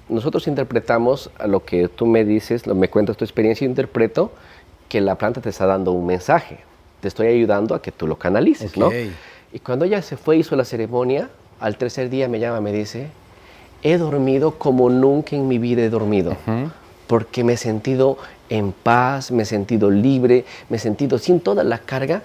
nosotros 0.08 0.48
interpretamos 0.48 1.30
a 1.38 1.46
lo 1.46 1.64
que 1.64 1.86
tú 1.88 2.06
me 2.06 2.24
dices, 2.24 2.66
lo, 2.66 2.74
me 2.74 2.88
cuentas 2.88 3.16
tu 3.16 3.24
experiencia, 3.24 3.64
yo 3.66 3.68
interpreto 3.70 4.32
que 4.88 5.00
la 5.00 5.16
planta 5.16 5.40
te 5.40 5.50
está 5.50 5.66
dando 5.66 5.92
un 5.92 6.06
mensaje. 6.06 6.58
Te 7.00 7.08
estoy 7.08 7.28
ayudando 7.28 7.74
a 7.74 7.82
que 7.82 7.92
tú 7.92 8.06
lo 8.06 8.16
canalices, 8.16 8.76
¿no? 8.76 8.90
Y 9.52 9.58
cuando 9.60 9.84
ella 9.84 10.00
se 10.02 10.16
fue, 10.16 10.36
hizo 10.38 10.56
la 10.56 10.64
ceremonia, 10.64 11.28
al 11.60 11.76
tercer 11.76 12.08
día 12.10 12.26
me 12.28 12.40
llama, 12.40 12.60
me 12.60 12.72
dice, 12.72 13.08
he 13.82 13.98
dormido 13.98 14.58
como 14.58 14.90
nunca 14.90 15.36
en 15.36 15.48
mi 15.48 15.58
vida 15.58 15.82
he 15.82 15.90
dormido, 15.90 16.36
porque 17.06 17.44
me 17.44 17.54
he 17.54 17.56
sentido 17.56 18.18
en 18.48 18.72
paz, 18.72 19.30
me 19.30 19.42
he 19.44 19.46
sentido 19.46 19.90
libre, 19.90 20.44
me 20.68 20.76
he 20.76 20.80
sentido 20.80 21.18
sin 21.18 21.40
toda 21.40 21.64
la 21.64 21.78
carga 21.78 22.22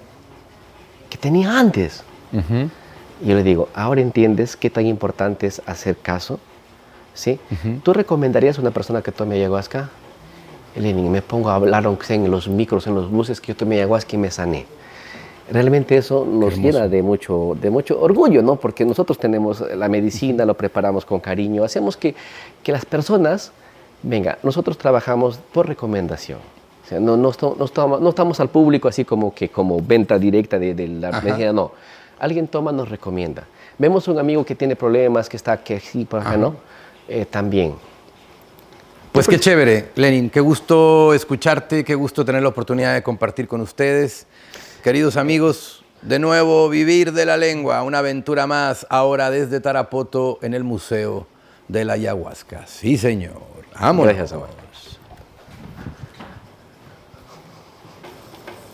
que 1.09 1.17
tenía 1.17 1.57
antes. 1.57 2.03
Ujú. 2.33 2.69
Y 3.23 3.27
yo 3.27 3.35
le 3.35 3.43
digo, 3.43 3.69
ahora 3.73 4.01
entiendes 4.01 4.57
qué 4.57 4.69
tan 4.69 4.85
importante 4.85 5.47
es 5.47 5.61
hacer 5.65 5.97
caso, 5.97 6.39
¿sí? 7.13 7.39
¿Tú 7.83 7.93
recomendarías 7.93 8.57
a 8.57 8.61
una 8.61 8.71
persona 8.71 9.01
que 9.01 9.11
tome 9.11 9.35
ayahuasca? 9.35 9.89
Y 10.75 10.81
le 10.81 10.93
digo, 10.93 11.09
me 11.09 11.21
pongo 11.21 11.49
a 11.49 11.55
hablar, 11.55 11.85
aunque 11.85 12.05
sea 12.05 12.17
en 12.17 12.29
los 12.29 12.49
micros, 12.49 12.87
en 12.87 12.95
los 12.95 13.09
buses, 13.09 13.39
que 13.39 13.53
yo 13.53 13.55
tomé 13.55 13.75
ayahuasca 13.75 14.15
y 14.15 14.19
me 14.19 14.29
sané. 14.31 14.65
Realmente 15.51 15.95
eso 15.95 16.25
nos 16.25 16.57
llena 16.57 16.87
de 16.87 17.03
mucho, 17.03 17.55
de 17.61 17.69
mucho 17.69 18.01
orgullo, 18.01 18.41
¿no? 18.41 18.55
Porque 18.55 18.83
nosotros 18.83 19.19
tenemos 19.19 19.61
la 19.61 19.87
medicina, 19.87 20.43
lo 20.43 20.55
preparamos 20.55 21.05
con 21.05 21.19
cariño, 21.19 21.63
hacemos 21.63 21.97
que, 21.97 22.15
que 22.63 22.71
las 22.71 22.85
personas, 22.85 23.51
venga, 24.01 24.39
nosotros 24.41 24.77
trabajamos 24.77 25.37
por 25.53 25.67
recomendación. 25.67 26.39
O 26.83 26.87
sea, 26.87 26.99
no, 26.99 27.15
no, 27.15 27.31
no 27.57 27.65
estamos, 27.65 28.01
no 28.01 28.09
estamos 28.09 28.39
al 28.39 28.49
público 28.49 28.87
así 28.87 29.05
como 29.05 29.33
que 29.33 29.49
como 29.49 29.79
venta 29.81 30.17
directa 30.17 30.57
de, 30.57 30.73
de 30.73 30.87
la 30.87 31.09
Ajá. 31.09 31.21
medicina, 31.21 31.53
no. 31.53 31.71
Alguien 32.19 32.47
toma, 32.47 32.71
nos 32.71 32.89
recomienda. 32.89 33.45
Vemos 33.77 34.07
un 34.07 34.17
amigo 34.17 34.45
que 34.45 34.55
tiene 34.55 34.75
problemas, 34.75 35.27
que 35.29 35.37
está 35.37 35.57
que 35.63 35.79
sí, 35.79 36.05
por 36.05 36.21
acá. 36.21 36.37
¿no? 36.37 36.55
Eh, 37.07 37.25
también. 37.25 37.75
Pues 39.11 39.27
qué 39.27 39.39
chévere, 39.39 39.89
Lenin. 39.95 40.29
Qué 40.29 40.39
gusto 40.39 41.13
escucharte, 41.13 41.83
qué 41.83 41.95
gusto 41.95 42.25
tener 42.25 42.41
la 42.41 42.49
oportunidad 42.49 42.93
de 42.93 43.03
compartir 43.03 43.47
con 43.47 43.61
ustedes. 43.61 44.27
Queridos 44.85 45.17
amigos, 45.17 45.83
De 46.03 46.19
nuevo, 46.19 46.69
vivir 46.69 47.11
de 47.11 47.25
la 47.25 47.37
lengua, 47.37 47.81
una 47.81 47.97
aventura 47.97 48.45
más, 48.45 48.85
ahora 48.91 49.31
desde 49.31 49.59
Tarapoto 49.59 50.37
en 50.43 50.53
el 50.53 50.63
Museo 50.63 51.25
de 51.67 51.85
la 51.85 51.93
Ayahuasca. 51.93 52.67
Sí, 52.67 52.95
señor. 52.95 53.41
Vámonos. 53.81 54.15
Gracias, 54.15 54.39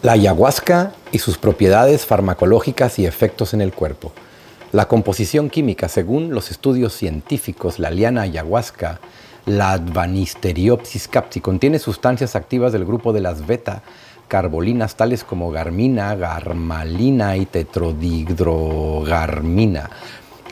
La 0.01 0.11
ayahuasca 0.11 0.91
y 1.13 1.19
sus 1.19 1.37
propiedades 1.37 2.05
farmacológicas 2.05 2.99
y 2.99 3.05
efectos 3.05 3.53
en 3.53 3.61
el 3.61 3.71
cuerpo. 3.71 4.11
La 4.73 4.89
composición 4.89 5.49
química, 5.49 5.87
según 5.87 6.33
los 6.33 6.51
estudios 6.51 6.91
científicos, 6.91 7.79
la 7.79 7.89
liana 7.89 8.23
ayahuasca, 8.23 8.99
la 9.45 9.71
Advanisteriopsis 9.71 11.07
capsi, 11.07 11.39
contiene 11.39 11.79
sustancias 11.79 12.35
activas 12.35 12.73
del 12.73 12.83
grupo 12.83 13.13
de 13.13 13.21
las 13.21 13.47
beta 13.47 13.81
carbolinas 14.31 14.95
tales 14.95 15.25
como 15.25 15.51
garmina, 15.51 16.15
garmalina 16.15 17.35
y 17.35 17.45
tetrodihidrogarmina. 17.45 19.89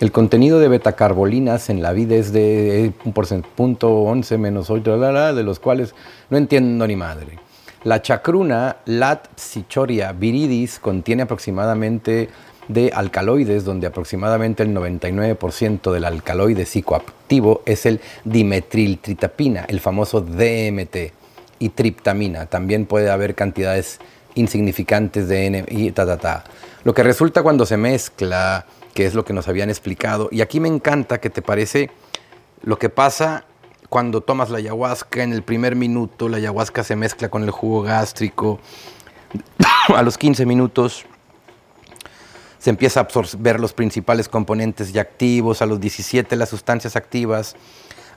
El 0.01 0.11
contenido 0.11 0.59
de 0.59 0.67
betacarbolinas 0.67 1.69
en 1.69 1.81
la 1.81 1.93
vida 1.93 2.15
es 2.15 2.33
de 2.33 2.91
un 3.05 3.13
punto 3.55 3.89
11 3.89 4.37
menos 4.37 4.69
8, 4.69 5.33
de 5.33 5.43
los 5.43 5.61
cuales 5.61 5.95
no 6.29 6.37
entiendo 6.37 6.85
ni 6.87 6.97
madre. 6.97 7.39
La 7.85 8.01
chacruna 8.01 8.75
Lat 8.83 9.27
Psichoria 9.37 10.11
viridis 10.11 10.77
contiene 10.79 11.23
aproximadamente 11.23 12.27
de 12.67 12.91
alcaloides, 12.93 13.63
donde 13.63 13.87
aproximadamente 13.87 14.63
el 14.63 14.75
99% 14.75 15.93
del 15.93 16.03
alcaloide 16.03 16.65
psicoactivo 16.65 17.61
es 17.65 17.85
el 17.85 18.01
dimetriltritapina, 18.25 19.63
el 19.69 19.79
famoso 19.79 20.19
DMT 20.19 21.13
y 21.59 21.69
triptamina. 21.69 22.45
También 22.47 22.85
puede 22.85 23.09
haber 23.11 23.35
cantidades 23.35 23.99
insignificantes 24.35 25.27
de 25.27 25.45
N 25.45 25.65
y 25.67 25.91
ta, 25.91 26.05
ta, 26.05 26.17
ta. 26.17 26.43
Lo 26.83 26.93
que 26.93 27.03
resulta 27.03 27.43
cuando 27.43 27.65
se 27.65 27.77
mezcla, 27.77 28.65
que 28.93 29.05
es 29.05 29.13
lo 29.13 29.25
que 29.25 29.33
nos 29.33 29.47
habían 29.47 29.69
explicado, 29.69 30.29
y 30.31 30.41
aquí 30.41 30.59
me 30.59 30.69
encanta 30.69 31.19
que 31.19 31.29
te 31.29 31.41
parece 31.41 31.91
lo 32.63 32.79
que 32.79 32.89
pasa 32.89 33.45
cuando 33.89 34.21
tomas 34.21 34.49
la 34.49 34.59
ayahuasca 34.59 35.23
en 35.23 35.33
el 35.33 35.43
primer 35.43 35.75
minuto, 35.75 36.29
la 36.29 36.37
ayahuasca 36.37 36.83
se 36.83 36.95
mezcla 36.95 37.29
con 37.29 37.43
el 37.43 37.51
jugo 37.51 37.81
gástrico, 37.81 38.59
a 39.95 40.01
los 40.03 40.17
15 40.17 40.45
minutos 40.45 41.05
se 42.59 42.69
empieza 42.69 42.99
a 42.99 43.03
absorber 43.03 43.59
los 43.59 43.73
principales 43.73 44.27
componentes 44.27 44.93
y 44.93 44.99
activos, 44.99 45.61
a 45.61 45.65
los 45.65 45.79
17 45.79 46.35
las 46.35 46.49
sustancias 46.49 46.95
activas 46.95 47.55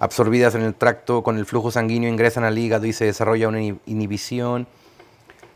absorbidas 0.03 0.57
en 0.57 0.63
el 0.63 0.75
tracto 0.75 1.23
con 1.23 1.39
el 1.39 1.47
flujo 1.47 1.71
sanguíneo 1.71 2.11
ingresan 2.11 2.43
al 2.43 2.59
hígado 2.59 2.87
y 2.87 2.93
se 2.93 3.05
desarrolla 3.05 3.47
una 3.47 3.63
inhibición, 3.63 4.67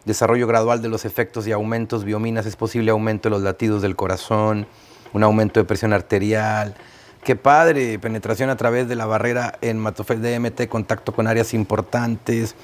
desarrollo 0.04 0.46
gradual 0.46 0.80
de 0.80 0.88
los 0.88 1.04
efectos 1.04 1.48
y 1.48 1.52
aumentos 1.52 2.04
biominas, 2.04 2.46
es 2.46 2.54
posible 2.54 2.92
aumento 2.92 3.28
de 3.28 3.30
los 3.30 3.42
latidos 3.42 3.82
del 3.82 3.96
corazón, 3.96 4.68
un 5.12 5.24
aumento 5.24 5.58
de 5.58 5.64
presión 5.64 5.92
arterial. 5.92 6.76
Qué 7.24 7.34
padre, 7.34 7.98
penetración 7.98 8.48
a 8.48 8.56
través 8.56 8.86
de 8.86 8.94
la 8.94 9.06
barrera 9.06 9.58
en 9.62 9.80
matofel 9.80 10.22
DMT, 10.22 10.68
contacto 10.68 11.12
con 11.12 11.26
áreas 11.26 11.52
importantes. 11.52 12.54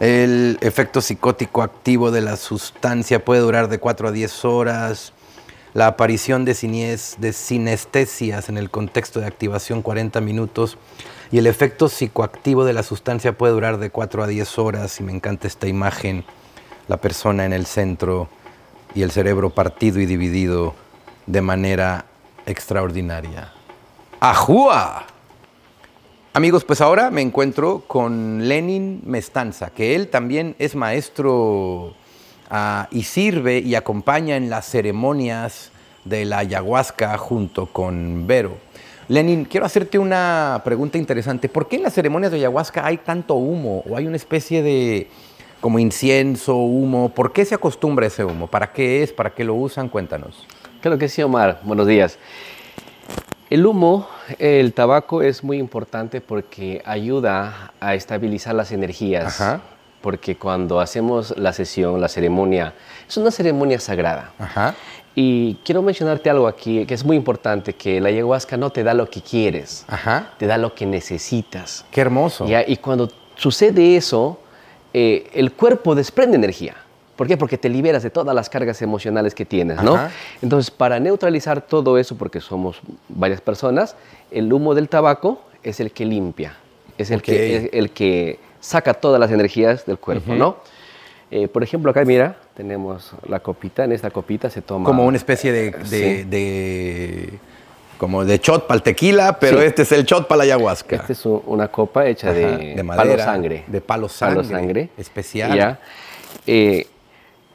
El 0.00 0.56
efecto 0.62 1.02
psicótico 1.02 1.60
activo 1.60 2.10
de 2.10 2.22
la 2.22 2.38
sustancia 2.38 3.22
puede 3.22 3.42
durar 3.42 3.68
de 3.68 3.78
4 3.78 4.08
a 4.08 4.12
10 4.12 4.44
horas. 4.46 5.12
La 5.74 5.88
aparición 5.88 6.46
de, 6.46 6.54
de 7.18 7.32
sinestesias 7.34 8.48
en 8.48 8.56
el 8.56 8.70
contexto 8.70 9.20
de 9.20 9.26
activación 9.26 9.82
40 9.82 10.22
minutos 10.22 10.78
y 11.30 11.38
el 11.38 11.46
efecto 11.46 11.88
psicoactivo 11.88 12.64
de 12.64 12.72
la 12.72 12.82
sustancia 12.82 13.36
puede 13.36 13.52
durar 13.52 13.78
de 13.78 13.90
4 13.90 14.22
a 14.22 14.26
10 14.26 14.58
horas 14.58 15.00
y 15.00 15.02
me 15.02 15.12
encanta 15.12 15.46
esta 15.46 15.66
imagen, 15.66 16.24
la 16.86 16.96
persona 16.96 17.44
en 17.44 17.52
el 17.52 17.66
centro 17.66 18.28
y 18.94 19.02
el 19.02 19.10
cerebro 19.10 19.50
partido 19.50 20.00
y 20.00 20.06
dividido 20.06 20.74
de 21.26 21.42
manera 21.42 22.06
extraordinaria. 22.46 23.52
¡Ajúa! 24.20 25.04
Amigos, 26.32 26.64
pues 26.64 26.80
ahora 26.80 27.10
me 27.10 27.20
encuentro 27.20 27.84
con 27.86 28.48
Lenin 28.48 29.02
Mestanza, 29.04 29.70
que 29.70 29.94
él 29.94 30.08
también 30.08 30.56
es 30.58 30.74
maestro 30.76 31.94
ah, 32.48 32.88
y 32.90 33.02
sirve 33.02 33.58
y 33.58 33.74
acompaña 33.74 34.36
en 34.36 34.48
las 34.48 34.66
ceremonias 34.66 35.72
de 36.04 36.24
la 36.24 36.38
ayahuasca 36.38 37.18
junto 37.18 37.66
con 37.72 38.26
Vero. 38.26 38.56
Lenin, 39.08 39.46
quiero 39.46 39.64
hacerte 39.64 39.98
una 39.98 40.60
pregunta 40.64 40.98
interesante. 40.98 41.48
¿Por 41.48 41.66
qué 41.66 41.76
en 41.76 41.82
las 41.82 41.94
ceremonias 41.94 42.30
de 42.30 42.36
ayahuasca 42.38 42.84
hay 42.84 42.98
tanto 42.98 43.36
humo 43.36 43.82
o 43.88 43.96
hay 43.96 44.06
una 44.06 44.16
especie 44.16 44.62
de 44.62 45.08
como 45.62 45.78
incienso, 45.78 46.56
humo? 46.56 47.08
¿Por 47.08 47.32
qué 47.32 47.46
se 47.46 47.54
acostumbra 47.54 48.06
ese 48.06 48.22
humo? 48.22 48.48
¿Para 48.48 48.70
qué 48.70 49.02
es? 49.02 49.12
¿Para 49.14 49.30
qué 49.30 49.44
lo 49.44 49.54
usan? 49.54 49.88
Cuéntanos. 49.88 50.46
Claro 50.82 50.98
que 50.98 51.08
sí, 51.08 51.22
Omar. 51.22 51.60
Buenos 51.64 51.86
días. 51.86 52.18
El 53.48 53.64
humo, 53.64 54.06
el 54.38 54.74
tabaco 54.74 55.22
es 55.22 55.42
muy 55.42 55.56
importante 55.56 56.20
porque 56.20 56.82
ayuda 56.84 57.72
a 57.80 57.94
estabilizar 57.94 58.54
las 58.54 58.72
energías. 58.72 59.40
Ajá. 59.40 59.62
Porque 60.02 60.36
cuando 60.36 60.80
hacemos 60.80 61.36
la 61.38 61.54
sesión, 61.54 61.98
la 62.00 62.08
ceremonia, 62.08 62.74
es 63.08 63.16
una 63.16 63.30
ceremonia 63.30 63.80
sagrada. 63.80 64.32
Ajá. 64.38 64.74
Y 65.20 65.56
quiero 65.64 65.82
mencionarte 65.82 66.30
algo 66.30 66.46
aquí 66.46 66.86
que 66.86 66.94
es 66.94 67.04
muy 67.04 67.16
importante, 67.16 67.72
que 67.72 68.00
la 68.00 68.08
ayahuasca 68.08 68.56
no 68.56 68.70
te 68.70 68.84
da 68.84 68.94
lo 68.94 69.10
que 69.10 69.20
quieres, 69.20 69.84
te 70.38 70.46
da 70.46 70.56
lo 70.56 70.76
que 70.76 70.86
necesitas. 70.86 71.84
Qué 71.90 72.02
hermoso. 72.02 72.46
Y 72.68 72.76
cuando 72.76 73.10
sucede 73.34 73.96
eso, 73.96 74.38
eh, 74.94 75.28
el 75.34 75.50
cuerpo 75.50 75.96
desprende 75.96 76.36
energía. 76.36 76.76
¿Por 77.16 77.26
qué? 77.26 77.36
Porque 77.36 77.58
te 77.58 77.68
liberas 77.68 78.04
de 78.04 78.10
todas 78.10 78.32
las 78.32 78.48
cargas 78.48 78.80
emocionales 78.80 79.34
que 79.34 79.44
tienes, 79.44 79.82
¿no? 79.82 79.98
Entonces, 80.40 80.70
para 80.70 81.00
neutralizar 81.00 81.62
todo 81.62 81.98
eso, 81.98 82.14
porque 82.14 82.40
somos 82.40 82.80
varias 83.08 83.40
personas, 83.40 83.96
el 84.30 84.52
humo 84.52 84.76
del 84.76 84.88
tabaco 84.88 85.42
es 85.64 85.80
el 85.80 85.90
que 85.90 86.04
limpia, 86.04 86.56
es 86.96 87.10
el, 87.10 87.22
que, 87.22 87.70
el 87.72 87.90
que 87.90 88.38
saca 88.60 88.94
todas 88.94 89.18
las 89.18 89.32
energías 89.32 89.84
del 89.84 89.98
cuerpo, 89.98 90.36
¿no? 90.36 90.58
Eh, 91.30 91.48
por 91.48 91.62
ejemplo, 91.62 91.90
acá 91.90 92.04
mira, 92.04 92.36
tenemos 92.54 93.12
la 93.26 93.40
copita, 93.40 93.84
en 93.84 93.92
esta 93.92 94.10
copita 94.10 94.48
se 94.48 94.62
toma... 94.62 94.84
Como 94.84 95.04
una 95.04 95.16
especie 95.16 95.52
de... 95.52 97.38
como 97.98 98.24
de 98.24 98.38
shot 98.38 98.66
para 98.66 98.76
el 98.76 98.82
tequila, 98.82 99.38
pero 99.38 99.60
este 99.60 99.82
es 99.82 99.92
el 99.92 100.04
shot 100.04 100.26
para 100.26 100.38
la 100.38 100.44
ayahuasca. 100.44 100.96
Esta 100.96 101.12
es 101.12 101.26
una 101.26 101.68
copa 101.68 102.06
hecha 102.06 102.32
de, 102.32 102.74
de 102.74 102.82
madera, 102.82 103.04
palo 103.04 103.18
sangre. 103.18 103.64
De 103.66 103.80
palo 103.80 104.08
sangre. 104.08 104.36
Palo 104.36 104.48
sangre. 104.48 104.88
Especial. 104.96 105.54
Ya. 105.54 105.78
Eh, 106.46 106.86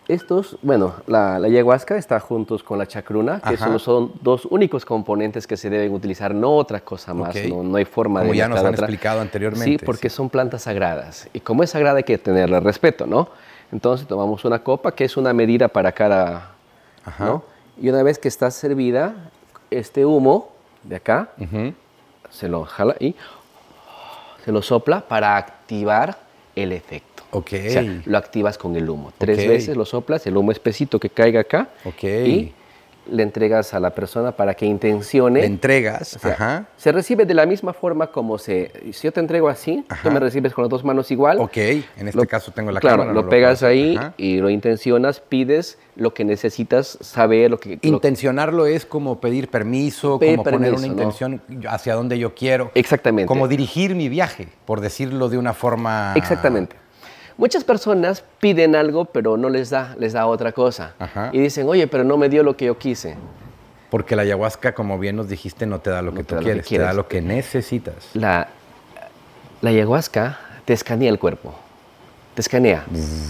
estos, 0.07 0.57
bueno, 0.61 0.95
la, 1.07 1.35
ayahuasca 1.35 1.95
está 1.95 2.19
juntos 2.19 2.61
con 2.61 2.77
la 2.77 2.85
chacruna, 2.85 3.39
que 3.39 3.55
son, 3.55 4.11
dos 4.21 4.45
únicos 4.45 4.83
componentes 4.83 5.47
que 5.47 5.55
se 5.55 5.69
deben 5.69 5.93
utilizar, 5.93 6.35
no 6.35 6.57
otra 6.57 6.81
cosa 6.81 7.13
más, 7.13 7.33
no, 7.45 7.75
hay 7.77 7.85
forma 7.85 8.19
de... 8.19 8.27
Como 8.27 8.35
ya 8.35 8.49
nos 8.49 8.59
han 8.59 8.73
explicado 8.73 9.21
anteriormente. 9.21 9.79
Sí, 9.79 9.85
porque 9.85 10.09
son 10.09 10.29
plantas 10.29 10.63
sagradas. 10.63 11.29
Y 11.31 11.39
como 11.39 11.63
es 11.63 11.69
sagrada 11.69 11.97
hay 11.97 12.03
que 12.03 12.17
tenerle 12.17 12.59
respeto, 12.59 13.07
¿no? 13.07 13.29
Entonces 13.73 14.05
tomamos 14.07 14.45
una 14.45 14.59
copa 14.59 14.93
que 14.93 15.03
es 15.03 15.17
una 15.17 15.33
medida 15.33 15.67
para 15.67 15.91
cada, 15.91 16.51
¿no? 17.17 17.43
Y 17.81 17.89
una 17.89 18.03
vez 18.03 18.19
que 18.19 18.27
está 18.27 18.51
servida, 18.51 19.15
este 19.71 20.05
humo 20.05 20.51
de 20.83 20.97
acá 20.97 21.31
se 22.29 22.47
lo 22.47 22.65
jala 22.65 22.95
y 22.99 23.15
se 24.45 24.51
lo 24.51 24.61
sopla 24.61 25.01
para 25.01 25.37
activar 25.37 26.19
el 26.55 26.71
efecto. 26.71 27.23
Ok. 27.31 27.53
O 27.67 27.69
sea, 27.71 28.01
lo 28.05 28.17
activas 28.19 28.59
con 28.59 28.75
el 28.75 28.87
humo. 28.87 29.11
Tres 29.17 29.47
veces 29.47 29.75
lo 29.75 29.85
soplas, 29.85 30.27
el 30.27 30.37
humo 30.37 30.51
espesito 30.51 30.99
que 30.99 31.09
caiga 31.09 31.41
acá. 31.41 31.69
Ok. 31.83 32.03
Y 32.03 32.53
le 33.09 33.23
entregas 33.23 33.73
a 33.73 33.79
la 33.79 33.91
persona 33.91 34.31
para 34.31 34.53
que 34.53 34.65
intencione. 34.65 35.41
Le 35.41 35.45
entregas, 35.45 36.23
ajá. 36.23 36.67
Se 36.77 36.91
recibe 36.91 37.25
de 37.25 37.33
la 37.33 37.45
misma 37.45 37.73
forma 37.73 38.07
como 38.07 38.37
se. 38.37 38.71
Si 38.91 39.07
yo 39.07 39.11
te 39.11 39.19
entrego 39.19 39.49
así, 39.49 39.85
tú 40.01 40.11
me 40.11 40.19
recibes 40.19 40.53
con 40.53 40.63
las 40.63 40.69
dos 40.69 40.83
manos 40.83 41.11
igual. 41.11 41.39
Ok, 41.39 41.57
en 41.57 42.07
este 42.07 42.27
caso 42.27 42.51
tengo 42.51 42.71
la 42.71 42.79
claro, 42.79 42.97
cámara. 42.97 43.13
Lo, 43.13 43.23
lo 43.23 43.29
pegas 43.29 43.63
ahí 43.63 43.99
y 44.17 44.37
lo 44.37 44.49
intencionas, 44.49 45.19
pides 45.19 45.77
lo 45.95 46.13
que 46.13 46.23
necesitas 46.25 46.97
saber, 47.01 47.51
lo 47.51 47.59
que. 47.59 47.79
Intencionarlo 47.81 48.65
es 48.65 48.85
como 48.85 49.19
pedir 49.19 49.49
permiso, 49.49 50.19
como 50.19 50.43
poner 50.43 50.73
una 50.73 50.87
intención 50.87 51.41
hacia 51.67 51.95
donde 51.95 52.17
yo 52.19 52.33
quiero. 52.33 52.71
Exactamente. 52.75 53.27
Como 53.27 53.47
dirigir 53.47 53.95
mi 53.95 54.09
viaje, 54.09 54.47
por 54.65 54.81
decirlo 54.81 55.29
de 55.29 55.37
una 55.37 55.53
forma. 55.53 56.13
Exactamente. 56.15 56.82
Muchas 57.37 57.63
personas 57.63 58.23
piden 58.39 58.75
algo, 58.75 59.05
pero 59.05 59.37
no 59.37 59.49
les 59.49 59.69
da, 59.69 59.95
les 59.97 60.13
da 60.13 60.27
otra 60.27 60.51
cosa. 60.51 60.93
Y 61.31 61.39
dicen, 61.39 61.67
oye, 61.67 61.87
pero 61.87 62.03
no 62.03 62.17
me 62.17 62.29
dio 62.29 62.43
lo 62.43 62.55
que 62.55 62.65
yo 62.65 62.77
quise. 62.77 63.15
Porque 63.89 64.15
la 64.15 64.23
ayahuasca, 64.23 64.73
como 64.73 64.97
bien 64.97 65.15
nos 65.15 65.27
dijiste, 65.29 65.65
no 65.65 65.79
te 65.79 65.89
da 65.89 66.01
lo 66.01 66.13
que 66.13 66.23
tú 66.23 66.35
quieres, 66.37 66.65
te 66.67 66.77
da 66.77 66.93
lo 66.93 67.07
que 67.07 67.21
necesitas. 67.21 67.95
La, 68.13 68.47
la 69.61 69.69
ayahuasca 69.69 70.39
te 70.65 70.73
escanea 70.73 71.09
el 71.09 71.19
cuerpo, 71.19 71.53
te 72.33 72.41
escanea, 72.41 72.85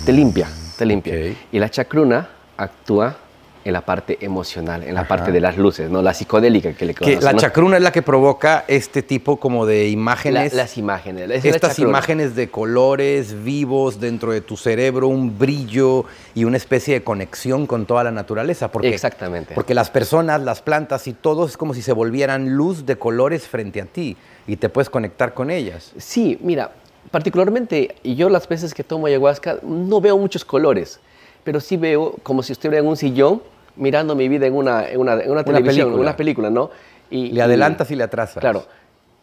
te 0.06 0.14
limpia, 0.14 0.48
te 0.78 0.86
limpia. 0.86 1.36
Y 1.52 1.60
la 1.60 1.70
chacruna 1.70 2.30
actúa 2.58 3.18
en 3.66 3.74
la 3.74 3.82
parte 3.82 4.18
emocional, 4.22 4.84
en 4.84 4.94
la 4.94 5.08
parte 5.08 5.32
de 5.32 5.40
las 5.40 5.58
luces, 5.58 5.90
¿no? 5.90 6.02
La 6.02 6.14
psicodélica 6.14 6.74
que 6.74 6.86
le 6.86 6.94
que 6.94 7.20
La 7.22 7.36
chacruna 7.36 7.78
es 7.78 7.84
la 7.84 7.92
que 7.92 8.02
provoca 8.02 8.66
este 8.68 9.02
tipo 9.02 9.38
como 9.38 9.66
de 9.66 9.88
imágenes. 9.88 10.54
las 10.54 10.78
imágenes. 10.78 11.46
estas 11.46 11.80
imágenes 11.80 12.36
de 12.36 12.50
colores 12.50 13.44
vivos 13.44 14.00
dentro 14.00 14.32
de 14.32 14.42
tu 14.42 14.58
cerebro, 14.58 15.08
un 15.08 15.38
brillo 15.38 16.06
y 16.36 16.44
una 16.44 16.58
especie 16.58 16.96
de 16.96 17.04
conexión 17.04 17.66
con 17.66 17.86
toda 17.86 18.04
la 18.04 18.12
naturaleza. 18.12 18.72
Porque, 18.72 18.90
Exactamente. 18.90 19.54
Porque 19.54 19.74
las 19.74 19.90
personas, 19.90 20.42
las 20.42 20.62
plantas 20.62 21.08
y 21.08 21.14
todo 21.14 21.46
es 21.46 21.58
como 21.58 21.74
si 21.74 21.82
se 21.82 21.94
volvieran 21.94 22.56
luz 22.56 22.86
de 22.86 22.98
colores 22.98 23.48
frente 23.48 23.82
a 23.82 23.86
ti 23.86 24.18
y 24.48 24.58
te 24.58 24.70
puedes 24.70 24.90
conectar 24.90 25.34
con 25.34 25.50
ellas. 25.50 25.92
Sí, 25.98 26.38
mira, 26.42 26.72
particularmente 27.12 27.96
yo 28.04 28.30
las 28.30 28.48
veces 28.48 28.74
que 28.74 28.84
tomo 28.84 29.08
ayahuasca 29.08 29.60
no 29.64 30.02
veo 30.02 30.18
muchos 30.18 30.44
colores, 30.44 31.00
pero 31.44 31.60
sí 31.60 31.78
veo 31.78 32.16
como 32.24 32.44
si 32.44 32.54
estuviera 32.54 32.80
en 32.80 32.88
un 32.88 32.98
sillón 32.98 33.42
mirando 33.76 34.16
mi 34.16 34.28
vida 34.30 34.46
en 34.46 34.56
una, 34.56 34.88
en 34.88 35.00
una, 35.00 35.22
en 35.22 35.32
una 35.32 35.44
televisión, 35.44 35.94
en 35.94 36.00
una 36.00 36.16
película, 36.16 36.50
¿no? 36.50 36.70
Y, 37.10 37.32
le 37.32 37.42
adelantas 37.42 37.90
y, 37.92 37.96
le 37.96 38.04
atrasas. 38.04 38.42
Claro. 38.42 38.66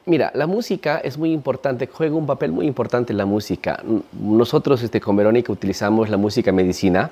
Mira, 0.07 0.31
la 0.35 0.47
música 0.47 0.99
es 0.99 1.19
muy 1.19 1.33
importante, 1.33 1.89
juega 1.93 2.17
un 2.17 2.27
papel 2.27 2.53
muy 2.53 2.67
importante 2.67 3.13
en 3.13 3.19
la 3.19 3.27
música. 3.27 3.83
Nosotros 4.13 4.83
este, 4.83 5.01
con 5.01 5.17
Verónica 5.17 5.53
utilizamos 5.53 6.09
la 6.09 6.17
música 6.17 6.53
medicina. 6.53 7.11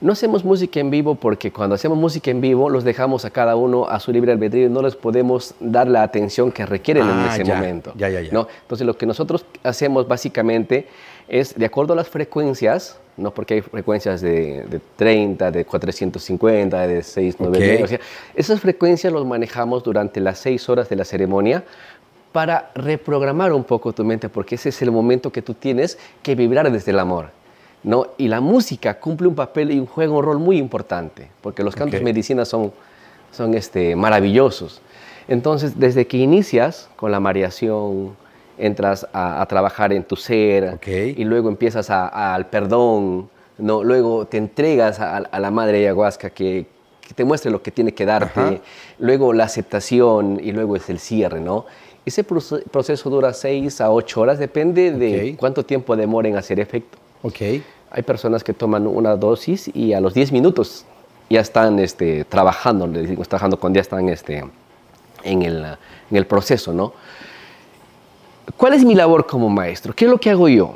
No 0.00 0.12
hacemos 0.12 0.44
música 0.44 0.78
en 0.78 0.90
vivo 0.90 1.16
porque 1.16 1.50
cuando 1.50 1.74
hacemos 1.74 1.98
música 1.98 2.30
en 2.30 2.40
vivo 2.40 2.70
los 2.70 2.84
dejamos 2.84 3.24
a 3.24 3.30
cada 3.30 3.56
uno 3.56 3.88
a 3.88 3.98
su 3.98 4.12
libre 4.12 4.30
albedrío 4.30 4.66
y 4.66 4.70
no 4.70 4.80
les 4.80 4.94
podemos 4.94 5.54
dar 5.58 5.88
la 5.88 6.04
atención 6.04 6.52
que 6.52 6.64
requieren 6.64 7.02
en 7.02 7.10
ah, 7.10 7.34
ese 7.34 7.44
momento. 7.44 7.92
Ya, 7.96 8.08
ya, 8.08 8.20
ya. 8.20 8.32
¿no? 8.32 8.46
Entonces 8.62 8.86
lo 8.86 8.96
que 8.96 9.06
nosotros 9.06 9.44
hacemos 9.64 10.06
básicamente 10.06 10.86
es, 11.26 11.56
de 11.56 11.66
acuerdo 11.66 11.94
a 11.94 11.96
las 11.96 12.08
frecuencias, 12.08 12.96
¿no? 13.16 13.32
porque 13.32 13.54
hay 13.54 13.60
frecuencias 13.60 14.20
de, 14.20 14.62
de 14.70 14.80
30, 14.94 15.50
de 15.50 15.64
450, 15.64 16.86
de 16.86 17.02
690, 17.02 17.84
o 17.84 17.88
sea, 17.88 18.00
esas 18.36 18.60
frecuencias 18.60 19.12
las 19.12 19.24
manejamos 19.24 19.82
durante 19.82 20.20
las 20.20 20.38
seis 20.38 20.68
horas 20.68 20.88
de 20.88 20.94
la 20.94 21.04
ceremonia 21.04 21.64
para 22.30 22.70
reprogramar 22.76 23.52
un 23.52 23.64
poco 23.64 23.92
tu 23.92 24.04
mente, 24.04 24.28
porque 24.28 24.54
ese 24.54 24.68
es 24.68 24.80
el 24.80 24.92
momento 24.92 25.32
que 25.32 25.42
tú 25.42 25.54
tienes 25.54 25.98
que 26.22 26.36
vibrar 26.36 26.70
desde 26.70 26.92
el 26.92 27.00
amor. 27.00 27.30
¿No? 27.82 28.08
Y 28.16 28.28
la 28.28 28.40
música 28.40 28.98
cumple 28.98 29.28
un 29.28 29.34
papel 29.34 29.70
y 29.70 29.86
juega 29.86 30.12
un 30.12 30.24
rol 30.24 30.38
muy 30.38 30.58
importante, 30.58 31.28
porque 31.40 31.62
los 31.62 31.74
cantos 31.74 31.98
de 31.98 32.04
medicina 32.04 32.44
son, 32.44 32.72
son 33.32 33.54
este, 33.54 33.96
maravillosos. 33.96 34.80
Entonces, 35.28 35.78
desde 35.78 36.06
que 36.06 36.16
inicias 36.16 36.88
con 36.96 37.10
la 37.10 37.20
mareación, 37.20 38.16
entras 38.58 39.06
a, 39.12 39.44
trabajar 39.48 39.92
en 39.92 40.02
tu 40.02 40.16
ser 40.16 40.78
y 40.84 41.24
luego 41.24 41.48
empiezas 41.48 41.90
al 41.90 42.46
perdón, 42.46 43.30
¿no? 43.56 43.84
luego 43.84 44.26
te 44.26 44.36
entregas 44.36 45.00
a, 45.00 45.38
la 45.38 45.50
madre 45.50 45.78
ayahuasca 45.78 46.30
que, 46.30 46.66
que, 47.00 47.14
te 47.14 47.24
muestre 47.24 47.50
lo 47.50 47.62
que 47.62 47.70
tiene 47.70 47.92
que 47.94 48.04
darte, 48.04 48.60
luego 48.98 49.32
la 49.32 49.44
aceptación 49.44 50.40
y 50.42 50.52
luego 50.52 50.76
es 50.76 50.88
el 50.90 50.98
cierre. 50.98 51.40
¿no? 51.40 51.66
Ese 52.04 52.24
proceso 52.24 53.10
dura 53.10 53.32
seis 53.32 53.80
a 53.80 53.90
ocho 53.90 54.22
horas, 54.22 54.38
depende 54.38 54.90
de 54.90 55.36
cuánto 55.38 55.64
tiempo 55.64 55.96
demora 55.96 56.28
en 56.28 56.36
hacer 56.36 56.58
efecto. 56.58 56.98
Okay. 57.22 57.64
Hay 57.90 58.02
personas 58.02 58.44
que 58.44 58.52
toman 58.52 58.86
una 58.86 59.16
dosis 59.16 59.70
y 59.74 59.92
a 59.92 60.00
los 60.00 60.14
10 60.14 60.32
minutos 60.32 60.84
ya 61.30 61.40
están 61.40 61.78
este, 61.78 62.24
trabajando, 62.24 62.86
le 62.86 63.16
trabajando 63.16 63.58
cuando 63.58 63.78
ya 63.78 63.82
están 63.82 64.08
este, 64.08 64.44
en, 65.22 65.42
el, 65.42 65.64
en 65.64 66.16
el 66.16 66.26
proceso, 66.26 66.72
¿no? 66.72 66.92
¿Cuál 68.56 68.74
es 68.74 68.84
mi 68.84 68.94
labor 68.94 69.26
como 69.26 69.48
maestro? 69.48 69.94
¿Qué 69.94 70.04
es 70.04 70.10
lo 70.10 70.18
que 70.18 70.30
hago 70.30 70.48
yo? 70.48 70.74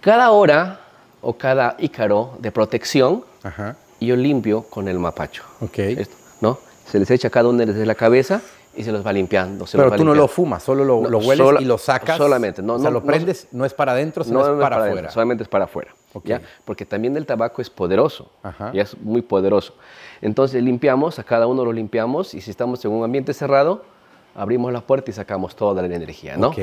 Cada 0.00 0.30
hora 0.30 0.80
o 1.20 1.34
cada 1.34 1.76
ícaro 1.78 2.36
de 2.38 2.50
protección, 2.50 3.24
yo 4.00 4.16
limpio 4.16 4.62
con 4.62 4.88
el 4.88 4.98
mapacho. 4.98 5.44
Okay. 5.60 6.06
¿no? 6.40 6.58
Se 6.86 6.98
les 6.98 7.10
echa 7.10 7.30
cada 7.30 7.48
uno 7.48 7.64
desde 7.64 7.86
la 7.86 7.94
cabeza 7.94 8.42
y 8.76 8.82
se 8.82 8.92
los 8.92 9.06
va 9.06 9.12
limpiando. 9.12 9.64
Pero 9.70 9.92
tú 9.92 10.04
no 10.04 10.14
lo 10.14 10.28
fumas, 10.28 10.62
solo 10.62 10.84
lo, 10.84 11.18
hueles 11.18 11.60
y 11.60 11.64
lo 11.64 11.78
sacas. 11.78 12.16
Solamente, 12.16 12.62
no. 12.62 12.74
O 12.74 12.78
sea, 12.78 12.90
lo 12.90 13.02
prendes, 13.02 13.48
no, 13.52 13.64
es 13.64 13.74
para 13.74 13.92
adentro, 13.92 14.24
sino 14.24 14.40
es 14.40 14.60
para, 14.60 14.84
afuera. 14.84 15.10
solamente 15.10 15.42
es 15.42 15.48
para 15.48 15.64
afuera. 15.64 15.94
¿ya? 16.24 16.40
Porque 16.64 16.84
también 16.84 17.16
el 17.16 17.26
tabaco 17.26 17.60
es 17.60 17.70
poderoso, 17.70 18.30
ya 18.72 18.82
es 18.82 18.96
muy 19.00 19.22
poderoso. 19.22 19.74
Entonces 20.20 20.62
limpiamos, 20.62 21.18
a 21.18 21.24
cada 21.24 21.46
uno 21.46 21.64
lo 21.64 21.72
limpiamos 21.72 22.34
y 22.34 22.40
si 22.40 22.50
estamos 22.50 22.84
en 22.84 22.92
un 22.92 23.04
ambiente 23.04 23.34
cerrado, 23.34 23.82
abrimos 24.34 24.72
la 24.72 24.80
puerta 24.80 25.10
y 25.10 25.14
sacamos 25.14 25.56
toda 25.56 25.82
la 25.82 25.94
energía, 25.94 26.36
¿no? 26.36 26.48
Ok. 26.48 26.58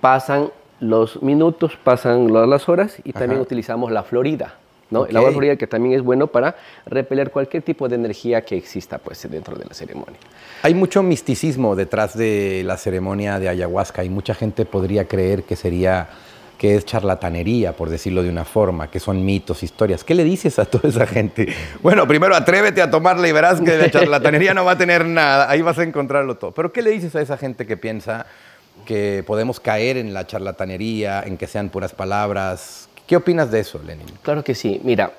Pasan 0.00 0.50
los 0.80 1.22
minutos, 1.22 1.76
pasan 1.82 2.32
las 2.32 2.68
horas 2.68 2.96
y 3.04 3.12
también 3.12 3.40
utilizamos 3.40 3.90
la 3.90 4.02
florida. 4.02 4.54
¿No? 4.90 5.06
El 5.06 5.16
agua 5.16 5.30
florida 5.30 5.56
que 5.56 5.66
también 5.66 5.94
es 5.94 6.02
bueno 6.02 6.26
para 6.26 6.56
repeler 6.86 7.30
cualquier 7.30 7.62
tipo 7.62 7.88
de 7.88 7.96
energía 7.96 8.42
que 8.42 8.56
exista 8.56 8.98
pues, 8.98 9.28
dentro 9.30 9.56
de 9.56 9.64
la 9.64 9.74
ceremonia. 9.74 10.18
Hay 10.62 10.74
mucho 10.74 11.02
misticismo 11.02 11.76
detrás 11.76 12.16
de 12.16 12.62
la 12.64 12.76
ceremonia 12.76 13.38
de 13.38 13.48
ayahuasca 13.48 14.04
y 14.04 14.10
mucha 14.10 14.34
gente 14.34 14.64
podría 14.64 15.06
creer 15.06 15.44
que 15.44 15.56
sería 15.56 16.08
que 16.60 16.74
es 16.74 16.84
charlatanería, 16.84 17.72
por 17.72 17.88
decirlo 17.88 18.22
de 18.22 18.28
una 18.28 18.44
forma, 18.44 18.90
que 18.90 19.00
son 19.00 19.24
mitos, 19.24 19.62
historias. 19.62 20.04
¿Qué 20.04 20.14
le 20.14 20.24
dices 20.24 20.58
a 20.58 20.66
toda 20.66 20.90
esa 20.90 21.06
gente? 21.06 21.48
Bueno, 21.82 22.06
primero 22.06 22.36
atrévete 22.36 22.82
a 22.82 22.90
tomarla 22.90 23.26
y 23.26 23.32
verás 23.32 23.62
que 23.62 23.70
de 23.70 23.78
la 23.78 23.90
charlatanería 23.90 24.52
no 24.52 24.66
va 24.66 24.72
a 24.72 24.76
tener 24.76 25.06
nada, 25.06 25.48
ahí 25.48 25.62
vas 25.62 25.78
a 25.78 25.84
encontrarlo 25.84 26.36
todo. 26.36 26.52
Pero 26.52 26.70
¿qué 26.70 26.82
le 26.82 26.90
dices 26.90 27.16
a 27.16 27.22
esa 27.22 27.38
gente 27.38 27.66
que 27.66 27.78
piensa 27.78 28.26
que 28.84 29.24
podemos 29.26 29.58
caer 29.58 29.96
en 29.96 30.12
la 30.12 30.26
charlatanería, 30.26 31.22
en 31.22 31.38
que 31.38 31.46
sean 31.46 31.70
puras 31.70 31.94
palabras? 31.94 32.89
¿Qué 33.10 33.16
opinas 33.16 33.50
de 33.50 33.58
eso, 33.58 33.80
Lenin? 33.84 34.06
Claro 34.22 34.44
que 34.44 34.54
sí. 34.54 34.80
Mira, 34.84 35.14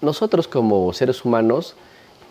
nosotros 0.00 0.48
como 0.48 0.92
seres 0.92 1.24
humanos 1.24 1.76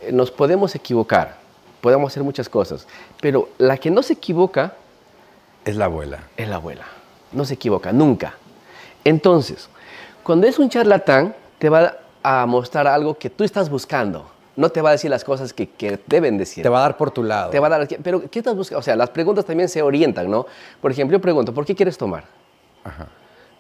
eh, 0.02 0.12
nos 0.12 0.32
podemos 0.32 0.76
equivocar 0.76 1.38
podemos 1.80 2.12
hacer 2.12 2.24
muchas 2.24 2.50
cosas, 2.50 2.86
pero 3.22 3.48
la 3.58 3.78
que 3.78 3.90
no 3.90 4.04
se 4.04 4.12
equivoca... 4.12 4.74
Es 5.64 5.78
la 5.78 5.86
abuela. 5.86 6.20
Es 6.36 6.50
la 6.50 6.58
abuela. 6.58 6.84
No 7.32 7.46
se 7.46 7.54
equivoca, 7.54 7.94
nunca. 7.94 8.34
Entonces, 9.06 9.70
cuando 10.24 10.48
es 10.48 10.60
un 10.60 10.68
charlatán, 10.68 11.34
te 11.60 11.70
va 11.70 11.96
a 12.24 12.46
mostrar 12.46 12.88
algo 12.88 13.18
que 13.18 13.30
tú 13.30 13.46
estás 13.46 13.70
buscando. 13.70 14.30
No 14.58 14.70
te 14.70 14.82
va 14.82 14.90
a 14.90 14.92
decir 14.92 15.10
las 15.10 15.24
cosas 15.24 15.54
que, 15.54 15.70
que 15.70 15.98
deben 16.08 16.38
decir. 16.38 16.64
Te 16.64 16.68
va 16.68 16.80
a 16.80 16.82
dar 16.82 16.98
por 16.98 17.12
tu 17.12 17.24
lado. 17.24 17.52
Te 17.52 17.60
va 17.62 17.68
a 17.68 17.70
dar, 17.70 17.88
pero 18.04 18.30
¿qué 18.30 18.40
estás 18.40 18.58
buscando? 18.58 18.80
O 18.80 18.84
sea, 18.84 18.98
las 18.98 19.12
preguntas 19.12 19.46
también 19.46 19.70
se 19.70 19.82
orientan, 19.82 20.30
¿no? 20.30 20.46
Por 20.82 20.92
ejemplo, 20.92 21.18
yo 21.18 21.22
pregunto, 21.22 21.54
¿por 21.54 21.66
qué 21.66 21.74
quieres 21.74 21.98
tomar? 21.98 22.26
Ajá. 22.84 23.08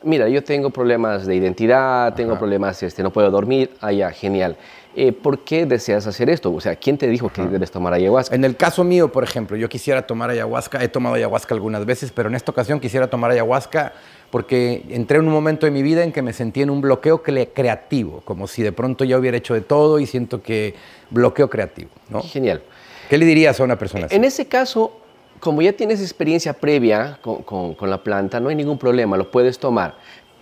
Mira, 0.07 0.29
yo 0.29 0.41
tengo 0.41 0.69
problemas 0.69 1.25
de 1.25 1.35
identidad, 1.35 2.13
tengo 2.13 2.37
problemas, 2.37 2.81
este, 2.81 3.03
no 3.03 3.11
puedo 3.11 3.29
dormir. 3.29 3.71
Ah, 3.81 3.91
ya, 3.91 4.09
genial. 4.11 4.55
Eh, 4.95 5.11
¿por 5.11 5.39
qué 5.43 5.65
deseas 5.65 6.07
hacer 6.07 6.29
esto? 6.29 6.51
O 6.53 6.61
sea, 6.61 6.77
¿quién 6.77 6.97
te 6.97 7.09
dijo 7.09 7.27
que 7.27 7.41
debes 7.41 7.71
tomar 7.71 7.93
ayahuasca? 7.93 8.33
En 8.33 8.45
el 8.45 8.55
caso 8.55 8.85
mío, 8.85 9.11
por 9.11 9.25
ejemplo, 9.25 9.57
yo 9.57 9.67
quisiera 9.67 10.07
tomar 10.07 10.29
ayahuasca, 10.29 10.81
he 10.81 10.87
tomado 10.87 11.15
ayahuasca 11.15 11.53
algunas 11.53 11.85
veces, 11.85 12.13
pero 12.13 12.29
en 12.29 12.35
esta 12.35 12.51
ocasión 12.51 12.79
quisiera 12.79 13.07
tomar 13.07 13.31
ayahuasca 13.31 13.91
porque 14.31 14.85
entré 14.89 15.17
en 15.17 15.27
un 15.27 15.33
momento 15.33 15.65
de 15.65 15.71
mi 15.73 15.83
vida 15.83 16.05
en 16.05 16.13
que 16.13 16.21
me 16.21 16.31
sentí 16.31 16.61
en 16.61 16.69
un 16.69 16.79
bloqueo 16.79 17.21
creativo, 17.21 18.21
como 18.23 18.47
si 18.47 18.63
de 18.63 18.71
pronto 18.71 19.03
ya 19.03 19.17
hubiera 19.17 19.35
hecho 19.35 19.53
de 19.53 19.61
todo 19.61 19.99
y 19.99 20.05
siento 20.05 20.41
que 20.41 20.73
bloqueo 21.09 21.49
creativo. 21.49 21.89
¿no? 22.09 22.21
Genial. 22.21 22.61
¿Qué 23.09 23.17
le 23.17 23.25
dirías 23.25 23.59
a 23.59 23.65
una 23.65 23.77
persona 23.77 24.05
así? 24.05 24.15
En 24.15 24.23
ese 24.23 24.47
caso, 24.47 25.01
como 25.39 25.61
ya 25.61 25.73
tienes 25.73 26.01
experiencia 26.01 26.53
previa 26.53 27.19
con, 27.21 27.73
con 27.73 27.89
la 27.89 28.03
planta, 28.03 28.39
no 28.39 28.49
hay 28.49 28.55
ningún 28.55 28.77
problema, 28.77 29.17
lo 29.17 29.31
puedes 29.31 29.59
tomar. 29.59 29.95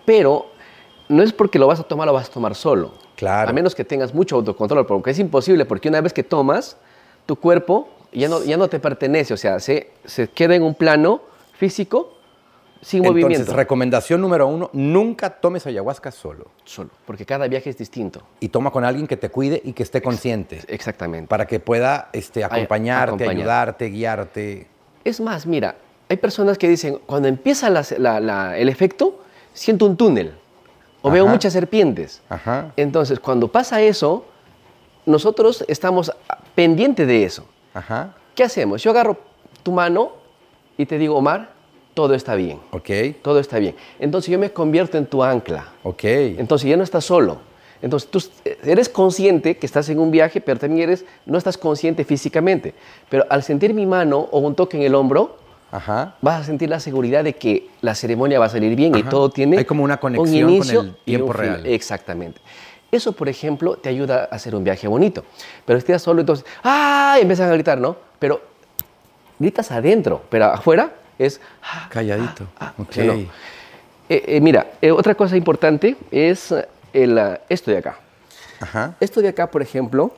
Pero 0.06 0.48
no 1.10 1.24
es 1.24 1.34
porque 1.34 1.60
lo 1.60 1.68
vas 1.68 1.80
a 1.80 1.84
tomar, 1.84 2.08
lo 2.08 2.14
vas 2.14 2.30
a 2.30 2.32
tomar 2.32 2.56
solo. 2.56 2.94
Claro. 3.16 3.50
A 3.50 3.54
menos 3.54 3.76
que 3.76 3.86
tengas 3.86 4.14
mucho 4.14 4.36
autocontrol, 4.36 4.86
porque 4.86 5.12
es 5.12 5.20
imposible, 5.20 5.66
porque 5.66 5.90
una 5.90 6.02
vez 6.02 6.14
que 6.14 6.24
tomas, 6.24 6.78
tu 7.26 7.36
cuerpo 7.38 7.90
ya 8.12 8.30
no, 8.30 8.44
ya 8.44 8.58
no 8.58 8.68
te 8.68 8.80
pertenece, 8.80 9.34
o 9.34 9.38
sea, 9.38 9.60
se, 9.60 9.92
se 10.06 10.30
queda 10.30 10.56
en 10.56 10.64
un 10.64 10.76
plano 10.76 11.22
físico 11.54 12.14
sin 12.82 13.02
movimiento. 13.02 13.34
Entonces, 13.34 13.56
recomendación 13.56 14.22
número 14.22 14.48
uno, 14.48 14.70
nunca 14.74 15.30
tomes 15.30 15.66
ayahuasca 15.66 16.12
solo. 16.12 16.48
Solo, 16.64 16.92
porque 17.06 17.26
cada 17.26 17.48
viaje 17.48 17.70
es 17.70 17.78
distinto. 17.78 18.22
Y 18.40 18.50
toma 18.50 18.72
con 18.72 18.86
alguien 18.86 19.08
que 19.08 19.18
te 19.18 19.30
cuide 19.30 19.62
y 19.64 19.74
que 19.74 19.84
esté 19.84 20.02
consciente. 20.02 20.62
Exactamente. 20.68 21.28
Para 21.28 21.48
que 21.48 21.60
pueda 21.60 22.10
este, 22.14 22.44
acompañarte, 22.44 23.28
ayudarte, 23.28 23.90
guiarte. 23.90 24.68
Es 25.06 25.22
más, 25.22 25.46
mira, 25.46 25.76
hay 26.10 26.18
personas 26.18 26.58
que 26.58 26.68
dicen, 26.68 27.00
cuando 27.06 27.30
empieza 27.30 27.68
el 27.68 28.70
efecto, 28.70 29.22
siento 29.54 29.86
un 29.86 29.96
túnel 29.96 30.34
o 31.02 31.10
veo 31.12 31.28
muchas 31.28 31.54
serpientes. 31.54 32.22
Entonces, 32.76 33.20
cuando 33.20 33.48
pasa 33.48 33.82
eso, 33.82 34.26
nosotros 35.06 35.64
estamos 35.68 36.12
pendientes 36.56 37.08
de 37.08 37.24
eso. 37.24 37.46
¿Qué 38.34 38.44
hacemos? 38.44 38.84
Yo 38.84 38.92
agarro 38.92 39.18
tu 39.64 39.72
mano 39.72 40.12
y 40.78 40.86
te 40.86 40.98
digo, 40.98 41.16
Omar, 41.16 41.54
todo 41.94 42.14
está 42.16 42.36
bien. 42.36 42.60
Ok. 42.72 42.90
Todo 43.22 43.40
está 43.40 43.60
bien. 43.60 43.76
Entonces 44.00 44.32
yo 44.32 44.38
me 44.40 44.52
convierto 44.52 44.98
en 44.98 45.06
tu 45.06 45.24
ancla. 45.24 45.68
Ok. 45.84 46.04
Entonces 46.04 46.70
ya 46.70 46.76
no 46.76 46.84
estás 46.84 47.06
solo. 47.06 47.38
Entonces 47.82 48.10
tú 48.10 48.24
eres 48.64 48.90
consciente 48.90 49.58
que 49.58 49.66
estás 49.66 49.90
en 49.90 50.00
un 50.00 50.12
viaje, 50.12 50.42
pero 50.42 50.60
también 50.60 50.90
eres, 50.90 51.06
no 51.26 51.38
estás 51.38 51.58
consciente 51.58 52.04
físicamente. 52.04 52.74
Pero 53.10 53.26
al 53.30 53.44
sentir 53.44 53.74
mi 53.74 53.86
mano 53.86 54.28
o 54.32 54.40
un 54.40 54.56
toque 54.56 54.78
en 54.78 54.84
el 54.84 54.96
hombro, 54.96 55.38
vas 56.22 56.42
a 56.42 56.44
sentir 56.44 56.70
la 56.70 56.80
seguridad 56.80 57.24
de 57.24 57.34
que 57.34 57.68
la 57.82 57.96
ceremonia 57.96 58.40
va 58.40 58.46
a 58.46 58.50
salir 58.50 58.76
bien 58.76 58.96
y 58.96 59.04
todo 59.04 59.30
tiene 59.30 59.58
Hay 59.58 59.66
como 59.66 59.84
una 59.84 59.98
conexión 59.98 60.60
con 60.60 60.70
el 60.70 60.96
tiempo 61.04 61.34
real. 61.34 61.66
Exactamente. 61.66 62.40
Eso, 62.92 63.12
por 63.12 63.28
ejemplo, 63.28 63.76
te 63.76 63.90
ayuda 63.90 64.30
a 64.32 64.36
hacer 64.36 64.56
un 64.56 64.64
viaje 64.64 64.88
bonito. 64.88 65.26
Pero 65.66 65.78
estás 65.78 66.02
solo, 66.02 66.22
entonces, 66.22 66.46
¡ay! 66.64 67.24
Empiezan 67.24 67.50
a 67.50 67.54
gritar, 67.54 67.78
¿no? 67.78 67.98
Pero 68.20 68.42
gritas 69.38 69.72
adentro, 69.72 70.22
pero 70.30 70.46
afuera 70.46 70.94
es... 71.20 71.42
Ah, 71.62 71.90
Calladito. 71.90 72.46
Ah, 72.58 72.74
ah, 72.78 72.82
ok. 72.82 72.98
Eh, 72.98 73.28
eh, 74.08 74.40
mira, 74.40 74.68
eh, 74.82 74.92
otra 74.92 75.16
cosa 75.16 75.36
importante 75.36 75.98
es 76.12 76.54
el, 77.04 77.40
esto 77.50 77.72
de 77.72 77.78
acá. 77.78 78.00
Ajá. 78.60 78.96
Esto 79.00 79.22
de 79.22 79.30
acá, 79.30 79.52
por 79.52 79.62
ejemplo, 79.62 80.14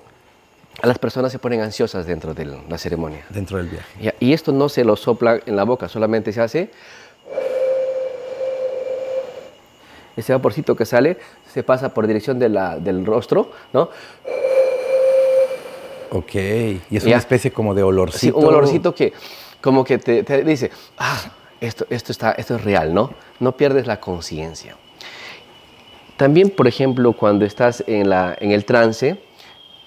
a 0.82 0.88
las 0.88 1.00
personas 1.00 1.32
se 1.32 1.40
ponen 1.40 1.62
ansiosas 1.62 2.06
dentro 2.06 2.34
de 2.34 2.46
la 2.46 2.78
ceremonia. 2.78 3.26
Dentro 3.30 3.58
del 3.58 3.68
viaje. 3.68 4.16
Y 4.20 4.34
esto 4.34 4.52
no 4.52 4.70
se 4.70 4.84
lo 4.84 4.96
sopla 4.96 5.40
en 5.46 5.56
la 5.56 5.64
boca, 5.64 5.88
solamente 5.88 6.32
se 6.32 6.42
hace... 6.42 6.72
Ese 10.16 10.34
vaporcito 10.34 10.76
que 10.76 10.86
sale 10.86 11.18
se 11.54 11.62
pasa 11.62 11.94
por 11.94 12.08
dirección 12.08 12.40
de 12.40 12.50
la, 12.50 12.80
del 12.80 13.06
rostro, 13.06 13.52
¿no? 13.72 13.90
Ok, 16.12 16.34
y 16.34 16.82
es 16.90 17.04
una 17.04 17.18
especie 17.18 17.52
como 17.52 17.76
de 17.76 17.84
olorcito. 17.84 18.40
Sí, 18.40 18.46
un 18.46 18.46
olorcito 18.46 18.96
que 18.96 19.14
como 19.62 19.84
que 19.84 20.00
te, 20.00 20.24
te 20.24 20.44
dice, 20.44 20.72
ah, 20.98 21.20
esto, 21.62 21.86
esto, 21.92 22.12
está, 22.12 22.32
esto 22.32 22.56
es 22.56 22.64
real, 22.64 22.96
¿no? 22.96 23.14
No 23.40 23.56
pierdes 23.58 23.86
la 23.86 24.00
conciencia. 24.00 24.76
También, 26.18 26.50
por 26.50 26.68
ejemplo, 26.68 27.14
cuando 27.14 27.46
estás 27.46 27.84
en, 27.88 28.10
la, 28.10 28.36
en 28.40 28.52
el 28.52 28.66
trance, 28.66 29.22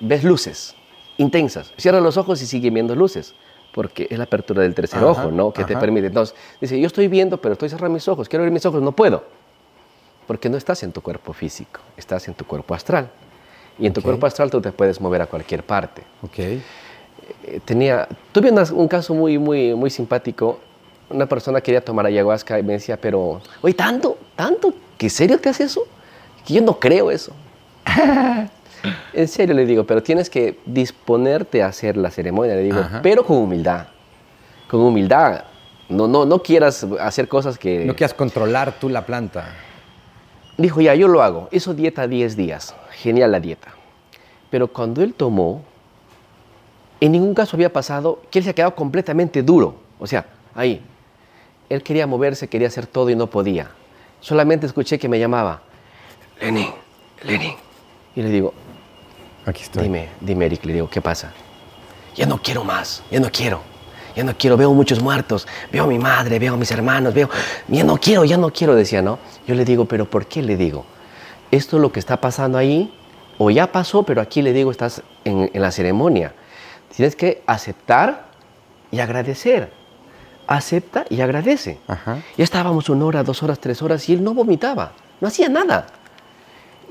ves 0.00 0.24
luces 0.24 0.76
intensas. 1.20 1.72
Cierra 1.76 2.00
los 2.00 2.16
ojos 2.16 2.40
y 2.40 2.46
sigue 2.46 2.70
viendo 2.70 2.94
luces, 2.94 3.34
porque 3.72 4.06
es 4.10 4.16
la 4.16 4.24
apertura 4.24 4.62
del 4.62 4.74
tercer 4.74 5.04
ojo, 5.04 5.30
¿no? 5.30 5.52
Que 5.52 5.64
te 5.64 5.76
permite. 5.76 6.06
Entonces, 6.06 6.34
dice, 6.60 6.80
yo 6.80 6.86
estoy 6.86 7.08
viendo, 7.08 7.36
pero 7.36 7.52
estoy 7.52 7.68
cerrando 7.68 7.94
mis 7.94 8.08
ojos, 8.08 8.28
quiero 8.28 8.42
abrir 8.42 8.52
mis 8.52 8.64
ojos, 8.64 8.82
no 8.82 8.92
puedo. 8.92 9.24
Porque 10.26 10.48
no 10.48 10.56
estás 10.56 10.82
en 10.82 10.92
tu 10.92 11.02
cuerpo 11.02 11.32
físico, 11.32 11.80
estás 11.96 12.26
en 12.28 12.34
tu 12.34 12.46
cuerpo 12.46 12.74
astral. 12.74 13.10
Y 13.78 13.86
en 13.86 13.92
tu 13.92 14.02
cuerpo 14.02 14.26
astral 14.26 14.50
tú 14.50 14.60
te 14.60 14.72
puedes 14.72 15.00
mover 15.00 15.22
a 15.22 15.26
cualquier 15.26 15.62
parte. 15.62 16.02
Okay. 16.22 16.62
Eh, 17.44 17.60
tenía, 17.64 18.08
tuve 18.32 18.50
un 18.50 18.88
caso 18.88 19.14
muy, 19.14 19.38
muy, 19.38 19.74
muy 19.74 19.90
simpático. 19.90 20.58
Una 21.10 21.26
persona 21.26 21.60
quería 21.60 21.84
tomar 21.84 22.06
ayahuasca 22.06 22.58
y 22.58 22.62
me 22.62 22.74
decía, 22.74 22.98
pero, 22.98 23.42
oye, 23.60 23.74
tanto, 23.74 24.16
tanto, 24.36 24.72
¿qué 24.96 25.10
serio 25.10 25.38
te 25.38 25.48
hace 25.48 25.64
eso? 25.64 25.82
Que 26.46 26.54
yo 26.54 26.62
no 26.62 26.78
creo 26.78 27.10
eso. 27.10 27.32
en 29.12 29.28
serio 29.28 29.54
le 29.54 29.66
digo, 29.66 29.84
pero 29.84 30.02
tienes 30.02 30.30
que 30.30 30.58
disponerte 30.66 31.62
a 31.62 31.66
hacer 31.66 31.96
la 31.96 32.10
ceremonia, 32.10 32.54
le 32.54 32.62
digo, 32.62 32.80
pero 33.02 33.24
con 33.24 33.38
humildad. 33.38 33.86
Con 34.68 34.80
humildad. 34.80 35.44
No, 35.88 36.06
no, 36.06 36.24
no 36.24 36.40
quieras 36.40 36.86
hacer 37.00 37.26
cosas 37.26 37.58
que... 37.58 37.84
No 37.84 37.96
quieras 37.96 38.14
controlar 38.14 38.78
tú 38.78 38.88
la 38.88 39.04
planta. 39.04 39.54
Dijo, 40.56 40.80
ya, 40.80 40.94
yo 40.94 41.08
lo 41.08 41.22
hago. 41.22 41.48
Hizo 41.50 41.74
dieta 41.74 42.06
10 42.06 42.36
días. 42.36 42.74
Genial 42.92 43.32
la 43.32 43.40
dieta. 43.40 43.74
Pero 44.50 44.68
cuando 44.68 45.02
él 45.02 45.14
tomó, 45.14 45.62
en 47.00 47.12
ningún 47.12 47.34
caso 47.34 47.56
había 47.56 47.72
pasado 47.72 48.22
que 48.30 48.38
él 48.38 48.44
se 48.44 48.50
ha 48.50 48.54
quedado 48.54 48.74
completamente 48.74 49.42
duro. 49.42 49.76
O 49.98 50.06
sea, 50.06 50.26
ahí. 50.54 50.82
Él 51.68 51.82
quería 51.82 52.06
moverse, 52.06 52.48
quería 52.48 52.68
hacer 52.68 52.86
todo 52.86 53.10
y 53.10 53.16
no 53.16 53.28
podía. 53.28 53.70
Solamente 54.20 54.66
escuché 54.66 54.98
que 54.98 55.08
me 55.08 55.18
llamaba, 55.18 55.62
Lenin, 56.40 56.70
Lenin. 57.22 57.54
Y 58.16 58.22
le 58.22 58.30
digo, 58.30 58.54
aquí 59.46 59.62
estoy. 59.62 59.84
Dime, 59.84 60.08
dime, 60.20 60.46
Eric, 60.46 60.64
le 60.64 60.72
digo, 60.74 60.88
¿qué 60.88 61.00
pasa? 61.00 61.32
Ya 62.16 62.26
no 62.26 62.40
quiero 62.42 62.64
más, 62.64 63.02
ya 63.10 63.20
no 63.20 63.30
quiero. 63.30 63.60
Ya 64.16 64.24
no 64.24 64.36
quiero, 64.36 64.56
veo 64.56 64.72
muchos 64.74 65.00
muertos, 65.00 65.46
veo 65.70 65.84
a 65.84 65.86
mi 65.86 65.98
madre, 65.98 66.40
veo 66.40 66.54
a 66.54 66.56
mis 66.56 66.70
hermanos, 66.72 67.14
veo, 67.14 67.30
ya 67.68 67.84
no 67.84 67.96
quiero, 67.96 68.24
ya 68.24 68.36
no 68.36 68.52
quiero, 68.52 68.74
decía, 68.74 69.02
¿no? 69.02 69.20
Yo 69.46 69.54
le 69.54 69.64
digo, 69.64 69.84
pero 69.84 70.10
¿por 70.10 70.26
qué 70.26 70.42
le 70.42 70.56
digo? 70.56 70.84
Esto 71.52 71.76
es 71.76 71.82
lo 71.82 71.92
que 71.92 72.00
está 72.00 72.20
pasando 72.20 72.58
ahí, 72.58 72.92
o 73.38 73.50
ya 73.50 73.70
pasó, 73.70 74.02
pero 74.02 74.20
aquí 74.20 74.42
le 74.42 74.52
digo, 74.52 74.72
estás 74.72 75.02
en, 75.24 75.48
la 75.54 75.70
ceremonia. 75.70 76.34
Tienes 76.94 77.14
que 77.14 77.42
aceptar 77.46 78.26
y 78.90 78.98
agradecer. 78.98 79.72
Acepta 80.48 81.04
y 81.08 81.20
agradece. 81.20 81.78
Ya 82.36 82.44
estábamos 82.44 82.88
una 82.88 83.04
hora, 83.04 83.22
dos 83.22 83.44
horas, 83.44 83.60
tres 83.60 83.80
horas 83.80 84.08
y 84.08 84.14
él 84.14 84.24
no 84.24 84.34
vomitaba, 84.34 84.92
no 85.20 85.28
hacía 85.28 85.48
nada. 85.48 85.86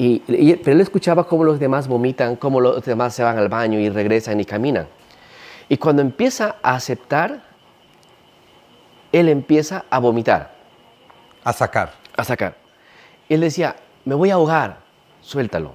Y, 0.02 0.20
pero 0.56 0.76
él 0.76 0.82
escuchaba 0.82 1.26
cómo 1.26 1.44
los 1.44 1.60
demás 1.60 1.90
vomitan, 1.90 2.38
cómo 2.38 2.62
los 2.62 2.86
demás 2.86 3.14
se 3.14 3.22
van 3.22 3.38
al 3.38 3.50
baño 3.50 3.78
y 3.80 3.90
regresan 3.90 4.40
y 4.40 4.46
caminan. 4.46 4.88
Y 5.68 5.76
cuando 5.76 6.02
empieza 6.02 6.56
a 6.64 6.76
aceptar, 6.76 7.44
él 9.12 9.28
empieza 9.28 9.84
a 9.90 10.00
vomitar. 10.00 10.56
A 11.44 11.52
sacar. 11.52 11.92
A 12.16 12.24
sacar. 12.24 12.56
Él 13.28 13.42
decía, 13.42 13.76
me 14.06 14.16
voy 14.16 14.30
a 14.30 14.36
ahogar, 14.36 14.78
suéltalo. 15.20 15.74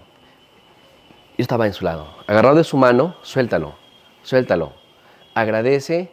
Yo 1.37 1.43
estaba 1.43 1.67
en 1.67 1.75
su 1.75 1.85
lado. 1.85 2.09
Agarrado 2.27 2.55
de 2.55 2.65
su 2.65 2.79
mano, 2.79 3.17
suéltalo, 3.21 3.75
suéltalo. 4.23 4.73
Agradece 5.35 6.11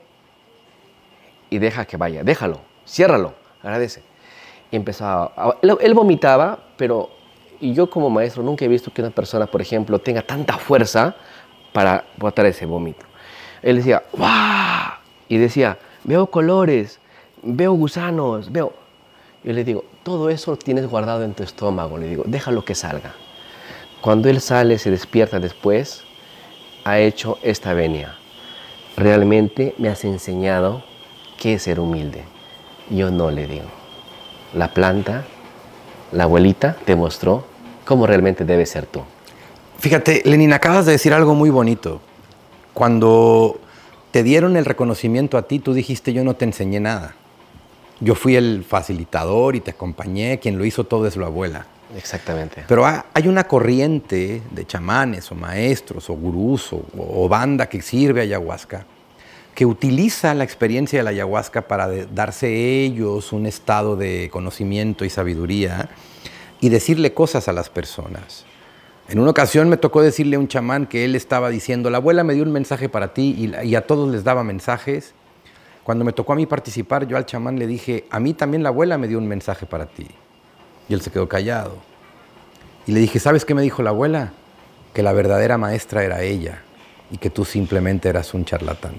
y 1.50 1.60
deja 1.60 1.86
que 1.86 1.96
vaya. 1.96 2.26
Déjalo, 2.26 2.60
ciérralo, 2.86 3.36
agradece. 3.64 4.04
Y 4.70 4.76
empezaba. 4.76 5.56
él, 5.62 5.78
él, 5.80 5.94
vomitaba, 5.94 6.60
pero 6.76 7.21
y 7.62 7.74
yo 7.74 7.90
como 7.90 8.10
maestro 8.10 8.44
nunca 8.44 8.66
he 8.66 8.68
visto 8.68 8.92
que 8.92 9.02
una 9.02 9.12
persona, 9.12 9.46
por 9.46 9.62
ejemplo, 9.62 10.00
tenga 10.00 10.24
tanta 10.24 10.58
fuerza 10.58 11.16
para 11.72 12.04
botar 12.18 12.46
ese 12.48 12.66
vómito. 12.66 13.06
Él 13.62 13.78
decía, 13.78 14.04
¡guau! 14.12 14.94
Y 15.30 15.38
decía, 15.38 15.78
veo 16.04 16.28
colores, 16.28 17.00
veo 17.44 17.74
gusanos, 17.74 18.52
veo... 18.52 18.74
Yo 19.44 19.54
le 19.54 19.64
digo, 19.64 19.86
todo 20.04 20.30
eso 20.30 20.52
lo 20.52 20.58
tienes 20.58 20.88
guardado 20.88 21.24
en 21.24 21.34
tu 21.34 21.42
estómago. 21.44 21.98
Le 21.98 22.08
digo, 22.08 22.24
déjalo 22.28 22.64
que 22.64 22.76
salga. 22.76 23.14
Cuando 24.02 24.30
él 24.30 24.42
sale, 24.42 24.78
se 24.78 24.92
despierta 24.92 25.40
después, 25.40 26.04
ha 26.84 27.00
hecho 27.00 27.38
esta 27.42 27.74
venia. 27.74 28.16
Realmente 28.98 29.74
me 29.78 29.90
has 29.90 30.04
enseñado 30.04 30.84
qué 31.40 31.56
es 31.56 31.64
ser 31.64 31.80
humilde. 31.80 32.24
Yo 32.90 33.10
no 33.10 33.32
le 33.32 33.48
digo. 33.48 33.66
La 34.54 34.74
planta, 34.74 35.24
la 36.12 36.24
abuelita, 36.24 36.76
te 36.86 36.96
mostró 36.96 37.51
cómo 37.92 38.08
realmente 38.08 38.46
debe 38.46 38.66
ser 38.66 38.86
tú. 38.86 39.02
Fíjate, 39.80 40.22
Lenin, 40.24 40.54
acabas 40.54 40.86
de 40.86 40.94
decir 40.94 41.14
algo 41.14 41.36
muy 41.36 41.50
bonito. 41.50 42.00
Cuando 42.74 43.60
te 44.12 44.24
dieron 44.24 44.56
el 44.56 44.64
reconocimiento 44.64 45.38
a 45.38 45.42
ti, 45.42 45.60
tú 45.60 45.74
dijiste, 45.74 46.14
yo 46.14 46.24
no 46.24 46.34
te 46.34 46.46
enseñé 46.46 46.80
nada. 46.80 47.16
Yo 48.00 48.16
fui 48.16 48.38
el 48.38 48.64
facilitador 48.64 49.58
y 49.58 49.60
te 49.60 49.72
acompañé, 49.72 50.40
quien 50.40 50.58
lo 50.58 50.64
hizo 50.64 50.86
todo 50.86 51.06
es 51.06 51.18
la 51.18 51.26
abuela. 51.26 51.66
Exactamente. 51.98 52.64
Pero 52.66 52.86
hay 52.86 53.28
una 53.28 53.44
corriente 53.44 54.42
de 54.52 54.66
chamanes 54.66 55.30
o 55.30 55.36
maestros 55.36 56.10
o 56.10 56.14
gurús 56.14 56.70
o, 56.72 57.28
banda 57.28 57.68
que 57.68 57.82
sirve 57.82 58.22
a 58.22 58.24
ayahuasca 58.24 58.86
que 59.54 59.66
utiliza 59.66 60.34
la 60.34 60.46
experiencia 60.46 61.00
de 61.00 61.04
la 61.04 61.10
ayahuasca 61.10 61.64
para 61.64 61.90
darse 61.90 62.86
ellos 62.86 63.34
un 63.34 63.46
estado 63.46 63.98
de 63.98 64.30
conocimiento 64.32 65.04
y 65.04 65.10
sabiduría 65.10 65.90
y 66.62 66.70
decirle 66.70 67.14
cosas 67.14 67.50
a 67.50 67.54
las 67.54 67.70
personas. 67.70 68.46
En 69.10 69.20
una 69.20 69.32
ocasión 69.32 69.68
me 69.68 69.76
tocó 69.76 70.02
decirle 70.02 70.38
a 70.38 70.40
un 70.40 70.48
chamán 70.48 70.86
que 70.86 71.04
él 71.04 71.16
estaba 71.16 71.50
diciendo, 71.50 71.90
la 71.90 71.98
abuela 71.98 72.24
me 72.24 72.34
dio 72.34 72.44
un 72.44 72.52
mensaje 72.54 72.88
para 72.88 73.14
ti 73.14 73.52
y, 73.62 73.76
a 73.76 73.86
todos 73.86 74.10
les 74.10 74.24
daba 74.24 74.44
mensajes. 74.44 75.14
Cuando 75.84 76.06
me 76.06 76.14
tocó 76.14 76.34
a 76.34 76.36
mí 76.36 76.46
participar, 76.46 77.08
yo 77.08 77.18
al 77.18 77.26
chamán 77.26 77.60
le 77.60 77.68
dije, 77.68 78.06
a 78.10 78.20
mí 78.22 78.34
también 78.34 78.64
la 78.64 78.70
abuela 78.70 78.98
me 78.98 79.10
dio 79.10 79.18
un 79.18 79.28
mensaje 79.28 79.66
para 79.66 79.88
ti. 79.88 80.08
Y 80.88 80.94
él 80.94 81.02
se 81.02 81.12
quedó 81.12 81.28
callado. 81.28 81.76
Y 82.86 82.94
le 82.94 83.00
dije, 83.00 83.20
¿sabes 83.20 83.44
qué 83.44 83.54
me 83.54 83.64
dijo 83.64 83.84
la 83.84 83.90
abuela? 83.90 84.32
Que 84.94 85.04
la 85.04 85.12
verdadera 85.12 85.58
maestra 85.58 86.04
era 86.04 86.22
ella 86.22 86.62
y 87.10 87.18
que 87.18 87.30
tú 87.30 87.44
simplemente 87.44 88.08
eras 88.08 88.34
un 88.34 88.46
charlatán. 88.46 88.94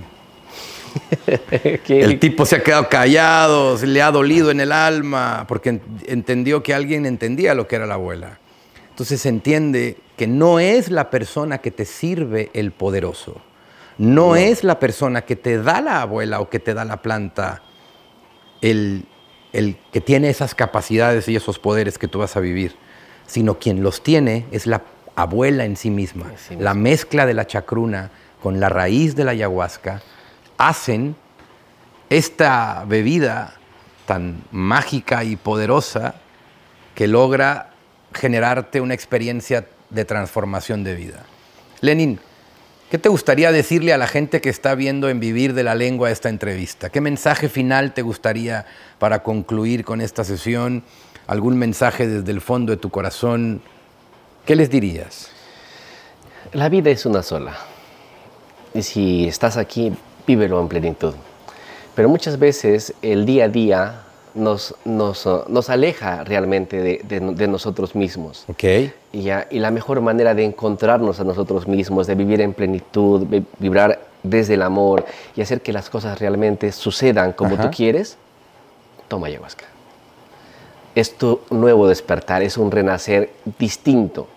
El 1.89 2.19
tipo 2.19 2.47
se 2.47 2.57
ha 2.57 2.63
quedado 2.63 2.89
callado, 2.89 3.79
se 3.79 3.87
le 3.87 4.03
ha 4.03 4.11
dolido 4.11 4.51
en 4.51 4.61
el 4.61 4.73
alma, 4.73 5.45
porque 5.49 5.81
entendió 6.07 6.63
que 6.63 6.75
alguien 6.75 7.07
entendía 7.07 7.55
lo 7.55 7.67
que 7.67 7.77
era 7.77 7.87
la 7.87 7.95
abuela. 7.95 8.39
Entonces 8.91 9.21
se 9.21 9.29
entiende 9.29 9.97
que 10.17 10.27
no 10.27 10.61
es 10.61 10.91
la 10.91 11.11
persona 11.11 11.59
que 11.59 11.71
te 11.71 11.85
sirve 11.85 12.51
el 12.55 12.73
poderoso, 12.73 13.41
no, 13.99 14.37
es 14.37 14.65
la 14.65 14.79
persona 14.81 15.23
que 15.23 15.37
te 15.37 15.63
da 15.63 15.81
la 15.81 16.03
abuela 16.03 16.41
o 16.41 16.49
que 16.49 16.59
te 16.59 16.75
da 16.75 16.85
la 16.85 17.03
planta 17.03 17.63
el, 18.61 19.05
el 19.53 19.77
que 19.93 20.01
tiene 20.01 20.31
esas 20.31 20.55
capacidades 20.55 21.29
y 21.29 21.37
esos 21.37 21.59
poderes 21.59 21.99
que 21.99 22.09
tú 22.09 22.19
vas 22.19 22.37
a 22.37 22.41
vivir, 22.41 22.75
sino 23.27 23.59
quien 23.59 23.83
los 23.83 24.03
tiene 24.03 24.47
es 24.51 24.67
la 24.67 24.83
abuela 25.15 25.65
en 25.65 25.77
sí 25.77 25.91
misma. 25.91 26.33
La 26.59 26.75
mezcla 26.75 27.27
de 27.27 27.35
la 27.35 27.47
chacruna 27.47 28.11
con 28.43 28.61
la 28.61 28.69
raíz 28.69 29.15
de 29.15 29.25
la 29.25 29.33
ayahuasca 29.33 30.03
hacen 30.69 31.17
esta 32.09 32.85
bebida 32.87 33.55
tan 34.07 34.45
mágica 34.51 35.25
y 35.25 35.37
poderosa 35.37 36.15
que 36.95 37.09
logra 37.09 37.71
generarte 38.15 38.81
una 38.81 38.95
experiencia 38.95 39.67
de 39.91 40.05
transformación 40.05 40.85
de 40.85 40.95
vida. 40.95 41.25
Lenin, 41.81 42.21
¿qué 42.91 42.99
te 42.99 43.09
gustaría 43.09 43.51
decirle 43.51 43.93
a 43.93 43.99
la 43.99 44.07
gente 44.07 44.41
que 44.41 44.51
está 44.51 44.75
viendo 44.75 45.09
en 45.09 45.21
Vivir 45.21 45.55
de 45.55 45.65
la 45.65 45.75
Lengua 45.75 46.11
esta 46.11 46.29
entrevista? 46.29 46.91
¿Qué 46.91 47.01
mensaje 47.01 47.49
final 47.49 47.95
te 47.95 48.03
gustaría 48.03 48.67
para 48.99 49.23
concluir 49.23 49.85
con 49.85 50.01
esta 50.01 50.23
sesión? 50.25 50.85
¿Algún 51.27 51.57
mensaje 51.57 52.07
desde 52.07 52.31
el 52.31 52.41
fondo 52.41 52.73
de 52.73 52.77
tu 52.77 52.91
corazón 52.91 53.63
¿qué 54.47 54.57
les 54.57 54.71
dirías? 54.71 55.29
La 56.53 56.69
vida 56.69 56.91
es 56.91 57.07
una 57.07 57.23
sola. 57.23 57.57
Y 58.75 58.83
si 58.83 59.27
estás 59.27 59.57
aquí, 59.57 59.93
vívelo 60.27 60.61
en 60.61 60.69
plenitud. 60.69 61.15
Pero 61.95 62.09
muchas 62.09 62.39
veces 62.39 62.95
el 63.03 63.27
día 63.27 63.45
a 63.45 63.49
día 63.49 64.03
nos, 64.35 64.75
nos, 64.85 65.29
nos 65.49 65.71
aleja 65.71 66.25
realmente 66.25 66.81
de, 66.81 67.21
de, 67.21 67.49
nosotros 67.49 67.95
mismos. 67.95 68.45
Okay. 68.49 68.93
Y, 69.13 69.29
y, 69.29 69.59
la 69.59 69.71
mejor 69.71 70.01
manera 70.01 70.35
de 70.35 70.45
encontrarnos 70.45 71.21
a 71.21 71.25
nosotros 71.25 71.69
mismos, 71.69 72.07
de 72.07 72.15
vivir 72.15 72.41
en 72.41 72.55
plenitud, 72.55 73.27
vibrar 73.59 74.01
desde 74.23 74.55
el 74.55 74.63
amor 74.63 75.05
y 75.37 75.43
hacer 75.43 75.61
que 75.61 75.73
las 75.73 75.91
cosas 75.91 76.19
realmente 76.19 76.73
sucedan 76.73 77.33
como 77.33 77.57
tú 77.57 77.71
quieres, 77.71 78.17
toma 79.09 79.27
ayahuasca. 79.27 79.67
Es 80.95 81.17
tu 81.17 81.41
nuevo 81.51 81.89
despertar, 81.89 82.43
es 82.43 82.57
un 82.57 82.71
renacer 82.71 83.31
distinto. 83.59 84.29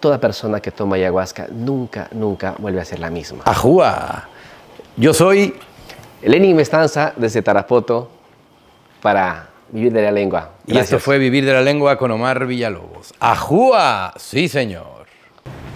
Toda 0.00 0.18
persona 0.18 0.60
que 0.60 0.72
toma 0.72 0.96
ayahuasca 0.96 1.46
nunca, 1.50 2.08
nunca 2.12 2.54
vuelve 2.58 2.80
a 2.80 2.84
ser 2.84 2.98
la 2.98 3.10
misma. 3.10 3.42
¡Ajúa! 3.46 4.28
Yo 4.96 5.14
soy... 5.14 5.54
Lenin 6.22 6.54
Mestanza 6.54 7.14
desde 7.16 7.42
Tarapoto 7.42 8.08
para 9.00 9.48
Vivir 9.70 9.92
de 9.92 10.02
la 10.02 10.12
Lengua. 10.12 10.50
Y 10.66 10.78
esto 10.78 11.00
fue 11.00 11.18
Vivir 11.18 11.44
de 11.44 11.52
la 11.52 11.62
Lengua 11.62 11.98
con 11.98 12.10
Omar 12.12 12.46
Villalobos. 12.46 13.12
¡Ajúa! 13.18 14.12
Sí, 14.16 14.48
señor. 14.48 15.06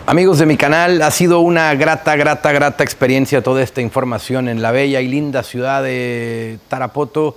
Amigos 0.07 0.39
de 0.39 0.47
mi 0.47 0.57
canal, 0.57 1.03
ha 1.03 1.11
sido 1.11 1.41
una 1.41 1.75
grata, 1.75 2.15
grata, 2.15 2.53
grata 2.53 2.85
experiencia 2.85 3.43
toda 3.43 3.63
esta 3.63 3.81
información 3.81 4.49
en 4.49 4.63
la 4.63 4.71
bella 4.71 5.01
y 5.01 5.09
linda 5.09 5.43
ciudad 5.43 5.83
de 5.83 6.61
Tarapoto. 6.69 7.37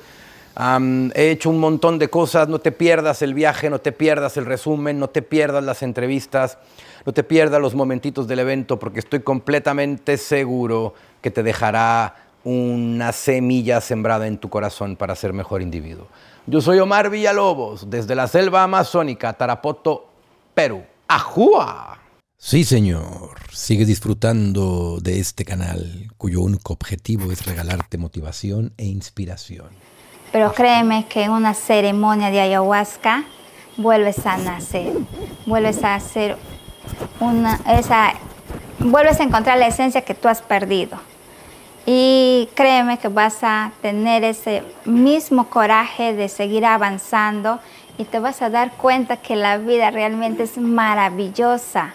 he 1.16 1.32
hecho 1.32 1.50
un 1.50 1.60
montón 1.60 1.98
de 1.98 2.10
cosas, 2.10 2.48
no 2.48 2.60
te 2.60 2.72
pierdas 2.72 3.24
el 3.24 3.34
viaje, 3.34 3.72
no 3.72 3.80
te 3.80 3.92
pierdas 3.92 4.38
el 4.38 4.46
resumen, 4.46 5.00
no 5.00 5.08
te 5.08 5.24
pierdas 5.24 5.64
las 5.64 5.82
entrevistas, 5.82 6.60
no 7.06 7.14
te 7.14 7.24
pierdas 7.24 7.62
los 7.62 7.76
momentitos 7.76 8.28
del 8.28 8.40
evento, 8.40 8.80
porque 8.80 9.00
estoy 9.00 9.22
completamente 9.22 10.18
seguro 10.18 10.94
que 11.22 11.32
te 11.32 11.44
dejará 11.44 12.16
una 12.44 13.12
semilla 13.12 13.82
sembrada 13.82 14.28
en 14.28 14.38
tu 14.38 14.50
corazón 14.50 14.96
para 14.96 15.16
ser 15.16 15.34
mejor 15.34 15.62
individuo. 15.62 16.08
Yo 16.48 16.62
soy 16.62 16.80
Omar 16.80 17.10
Villalobos, 17.10 17.90
desde 17.90 18.16
la 18.16 18.28
selva 18.28 18.64
amazónica, 18.64 19.34
Tarapoto, 19.34 20.10
Perú. 20.54 20.84
¡Ajúa! 21.08 22.00
Sí, 22.38 22.64
señor. 22.64 23.38
Sigues 23.52 23.88
disfrutando 23.88 25.00
de 25.02 25.20
este 25.20 25.44
canal 25.44 26.08
cuyo 26.18 26.42
único 26.42 26.74
objetivo 26.74 27.32
es 27.32 27.46
regalarte 27.46 27.98
motivación 27.98 28.74
e 28.78 28.86
inspiración. 28.86 29.68
Pero 30.32 30.54
créeme 30.54 31.06
que 31.08 31.24
en 31.24 31.32
una 31.32 31.54
ceremonia 31.54 32.32
de 32.32 32.40
ayahuasca 32.40 33.26
vuelves 33.78 34.26
a 34.26 34.38
nacer, 34.38 34.94
vuelves 35.46 35.84
a 35.84 35.96
hacer 35.96 36.38
una, 37.20 37.60
esa, 37.68 38.14
vuelves 38.80 39.20
a 39.20 39.24
encontrar 39.24 39.58
la 39.58 39.68
esencia 39.68 40.02
que 40.02 40.14
tú 40.14 40.28
has 40.28 40.42
perdido. 40.42 40.98
Y 41.86 42.50
créeme 42.56 42.98
que 43.00 43.08
vas 43.08 43.40
a 43.42 43.72
tener 43.82 44.24
ese 44.24 44.64
mismo 44.86 45.50
coraje 45.50 46.14
de 46.14 46.30
seguir 46.30 46.66
avanzando 46.66 47.60
y 47.98 48.06
te 48.06 48.20
vas 48.20 48.42
a 48.42 48.50
dar 48.50 48.72
cuenta 48.74 49.18
que 49.18 49.36
la 49.36 49.58
vida 49.58 49.92
realmente 49.92 50.44
es 50.44 50.58
maravillosa. 50.58 51.94